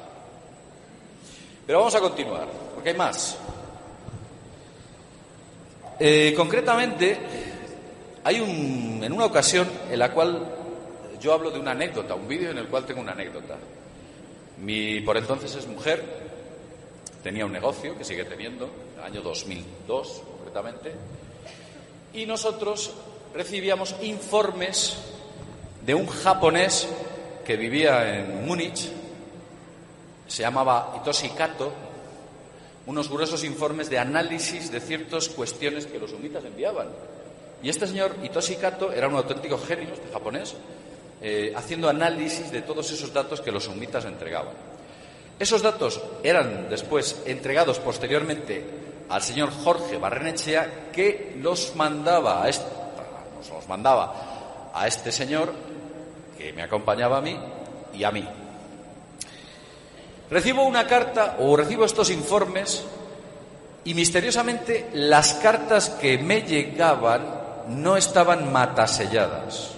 Pero 1.66 1.80
vamos 1.80 1.96
a 1.96 2.02
continuar, 2.02 2.50
porque 2.76 2.90
hay 2.90 2.98
más. 2.98 3.38
Eh, 5.98 6.34
concretamente, 6.36 7.18
hay 8.26 8.42
un, 8.42 9.02
en 9.02 9.14
una 9.14 9.28
ocasión 9.28 9.66
en 9.90 9.98
la 9.98 10.12
cual 10.12 10.46
yo 11.22 11.32
hablo 11.32 11.52
de 11.52 11.60
una 11.60 11.72
anécdota, 11.72 12.16
un 12.16 12.28
vídeo 12.28 12.52
en 12.52 12.58
el 12.58 12.68
cual 12.68 12.86
tengo 12.86 13.00
una 13.00 13.14
anécdota. 13.14 13.56
Mi 14.58 15.00
por 15.00 15.16
entonces 15.16 15.56
es 15.56 15.66
mujer, 15.68 16.28
tenía 17.24 17.46
un 17.46 17.52
negocio 17.52 17.98
que 17.98 18.04
sigue 18.04 18.26
teniendo, 18.26 18.66
en 18.66 19.00
el 19.00 19.06
año 19.06 19.22
2002 19.22 20.22
concretamente, 20.38 20.94
y 22.14 22.26
nosotros 22.26 22.94
recibíamos 23.34 23.96
informes 24.02 24.98
de 25.86 25.94
un 25.94 26.08
japonés 26.08 26.88
que 27.46 27.56
vivía 27.56 28.20
en 28.20 28.46
Múnich, 28.46 28.90
se 30.28 30.42
llamaba 30.44 30.94
Hitoshi 30.98 31.30
Kato, 31.30 31.74
unos 32.86 33.10
gruesos 33.10 33.44
informes 33.44 33.90
de 33.90 34.00
análisis 34.00 34.72
de 34.72 34.80
ciertas 34.80 35.30
cuestiones 35.30 35.86
que 35.86 36.00
los 36.00 36.14
humitas 36.14 36.44
enviaban. 36.44 36.88
Y 37.62 37.70
este 37.70 37.88
señor 37.88 38.16
Hitoshi 38.24 38.56
Kato 38.56 38.92
era 38.92 39.08
un 39.08 39.16
auténtico 39.16 39.58
genio, 39.58 39.94
este 39.94 40.12
japonés, 40.12 40.56
eh, 41.22 41.54
haciendo 41.56 41.90
análisis 41.90 42.52
de 42.52 42.62
todos 42.62 42.90
esos 42.92 43.14
datos 43.14 43.42
que 43.42 43.52
los 43.52 43.68
humitas 43.68 44.06
entregaban. 44.06 44.69
Esos 45.40 45.62
datos 45.62 46.02
eran 46.22 46.70
después 46.70 47.24
entregados 47.26 47.80
posteriormente 47.80 48.66
al 49.08 49.22
señor 49.22 49.52
Jorge 49.52 49.98
Barrenechea, 49.98 50.92
que 50.92 51.38
los 51.42 51.76
mandaba 51.76 52.44
a 52.44 52.50
este, 52.50 52.70
los 53.50 53.68
mandaba 53.68 54.72
a 54.74 54.86
este 54.86 55.12
señor 55.14 55.54
que 56.38 56.52
me 56.52 56.62
acompañaba 56.62 57.18
a 57.18 57.22
mí 57.22 57.40
y 57.94 58.04
a 58.04 58.12
mí. 58.12 58.28
Recibo 60.30 60.64
una 60.64 60.86
carta 60.86 61.38
o 61.40 61.56
recibo 61.56 61.86
estos 61.86 62.12
informes 62.12 62.86
y 63.86 63.94
misteriosamente 63.94 64.90
las 64.94 65.36
cartas 65.36 65.90
que 65.90 66.18
me 66.18 66.42
llegaban 66.42 67.40
no 67.70 67.98
estaban 67.98 68.52
mataselladas. 68.52 69.72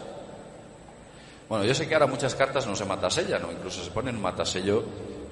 Bueno, 1.47 1.65
yo 1.65 1.73
sé 1.75 1.87
que 1.87 1.93
ahora 1.93 2.07
muchas 2.07 2.33
cartas 2.35 2.65
no 2.65 2.75
se 2.75 2.85
matasellan, 2.85 3.43
o 3.45 3.51
incluso 3.51 3.83
se 3.83 3.91
ponen 3.91 4.19
matasello 4.19 4.83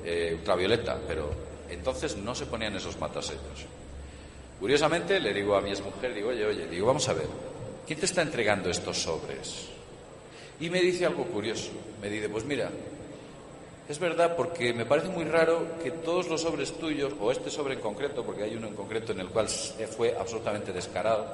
eh, 0.03 0.33
ultravioleta, 0.33 0.97
pero 1.07 1.29
entonces 1.69 2.17
no 2.17 2.33
se 2.35 2.45
ponían 2.45 2.75
esos 2.75 2.99
matasellos. 2.99 3.65
Curiosamente 4.59 5.19
le 5.19 5.33
digo 5.33 5.55
a 5.55 5.61
mi 5.61 5.69
exmujer, 5.69 6.13
digo, 6.13 6.29
oye, 6.29 6.45
oye, 6.45 6.67
digo, 6.67 6.87
vamos 6.87 7.07
a 7.07 7.13
ver, 7.13 7.27
¿quién 7.87 7.99
te 7.99 8.05
está 8.05 8.21
entregando 8.21 8.69
estos 8.69 9.01
sobres? 9.01 9.67
Y 10.59 10.69
me 10.69 10.81
dice 10.81 11.05
algo 11.05 11.23
curioso, 11.25 11.71
me 12.01 12.09
dice, 12.09 12.27
pues 12.27 12.43
mira, 12.43 12.69
es 13.87 13.97
verdad 13.97 14.35
porque 14.35 14.73
me 14.73 14.85
parece 14.85 15.07
muy 15.07 15.23
raro 15.23 15.79
que 15.81 15.91
todos 15.91 16.27
los 16.27 16.41
sobres 16.41 16.77
tuyos, 16.77 17.13
o 17.19 17.31
este 17.31 17.49
sobre 17.49 17.75
en 17.75 17.79
concreto, 17.79 18.25
porque 18.25 18.43
hay 18.43 18.55
uno 18.55 18.67
en 18.67 18.75
concreto 18.75 19.13
en 19.13 19.21
el 19.21 19.29
cual 19.29 19.47
fue 19.47 20.15
absolutamente 20.19 20.73
descarado, 20.73 21.25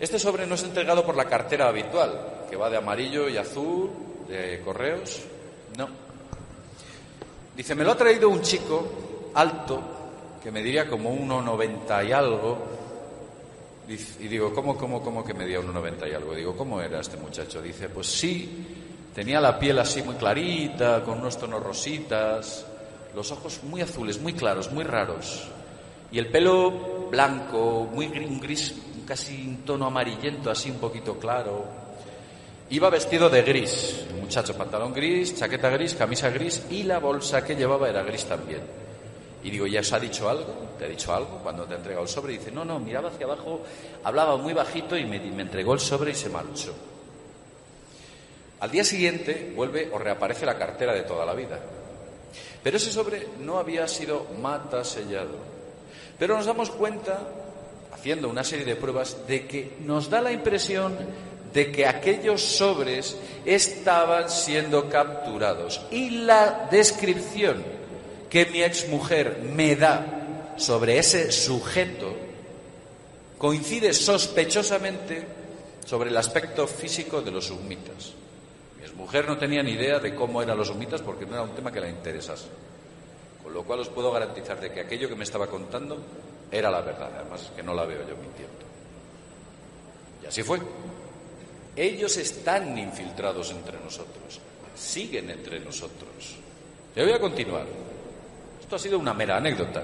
este 0.00 0.18
sobre 0.18 0.46
no 0.46 0.54
es 0.54 0.62
entregado 0.62 1.04
por 1.04 1.14
la 1.14 1.26
cartera 1.26 1.68
habitual, 1.68 2.46
que 2.48 2.56
va 2.56 2.70
de 2.70 2.78
amarillo 2.78 3.28
y 3.28 3.36
azul, 3.36 3.90
de 4.26 4.60
correos, 4.64 5.20
no. 5.76 6.09
Dice, 7.60 7.74
me 7.74 7.84
lo 7.84 7.90
ha 7.92 7.94
traído 7.94 8.30
un 8.30 8.40
chico 8.40 9.30
alto, 9.34 9.82
que 10.42 10.50
me 10.50 10.62
diría 10.62 10.88
como 10.88 11.14
1,90 11.14 12.08
y 12.08 12.10
algo. 12.10 12.58
Y 13.86 14.28
digo, 14.28 14.54
¿cómo, 14.54 14.78
cómo, 14.78 15.02
cómo 15.02 15.22
que 15.22 15.34
medía 15.34 15.60
1,90 15.60 16.10
y 16.10 16.14
algo? 16.14 16.34
Digo, 16.34 16.56
¿cómo 16.56 16.80
era 16.80 17.00
este 17.00 17.18
muchacho? 17.18 17.60
Dice, 17.60 17.90
pues 17.90 18.06
sí, 18.06 18.66
tenía 19.14 19.42
la 19.42 19.58
piel 19.58 19.78
así 19.78 20.00
muy 20.00 20.14
clarita, 20.14 21.02
con 21.02 21.18
unos 21.18 21.38
tonos 21.38 21.62
rositas, 21.62 22.64
los 23.14 23.30
ojos 23.30 23.60
muy 23.64 23.82
azules, 23.82 24.18
muy 24.18 24.32
claros, 24.32 24.72
muy 24.72 24.84
raros. 24.84 25.46
Y 26.10 26.18
el 26.18 26.28
pelo 26.28 27.08
blanco, 27.10 27.86
muy 27.92 28.06
gris, 28.06 28.40
gris 28.40 28.74
casi 29.06 29.46
un 29.46 29.66
tono 29.66 29.84
amarillento, 29.84 30.50
así 30.50 30.70
un 30.70 30.78
poquito 30.78 31.18
claro. 31.18 31.79
Iba 32.70 32.88
vestido 32.88 33.28
de 33.28 33.42
gris, 33.42 34.06
muchacho, 34.20 34.56
pantalón 34.56 34.94
gris, 34.94 35.34
chaqueta 35.34 35.70
gris, 35.70 35.94
camisa 35.94 36.30
gris 36.30 36.62
y 36.70 36.84
la 36.84 37.00
bolsa 37.00 37.44
que 37.44 37.56
llevaba 37.56 37.88
era 37.88 38.04
gris 38.04 38.24
también. 38.26 38.60
Y 39.42 39.50
digo, 39.50 39.66
¿ya 39.66 39.80
os 39.80 39.92
ha 39.92 39.98
dicho 39.98 40.30
algo? 40.30 40.54
¿Te 40.78 40.84
ha 40.84 40.88
dicho 40.88 41.12
algo 41.12 41.40
cuando 41.42 41.64
te 41.64 41.74
ha 41.74 41.78
entregado 41.78 42.04
el 42.04 42.08
sobre? 42.08 42.34
Y 42.34 42.38
dice, 42.38 42.52
no, 42.52 42.64
no, 42.64 42.78
miraba 42.78 43.08
hacia 43.08 43.26
abajo, 43.26 43.62
hablaba 44.04 44.36
muy 44.36 44.52
bajito 44.52 44.96
y 44.96 45.04
me, 45.04 45.18
me 45.18 45.42
entregó 45.42 45.74
el 45.74 45.80
sobre 45.80 46.12
y 46.12 46.14
se 46.14 46.28
marchó. 46.28 46.72
Al 48.60 48.70
día 48.70 48.84
siguiente 48.84 49.52
vuelve 49.56 49.90
o 49.92 49.98
reaparece 49.98 50.46
la 50.46 50.56
cartera 50.56 50.92
de 50.92 51.02
toda 51.02 51.26
la 51.26 51.34
vida. 51.34 51.58
Pero 52.62 52.76
ese 52.76 52.92
sobre 52.92 53.26
no 53.40 53.58
había 53.58 53.88
sido 53.88 54.26
mata 54.40 54.84
sellado. 54.84 55.38
Pero 56.20 56.36
nos 56.36 56.46
damos 56.46 56.70
cuenta, 56.70 57.18
haciendo 57.92 58.28
una 58.28 58.44
serie 58.44 58.66
de 58.66 58.76
pruebas, 58.76 59.26
de 59.26 59.48
que 59.48 59.78
nos 59.80 60.08
da 60.08 60.20
la 60.20 60.30
impresión 60.30 60.96
de 61.52 61.72
que 61.72 61.86
aquellos 61.86 62.42
sobres 62.42 63.16
estaban 63.44 64.30
siendo 64.30 64.88
capturados. 64.88 65.80
Y 65.90 66.10
la 66.10 66.68
descripción 66.70 67.64
que 68.28 68.46
mi 68.46 68.62
exmujer 68.62 69.40
me 69.42 69.76
da 69.76 70.54
sobre 70.56 70.98
ese 70.98 71.32
sujeto 71.32 72.14
coincide 73.38 73.92
sospechosamente 73.92 75.24
sobre 75.84 76.10
el 76.10 76.16
aspecto 76.16 76.66
físico 76.66 77.22
de 77.22 77.30
los 77.30 77.46
sumitas. 77.46 78.12
Mi 78.78 78.84
exmujer 78.84 79.26
no 79.26 79.38
tenía 79.38 79.62
ni 79.62 79.72
idea 79.72 79.98
de 79.98 80.14
cómo 80.14 80.42
eran 80.42 80.56
los 80.56 80.68
sumitas 80.68 81.00
porque 81.02 81.26
no 81.26 81.32
era 81.32 81.42
un 81.42 81.54
tema 81.54 81.72
que 81.72 81.80
le 81.80 81.88
interesase. 81.88 82.46
Con 83.42 83.54
lo 83.54 83.64
cual 83.64 83.80
os 83.80 83.88
puedo 83.88 84.12
garantizar 84.12 84.60
de 84.60 84.70
que 84.70 84.80
aquello 84.80 85.08
que 85.08 85.16
me 85.16 85.24
estaba 85.24 85.46
contando 85.46 85.98
era 86.52 86.70
la 86.70 86.82
verdad. 86.82 87.10
Además, 87.16 87.50
que 87.56 87.62
no 87.62 87.74
la 87.74 87.84
veo 87.84 88.00
yo 88.06 88.14
mintiendo. 88.16 88.66
Y 90.22 90.26
así 90.26 90.42
fue. 90.42 90.60
Ellos 91.80 92.14
están 92.18 92.76
infiltrados 92.76 93.50
entre 93.52 93.78
nosotros, 93.80 94.38
siguen 94.74 95.30
entre 95.30 95.60
nosotros. 95.60 96.36
Yo 96.94 97.04
voy 97.04 97.14
a 97.14 97.18
continuar. 97.18 97.64
Esto 98.60 98.76
ha 98.76 98.78
sido 98.78 98.98
una 98.98 99.14
mera 99.14 99.38
anécdota. 99.38 99.82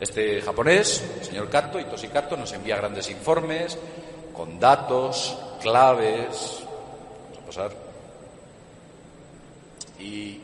Este 0.00 0.40
japonés, 0.40 1.04
el 1.18 1.26
señor 1.26 1.50
Kato, 1.50 1.78
Itoshi 1.78 2.08
Kato, 2.08 2.38
nos 2.38 2.54
envía 2.54 2.78
grandes 2.78 3.10
informes 3.10 3.76
con 4.32 4.58
datos, 4.58 5.36
claves. 5.60 6.62
Vamos 6.62 7.38
a 7.38 7.44
pasar. 7.44 7.72
Y, 10.00 10.40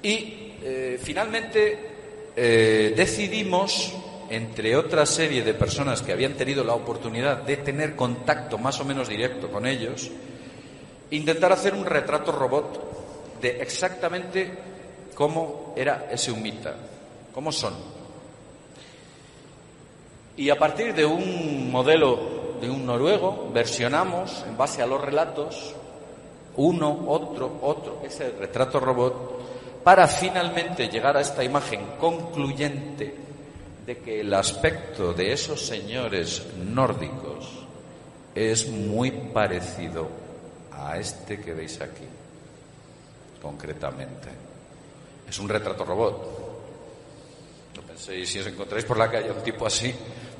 y 0.00 0.54
eh, 0.62 1.00
finalmente 1.02 2.30
eh, 2.36 2.94
decidimos 2.96 3.92
entre 4.30 4.76
otra 4.76 5.06
serie 5.06 5.42
de 5.42 5.54
personas 5.54 6.02
que 6.02 6.12
habían 6.12 6.34
tenido 6.34 6.64
la 6.64 6.74
oportunidad 6.74 7.42
de 7.42 7.58
tener 7.58 7.96
contacto 7.96 8.58
más 8.58 8.80
o 8.80 8.84
menos 8.84 9.08
directo 9.08 9.50
con 9.50 9.66
ellos, 9.66 10.10
intentar 11.10 11.52
hacer 11.52 11.74
un 11.74 11.84
retrato 11.84 12.32
robot 12.32 13.40
de 13.40 13.62
exactamente 13.62 14.50
cómo 15.14 15.74
era 15.76 16.08
ese 16.10 16.32
humita, 16.32 16.74
cómo 17.32 17.52
son. 17.52 17.74
Y 20.36 20.50
a 20.50 20.58
partir 20.58 20.94
de 20.94 21.04
un 21.04 21.70
modelo 21.70 22.56
de 22.60 22.68
un 22.68 22.84
noruego, 22.86 23.50
versionamos 23.52 24.44
en 24.48 24.56
base 24.56 24.82
a 24.82 24.86
los 24.86 25.00
relatos, 25.00 25.74
uno, 26.56 27.04
otro, 27.08 27.58
otro, 27.62 28.00
ese 28.04 28.30
retrato 28.30 28.80
robot, 28.80 29.82
para 29.84 30.08
finalmente 30.08 30.88
llegar 30.88 31.16
a 31.16 31.20
esta 31.20 31.44
imagen 31.44 31.80
concluyente 31.98 33.23
de 33.86 33.98
que 33.98 34.20
el 34.20 34.32
aspecto 34.32 35.12
de 35.12 35.32
esos 35.32 35.66
señores 35.66 36.42
nórdicos 36.56 37.64
es 38.34 38.68
muy 38.68 39.10
parecido 39.10 40.08
a 40.72 40.98
este 40.98 41.40
que 41.40 41.52
veis 41.52 41.80
aquí, 41.80 42.06
concretamente. 43.40 44.28
Es 45.28 45.38
un 45.38 45.48
retrato 45.48 45.84
robot. 45.84 46.44
No 47.76 47.82
penséis, 47.82 48.28
si 48.28 48.40
os 48.40 48.46
encontráis 48.46 48.84
por 48.84 48.96
la 48.96 49.10
calle 49.10 49.30
un 49.30 49.42
tipo 49.42 49.66
así, 49.66 49.94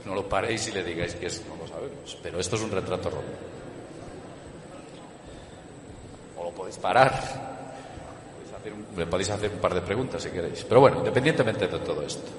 no 0.05 0.15
lo 0.15 0.29
paréis 0.29 0.69
y 0.69 0.73
le 0.73 0.83
digáis 0.83 1.15
que 1.15 1.27
es, 1.27 1.43
no 1.49 1.57
lo 1.57 1.67
sabemos, 1.67 2.19
pero 2.23 2.41
esto 2.41 2.57
es 2.57 2.63
un 2.63 2.71
retrato 2.71 3.11
robot. 3.11 3.25
O 6.39 6.45
lo 6.45 6.51
podéis 6.51 6.79
parar. 6.79 7.55
le 8.97 9.07
podéis 9.07 9.31
hacer 9.31 9.51
un 9.51 9.59
par 9.59 9.75
de 9.75 9.83
preguntas 9.83 10.23
si 10.23 10.31
queréis. 10.31 10.65
Pero 10.65 10.81
bueno, 10.81 10.99
independientemente 10.99 11.67
de 11.67 11.79
todo 11.79 12.03
esto. 12.03 12.31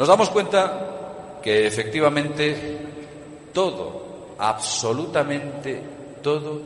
Nos 0.00 0.08
damos 0.08 0.30
cuenta 0.30 1.40
que 1.42 1.66
efectivamente 1.66 2.78
todo, 3.52 4.34
absolutamente 4.38 5.78
todo, 6.22 6.62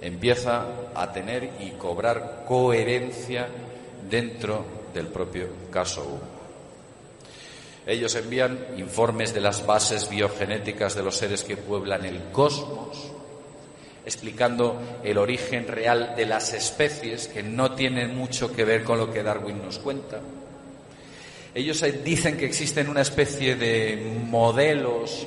empieza 0.00 0.66
a 0.94 1.10
tener 1.10 1.50
y 1.58 1.70
cobrar 1.70 2.44
coherencia 2.46 3.48
dentro 4.08 4.64
del 4.94 5.08
propio 5.08 5.48
caso 5.72 6.02
Hugo. 6.02 6.20
Ellos 7.88 8.14
envían 8.14 8.56
informes 8.76 9.34
de 9.34 9.40
las 9.40 9.66
bases 9.66 10.08
biogenéticas 10.08 10.94
de 10.94 11.02
los 11.02 11.16
seres 11.16 11.42
que 11.42 11.56
pueblan 11.56 12.04
el 12.04 12.30
cosmos, 12.30 13.10
explicando 14.06 14.80
el 15.02 15.18
origen 15.18 15.66
real 15.66 16.14
de 16.14 16.24
las 16.24 16.52
especies, 16.52 17.26
que 17.26 17.42
no 17.42 17.72
tienen 17.72 18.16
mucho 18.16 18.52
que 18.52 18.64
ver 18.64 18.84
con 18.84 18.96
lo 18.96 19.12
que 19.12 19.24
Darwin 19.24 19.60
nos 19.60 19.80
cuenta 19.80 20.20
ellos 21.54 21.84
dicen 22.04 22.36
que 22.36 22.46
existen 22.46 22.88
una 22.88 23.00
especie 23.00 23.56
de 23.56 23.96
modelos, 24.24 25.26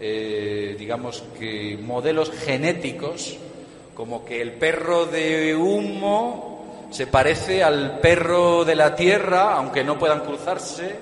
eh, 0.00 0.76
digamos 0.78 1.22
que 1.38 1.78
modelos 1.80 2.30
genéticos, 2.30 3.36
como 3.94 4.24
que 4.24 4.40
el 4.40 4.52
perro 4.52 5.06
de 5.06 5.54
humo 5.54 6.86
se 6.90 7.06
parece 7.06 7.62
al 7.62 8.00
perro 8.00 8.64
de 8.64 8.76
la 8.76 8.94
tierra, 8.94 9.54
aunque 9.54 9.84
no 9.84 9.98
puedan 9.98 10.20
cruzarse, 10.20 10.96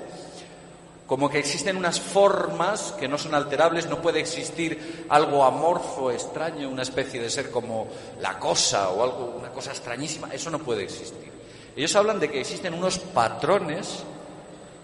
como 1.07 1.31
que 1.31 1.39
existen 1.39 1.77
unas 1.77 2.01
formas 2.01 2.93
que 2.99 3.07
no 3.07 3.17
son 3.17 3.35
alterables, 3.35 3.87
no 3.87 4.03
puede 4.03 4.19
existir 4.19 5.07
algo 5.09 5.45
amorfo, 5.45 6.11
extraño, 6.11 6.69
una 6.69 6.83
especie 6.83 7.21
de 7.21 7.31
ser 7.31 7.53
como 7.53 7.87
la 8.21 8.39
cosa 8.41 8.91
o 8.91 9.05
algo, 9.05 9.37
una 9.39 9.51
cosa 9.51 9.71
extrañísima, 9.71 10.29
eso 10.33 10.51
no 10.51 10.59
puede 10.59 10.83
existir. 10.83 11.31
Ellos 11.77 11.95
hablan 11.95 12.19
de 12.19 12.31
que 12.31 12.41
existen 12.41 12.75
unos 12.75 12.99
patrones 12.99 14.03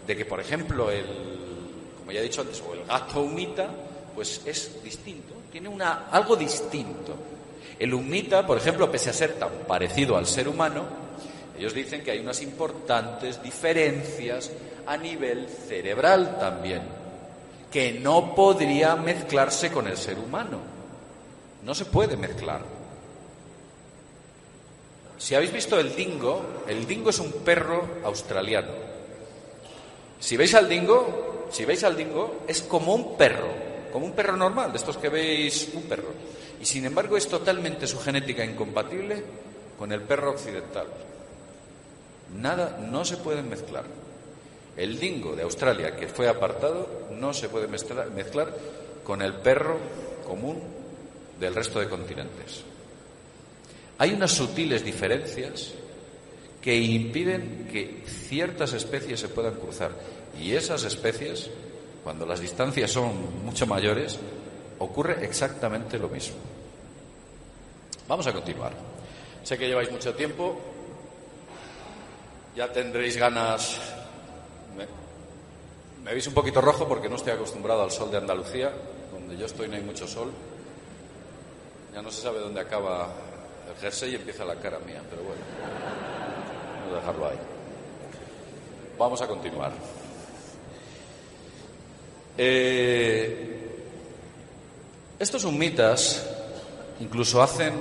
de 0.07 0.17
que, 0.17 0.25
por 0.25 0.41
ejemplo, 0.41 0.91
el, 0.91 1.05
como 1.99 2.13
ya 2.13 2.21
he 2.21 2.25
dicho 2.25 2.41
antes, 2.41 2.63
o 2.69 2.75
el 2.75 2.85
gato 2.85 3.23
humita, 3.23 3.69
pues 4.15 4.43
es 4.45 4.83
distinto, 4.83 5.35
tiene 5.51 5.69
una, 5.69 6.09
algo 6.11 6.37
distinto. 6.37 7.15
El 7.79 7.95
humita, 7.95 8.47
por 8.47 8.59
ejemplo, 8.59 8.91
pese 8.91 9.11
a 9.11 9.13
ser 9.13 9.35
tan 9.35 9.51
parecido 9.67 10.17
al 10.17 10.27
ser 10.27 10.49
humano, 10.49 10.85
ellos 11.59 11.75
dicen 11.75 12.03
que 12.03 12.11
hay 12.11 12.19
unas 12.19 12.43
importantes 12.43 13.43
diferencias 13.43 14.51
a 14.87 14.97
nivel 14.97 15.49
cerebral 15.49 16.39
también, 16.39 16.83
que 17.71 17.93
no 17.93 18.35
podría 18.35 18.97
mezclarse 18.97 19.71
con 19.71 19.87
el 19.87 19.97
ser 19.97 20.19
humano. 20.19 20.59
No 21.63 21.75
se 21.75 21.85
puede 21.85 22.17
mezclar. 22.17 22.63
Si 25.19 25.37
habéis 25.37 25.53
visto 25.53 25.79
el 25.79 25.95
dingo, 25.95 26.65
el 26.67 26.85
dingo 26.87 27.11
es 27.11 27.21
un 27.21 27.31
perro 27.45 27.87
australiano. 28.05 28.92
Si 30.23 30.37
veis 30.37 30.55
al 30.55 30.69
dingo, 30.69 31.49
si 31.51 31.65
veis 31.65 31.83
al 31.83 31.97
dingo, 31.97 32.45
es 32.47 32.63
como 32.63 32.95
un 32.95 33.17
perro, 33.17 33.49
como 33.93 34.07
un 34.07 34.13
perro 34.13 34.37
normal, 34.37 34.71
de 34.71 34.79
estos 34.79 34.97
que 34.97 35.09
veis 35.09 35.71
un 35.75 35.83
perro. 35.83 36.15
Y 36.61 36.65
sin 36.65 36.85
embargo 36.87 37.17
es 37.17 37.27
totalmente 37.27 37.89
su 37.89 37.99
genética 37.99 38.45
incompatible 38.45 39.21
con 39.77 39.91
el 39.91 40.01
perro 40.03 40.31
occidental. 40.31 40.87
Nada, 42.39 42.79
no 42.89 43.05
se 43.05 43.17
pueden 43.17 43.49
mezclar. 43.49 43.83
El 44.77 45.01
dingo 45.01 45.35
de 45.35 45.43
Australia 45.43 45.97
que 45.97 46.07
fue 46.07 46.29
apartado 46.29 46.89
no 47.11 47.35
se 47.35 47.49
puede 47.49 47.67
mezclar 47.67 48.57
con 49.03 49.23
el 49.23 49.35
perro 49.35 49.77
común 50.25 50.63
del 51.41 51.53
resto 51.53 51.81
de 51.81 51.89
continentes. 51.89 52.63
Hay 53.99 54.13
unas 54.13 54.31
sutiles 54.31 54.85
diferencias 54.85 55.75
que 56.63 56.77
impiden 56.77 57.69
que 57.71 58.05
ciertas 58.07 58.73
especies 58.73 59.19
se 59.19 59.29
puedan 59.29 59.55
cruzar. 59.55 59.91
Y 60.41 60.55
esas 60.55 60.85
especies, 60.85 61.51
cuando 62.05 62.25
las 62.25 62.41
distancias 62.41 62.93
son 62.93 63.45
mucho 63.45 63.67
mayores, 63.67 64.19
ocurre 64.79 65.25
exactamente 65.25 65.99
lo 65.99 66.09
mismo. 66.09 66.37
Vamos 68.07 68.27
a 68.29 68.33
continuar. 68.33 68.73
Sé 69.43 69.59
que 69.59 69.67
lleváis 69.67 69.91
mucho 69.91 70.15
tiempo, 70.15 70.61
ya 72.55 72.73
tendréis 72.73 73.17
ganas. 73.17 73.81
Me, 74.77 74.87
me 76.05 76.13
veis 76.13 76.27
un 76.29 76.35
poquito 76.35 76.61
rojo 76.61 76.87
porque 76.87 77.09
no 77.09 77.17
estoy 77.17 77.33
acostumbrado 77.33 77.83
al 77.83 77.91
sol 77.91 78.09
de 78.13 78.19
Andalucía, 78.19 78.73
donde 79.13 79.37
yo 79.37 79.47
estoy 79.47 79.67
no 79.67 79.75
hay 79.75 79.83
mucho 79.83 80.07
sol. 80.07 80.31
Ya 81.93 82.01
no 82.01 82.11
se 82.11 82.23
sabe 82.23 82.39
dónde 82.39 82.61
acaba 82.61 83.09
el 83.69 83.81
jersey 83.81 84.13
y 84.13 84.15
empieza 84.15 84.45
la 84.45 84.55
cara 84.57 84.79
mía, 84.79 85.03
pero 85.11 85.23
bueno 85.25 85.92
dejarlo 86.93 87.27
ahí. 87.27 87.39
Vamos 88.99 89.21
a 89.23 89.27
continuar. 89.27 89.73
Eh, 92.39 93.63
estos 95.19 95.45
mitas 95.53 96.27
incluso 97.01 97.43
hacen 97.43 97.75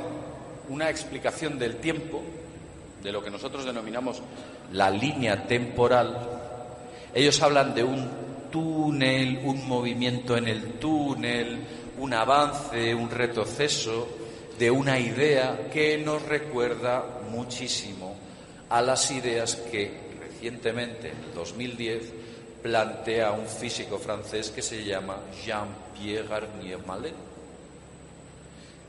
una 0.70 0.90
explicación 0.90 1.58
del 1.58 1.78
tiempo, 1.78 2.22
de 3.02 3.12
lo 3.12 3.24
que 3.24 3.32
nosotros 3.32 3.66
denominamos 3.66 4.22
la 4.74 4.90
línea 4.90 5.48
temporal. 5.48 6.18
Ellos 7.14 7.42
hablan 7.42 7.74
de 7.74 7.84
un 7.84 8.10
túnel, 8.52 9.42
un 9.44 9.68
movimiento 9.68 10.38
en 10.38 10.48
el 10.48 10.74
túnel, 10.74 11.60
un 11.98 12.14
avance, 12.14 12.94
un 12.94 13.10
retroceso, 13.10 14.08
de 14.58 14.70
una 14.70 15.00
idea 15.00 15.70
que 15.74 15.98
nos 15.98 16.22
recuerda 16.22 17.04
muchísimo 17.32 18.16
a 18.72 18.82
las 18.82 19.12
ideas 19.12 19.56
que 19.70 19.92
recientemente, 20.20 21.10
en 21.10 21.36
2010, 21.36 22.04
plantea 22.64 23.32
un 23.32 23.46
físico 23.46 24.00
francés 24.00 24.50
que 24.50 24.62
se 24.62 24.84
llama 24.84 25.18
Jean-Pierre 25.46 26.28
Garnier 26.28 26.80
Mallet. 26.86 27.14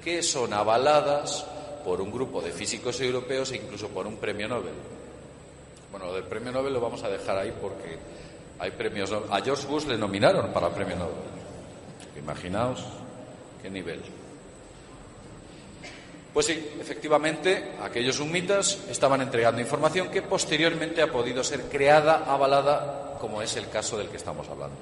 que 0.03 0.22
son 0.22 0.53
avaladas 0.53 1.47
por 1.85 2.01
un 2.01 2.11
grupo 2.11 2.41
de 2.41 2.51
físicos 2.51 3.01
europeos 3.01 3.53
e 3.53 3.57
incluso 3.57 3.89
por 3.89 4.07
un 4.07 4.16
premio 4.16 4.49
Nobel. 4.49 4.74
Bueno, 5.91 6.07
lo 6.07 6.14
del 6.14 6.24
premio 6.24 6.51
Nobel 6.51 6.72
lo 6.72 6.80
vamos 6.80 7.03
a 7.05 7.09
dejar 7.09 7.39
ahí 7.39 7.53
porque 7.61 7.99
hay 8.59 8.70
premios. 8.72 9.12
A 9.12 9.41
George 9.41 9.66
Bush 9.66 9.87
le 9.87 9.97
nominaron 9.97 10.53
para 10.53 10.68
el 10.68 10.74
premio 10.74 10.97
Nobel. 10.97 11.14
Imaginaos 12.18 12.85
qué 13.62 13.70
nivel. 13.70 14.01
Pues 16.33 16.47
sí, 16.47 16.70
efectivamente, 16.80 17.72
aquellos 17.83 18.18
humitas 18.18 18.78
estaban 18.89 19.20
entregando 19.20 19.61
información 19.61 20.09
que 20.09 20.22
posteriormente 20.22 21.03
ha 21.03 21.12
podido 21.12 21.45
ser 21.45 21.64
creada, 21.64 22.24
avalada, 22.26 23.18
como 23.20 23.43
es 23.43 23.55
el 23.57 23.68
caso 23.68 23.99
del 23.99 24.09
que 24.09 24.16
estamos 24.16 24.49
hablando. 24.49 24.76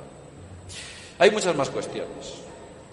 Hay 1.18 1.30
muchas 1.32 1.56
más 1.56 1.70
cuestiones. 1.70 2.34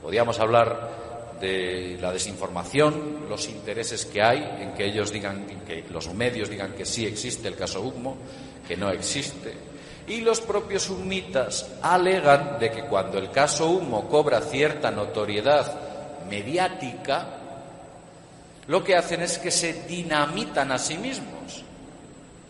Podríamos 0.02 0.40
hablar 0.40 1.38
de 1.40 2.00
la 2.02 2.12
desinformación, 2.12 3.28
los 3.30 3.48
intereses 3.48 4.06
que 4.06 4.24
hay 4.24 4.58
en 4.60 4.74
que 4.74 4.86
ellos 4.86 5.12
digan, 5.12 5.46
que 5.66 5.86
los 5.92 6.12
medios 6.14 6.50
digan 6.50 6.74
que 6.74 6.86
sí 6.86 7.06
existe 7.06 7.48
el 7.48 7.56
caso 7.56 7.82
Humo, 7.82 8.18
que 8.68 8.76
no 8.76 8.90
existe. 8.90 9.54
Y 10.08 10.22
los 10.22 10.42
propios 10.42 10.90
humitas 10.90 11.70
alegan 11.82 12.58
de 12.60 12.72
que 12.72 12.84
cuando 12.86 13.20
el 13.20 13.30
caso 13.30 13.70
Humo 13.70 14.10
cobra 14.10 14.42
cierta 14.42 14.90
notoriedad 14.90 15.80
mediática, 16.28 17.37
lo 18.68 18.84
que 18.84 18.96
hacen 18.96 19.22
es 19.22 19.38
que 19.38 19.52
se 19.52 19.84
dinamitan 19.84 20.72
a 20.72 20.78
sí 20.78 20.98
mismos, 20.98 21.64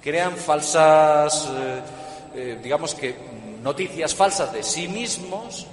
crean 0.02 0.36
falsas, 0.36 1.50
eh, 1.56 1.82
eh, 2.36 2.60
digamos 2.62 2.96
que 2.96 3.16
noticias 3.62 4.16
falsas 4.16 4.52
de 4.54 4.64
sí 4.64 4.88
mismos 4.88 5.68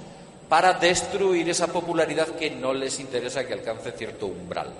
para 0.49 0.73
destruir 0.73 1.49
esa 1.49 1.67
popularidad 1.67 2.27
que 2.29 2.51
no 2.51 2.73
les 2.73 2.99
interesa 2.99 3.45
que 3.45 3.53
alcance 3.53 3.91
cierto 3.91 4.27
umbral. 4.27 4.71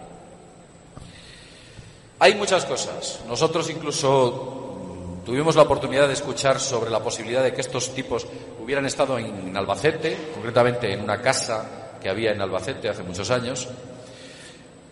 Hay 2.19 2.35
muchas 2.35 2.65
cosas. 2.65 3.21
Nosotros 3.27 3.69
incluso 3.69 5.21
mm, 5.21 5.25
tuvimos 5.25 5.55
la 5.55 5.63
oportunidad 5.63 6.07
de 6.07 6.13
escuchar 6.13 6.59
sobre 6.59 6.91
la 6.91 6.99
posibilidad 6.99 7.43
de 7.43 7.53
que 7.53 7.61
estos 7.61 7.93
tipos 7.93 8.27
hubieran 8.63 8.85
estado 8.85 9.17
en 9.17 9.55
Albacete, 9.55 10.17
concretamente 10.33 10.93
en 10.93 11.01
una 11.01 11.21
casa 11.21 11.97
que 12.01 12.07
había 12.07 12.31
en 12.31 12.41
Albacete 12.41 12.87
hace 12.87 13.03
muchos 13.03 13.31
años. 13.31 13.67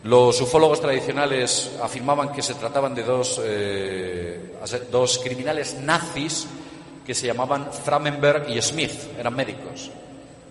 Los 0.03 0.41
ufólogos 0.41 0.81
tradicionales 0.81 1.71
afirmaban 1.81 2.31
que 2.33 2.41
se 2.41 2.55
trataban 2.55 2.93
de 2.93 3.03
dos, 3.03 3.39
eh, 3.43 4.53
dos 4.91 5.19
criminales 5.19 5.75
nazis 5.81 6.47
que 7.05 7.15
se 7.15 7.27
llamaban 7.27 7.71
Framenberg 7.71 8.49
y 8.49 8.61
Smith, 8.61 8.91
eran 9.17 9.35
médicos 9.35 9.91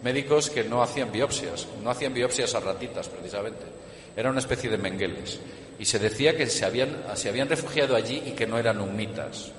médicos 0.02 0.50
que 0.50 0.64
no 0.64 0.82
hacían 0.82 1.10
biopsias, 1.12 1.66
no 1.82 1.90
hacían 1.90 2.12
biopsias 2.12 2.54
a 2.54 2.60
ratitas 2.60 3.08
precisamente, 3.08 3.64
era 4.16 4.30
una 4.30 4.40
especie 4.40 4.68
de 4.68 4.78
mengueles. 4.78 5.40
Y 5.78 5.84
se 5.84 5.98
decía 5.98 6.36
que 6.36 6.46
se 6.46 6.64
habían, 6.64 7.04
se 7.14 7.28
habían 7.28 7.48
refugiado 7.48 7.96
allí 7.96 8.22
y 8.26 8.32
que 8.32 8.46
no 8.46 8.58
eran 8.58 8.80
humitas. 8.80 9.50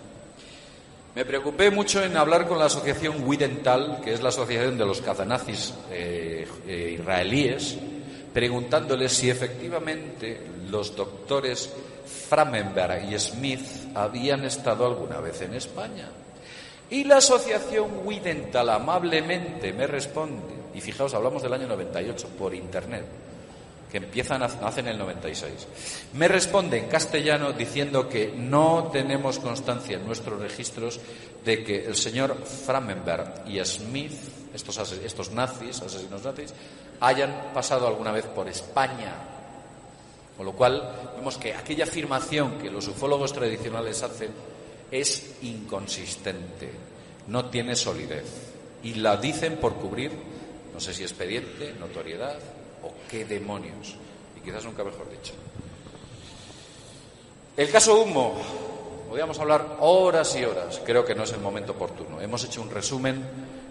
Me 1.16 1.26
preocupé 1.26 1.70
mucho 1.70 2.04
en 2.04 2.18
hablar 2.18 2.48
con 2.48 2.60
la 2.60 2.66
asociación 2.66 3.24
Widental, 3.28 4.02
que 4.04 4.14
es 4.14 4.22
la 4.22 4.30
asociación 4.30 4.78
de 4.78 4.86
los 4.86 5.02
cazanazis 5.02 5.74
eh, 5.91 6.48
eh, 6.68 6.98
israelíes, 7.00 7.78
preguntándoles 8.34 9.14
si 9.14 9.30
efectivamente 9.30 10.42
los 10.70 10.96
doctores 10.96 11.72
Framenberg 12.30 13.12
y 13.12 13.20
Smith 13.20 13.66
habían 13.94 14.44
estado 14.46 14.86
alguna 14.86 15.20
vez 15.20 15.42
en 15.42 15.54
España. 15.54 16.10
Y 16.90 17.04
la 17.06 17.18
asociación 17.18 18.06
Widental 18.06 18.70
amablemente 18.70 19.72
me 19.74 19.88
responde, 19.88 20.54
y 20.74 20.82
fijaos, 20.82 21.14
hablamos 21.14 21.42
del 21.42 21.54
año 21.54 21.68
98 21.68 22.30
por 22.38 22.54
internet, 22.54 23.06
que 23.92 23.98
empiezan, 23.98 24.42
nace 24.42 24.80
en 24.80 24.88
el 24.88 24.98
96. 24.98 25.68
Me 26.14 26.28
responde 26.28 26.80
en 26.80 26.88
castellano 26.88 27.54
diciendo 27.54 28.10
que 28.10 28.34
no 28.36 28.90
tenemos 28.92 29.38
constancia 29.38 29.98
en 29.98 30.06
nuestros 30.06 30.40
registros 30.40 31.00
de 31.46 31.64
que 31.64 31.86
el 31.86 31.96
señor 31.96 32.44
Framenberg 32.44 33.44
y 33.48 33.64
Smith, 33.64 34.14
estos, 34.54 34.78
estos 34.91 35.32
nazis, 35.32 35.82
asesinos 35.82 36.24
nazis, 36.24 36.54
hayan 36.99 37.51
pasado 37.54 37.88
alguna 37.88 38.12
vez 38.12 38.26
por 38.26 38.47
España. 38.47 39.14
Con 40.38 40.45
lo 40.45 40.54
cual, 40.54 41.14
vemos 41.16 41.38
que 41.38 41.54
aquella 41.54 41.86
afirmación 41.86 42.58
que 42.58 42.70
los 42.70 42.88
ufólogos 42.88 43.34
tradicionales 43.34 44.01
hacen 44.04 44.32
es 44.89 45.38
inconsistente, 45.41 46.72
no 47.28 47.49
tiene 47.49 47.76
solidez. 47.76 48.26
Y 48.84 48.95
la 48.95 49.18
dicen 49.18 49.58
por 49.58 49.76
cubrir, 49.76 50.12
no 50.74 50.80
sé 50.80 50.93
si 50.93 51.04
expediente, 51.04 51.74
notoriedad 51.80 52.38
o 52.84 52.93
qué 53.10 53.26
demonios. 53.26 53.95
Y 54.38 54.41
quizás 54.41 54.66
nunca 54.66 54.84
mejor 54.84 55.10
dicho. 55.10 55.34
El 57.56 57.70
caso 57.70 58.01
Humo, 58.01 58.36
podríamos 59.08 59.38
hablar 59.39 59.78
horas 59.80 60.36
y 60.36 60.43
horas, 60.43 60.82
creo 60.84 61.06
que 61.06 61.14
no 61.14 61.24
es 61.24 61.32
el 61.32 61.39
momento 61.39 61.74
oportuno. 61.74 62.20
Hemos 62.20 62.43
hecho 62.43 62.62
un 62.62 62.72
resumen 62.72 63.24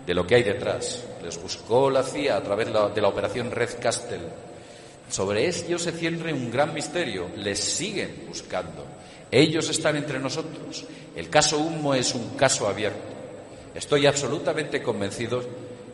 de 0.07 0.15
lo 0.15 0.27
que 0.27 0.37
hay 0.37 0.43
detrás. 0.43 1.05
Les 1.23 1.41
buscó 1.41 1.91
la 1.91 2.03
CIA 2.03 2.37
a 2.37 2.43
través 2.43 2.69
de 2.69 3.01
la 3.01 3.09
operación 3.09 3.51
Red 3.51 3.81
Castle. 3.81 4.21
Sobre 5.09 5.47
ellos 5.47 5.83
se 5.83 5.93
cierre 5.93 6.33
un 6.33 6.51
gran 6.51 6.75
misterio. 6.75 7.29
Les 7.37 7.59
siguen 7.59 8.25
buscando. 8.29 8.85
Ellos 9.31 9.69
están 9.69 9.97
entre 9.97 10.19
nosotros. 10.19 10.85
El 11.15 11.29
caso 11.29 11.59
Humo 11.59 11.95
es 11.95 12.15
un 12.15 12.31
caso 12.31 12.69
abierto. 12.69 13.13
Estoy 13.75 14.07
absolutamente 14.07 14.83
convencido 14.83 15.43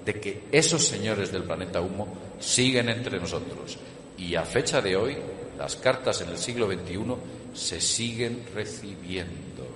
de 0.05 0.15
que 0.15 0.45
esos 0.51 0.85
señores 0.85 1.31
del 1.31 1.45
planeta 1.45 1.81
Humo 1.81 2.09
siguen 2.41 2.89
entre 2.89 3.21
nosotros. 3.21 3.79
Y 4.17 4.35
a 4.35 4.43
fecha 4.43 4.81
de 4.81 4.97
hoy, 4.97 5.17
las 5.59 5.77
cartas 5.77 6.21
en 6.23 6.31
el 6.31 6.39
siglo 6.39 6.67
XXI 6.67 7.15
se 7.55 7.81
siguen 7.81 8.45
recibiendo. 8.55 9.67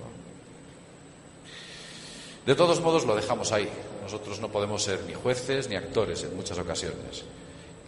De 2.45 2.55
todos 2.55 2.81
modos, 2.81 3.05
lo 3.05 3.15
dejamos 3.15 3.51
ahí. 3.53 3.69
Nosotros 4.03 4.39
no 4.39 4.49
podemos 4.49 4.83
ser 4.83 5.01
ni 5.07 5.13
jueces 5.13 5.69
ni 5.69 5.75
actores 5.75 6.23
en 6.23 6.35
muchas 6.35 6.59
ocasiones. 6.59 7.23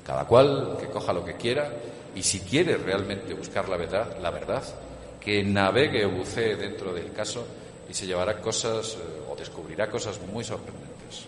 Cada 0.05 0.26
cual 0.26 0.78
que 0.80 0.88
coja 0.88 1.13
lo 1.13 1.26
que 1.26 1.36
quiera 1.36 1.72
y 2.16 2.24
si 2.24 2.39
quiere 2.39 2.78
realmente 2.78 3.34
buscar 3.34 3.68
la 3.68 3.78
verdad, 3.78 4.18
la 4.22 4.32
verdad 4.32 4.63
que 5.20 5.43
navegue 5.43 6.05
o 6.05 6.11
bucee 6.11 6.55
dentro 6.55 6.93
del 6.93 7.11
caso 7.11 7.45
y 7.89 7.93
se 7.93 8.05
llevará 8.05 8.39
cosas 8.39 8.93
eh, 8.93 9.30
o 9.30 9.36
descubrirá 9.36 9.89
cosas 9.89 10.20
muy 10.32 10.43
sorprendentes. 10.43 11.26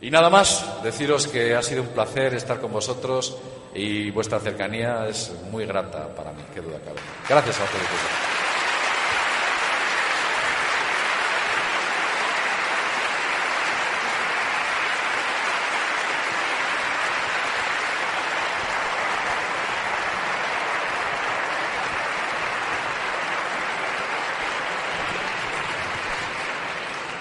Y 0.00 0.10
nada 0.10 0.30
más, 0.30 0.82
deciros 0.82 1.26
que 1.26 1.54
ha 1.54 1.62
sido 1.62 1.82
un 1.82 1.88
placer 1.88 2.34
estar 2.34 2.60
con 2.60 2.72
vosotros 2.72 3.36
y 3.74 4.10
vuestra 4.10 4.40
cercanía 4.40 5.06
es 5.08 5.32
muy 5.50 5.66
grata 5.66 6.08
para 6.14 6.32
mí, 6.32 6.42
qué 6.54 6.60
duda 6.60 6.78
cabe. 6.84 6.98
Gracias 7.28 7.60
a. 7.60 8.31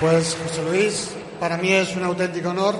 Pues 0.01 0.35
José 0.43 0.63
Luis, 0.63 1.09
para 1.39 1.57
mí 1.57 1.71
es 1.71 1.95
un 1.95 2.03
auténtico 2.03 2.49
honor, 2.49 2.73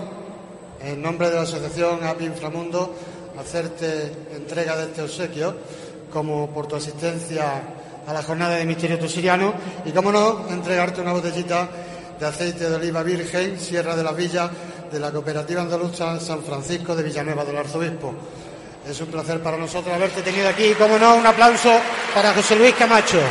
en 0.83 1.03
nombre 1.03 1.29
de 1.29 1.35
la 1.35 1.43
Asociación 1.43 2.03
API 2.03 2.25
Inframundo, 2.25 2.95
hacerte 3.39 4.11
entrega 4.33 4.75
de 4.75 4.85
este 4.85 5.03
obsequio, 5.03 5.55
como 6.11 6.49
por 6.49 6.65
tu 6.65 6.77
asistencia 6.77 7.61
a 8.07 8.11
la 8.11 8.23
jornada 8.23 8.55
de 8.55 8.65
Misterio 8.65 8.97
Tusiriano, 8.97 9.53
y, 9.85 9.91
como 9.91 10.11
no, 10.11 10.47
entregarte 10.49 10.99
una 10.99 11.13
botellita 11.13 11.69
de 12.19 12.25
aceite 12.25 12.67
de 12.67 12.75
oliva 12.75 13.03
virgen, 13.03 13.59
Sierra 13.59 13.95
de 13.95 14.03
la 14.03 14.13
Villa, 14.13 14.49
de 14.91 14.99
la 14.99 15.11
Cooperativa 15.11 15.61
Andaluza 15.61 16.19
San 16.19 16.41
Francisco 16.41 16.95
de 16.95 17.03
Villanueva 17.03 17.45
del 17.45 17.57
Arzobispo. 17.57 18.15
Es 18.89 18.99
un 18.99 19.09
placer 19.09 19.43
para 19.43 19.57
nosotros 19.57 19.93
haberte 19.93 20.23
tenido 20.23 20.49
aquí 20.49 20.63
y, 20.63 20.73
como 20.73 20.97
no, 20.97 21.17
un 21.17 21.27
aplauso 21.27 21.71
para 22.15 22.33
José 22.33 22.55
Luis 22.55 22.73
Camacho. 22.73 23.21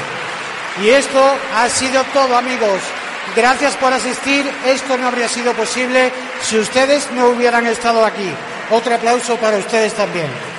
Y 0.80 0.90
esto 0.90 1.20
ha 1.56 1.68
sido 1.68 2.04
todo, 2.14 2.36
amigos. 2.36 2.99
Gracias 3.36 3.76
por 3.76 3.92
asistir. 3.92 4.50
Esto 4.66 4.96
no 4.98 5.06
habría 5.06 5.28
sido 5.28 5.52
posible 5.54 6.12
si 6.42 6.58
ustedes 6.58 7.10
no 7.12 7.28
hubieran 7.28 7.66
estado 7.66 8.04
aquí. 8.04 8.30
Otro 8.70 8.94
aplauso 8.94 9.36
para 9.36 9.58
ustedes 9.58 9.94
también. 9.94 10.49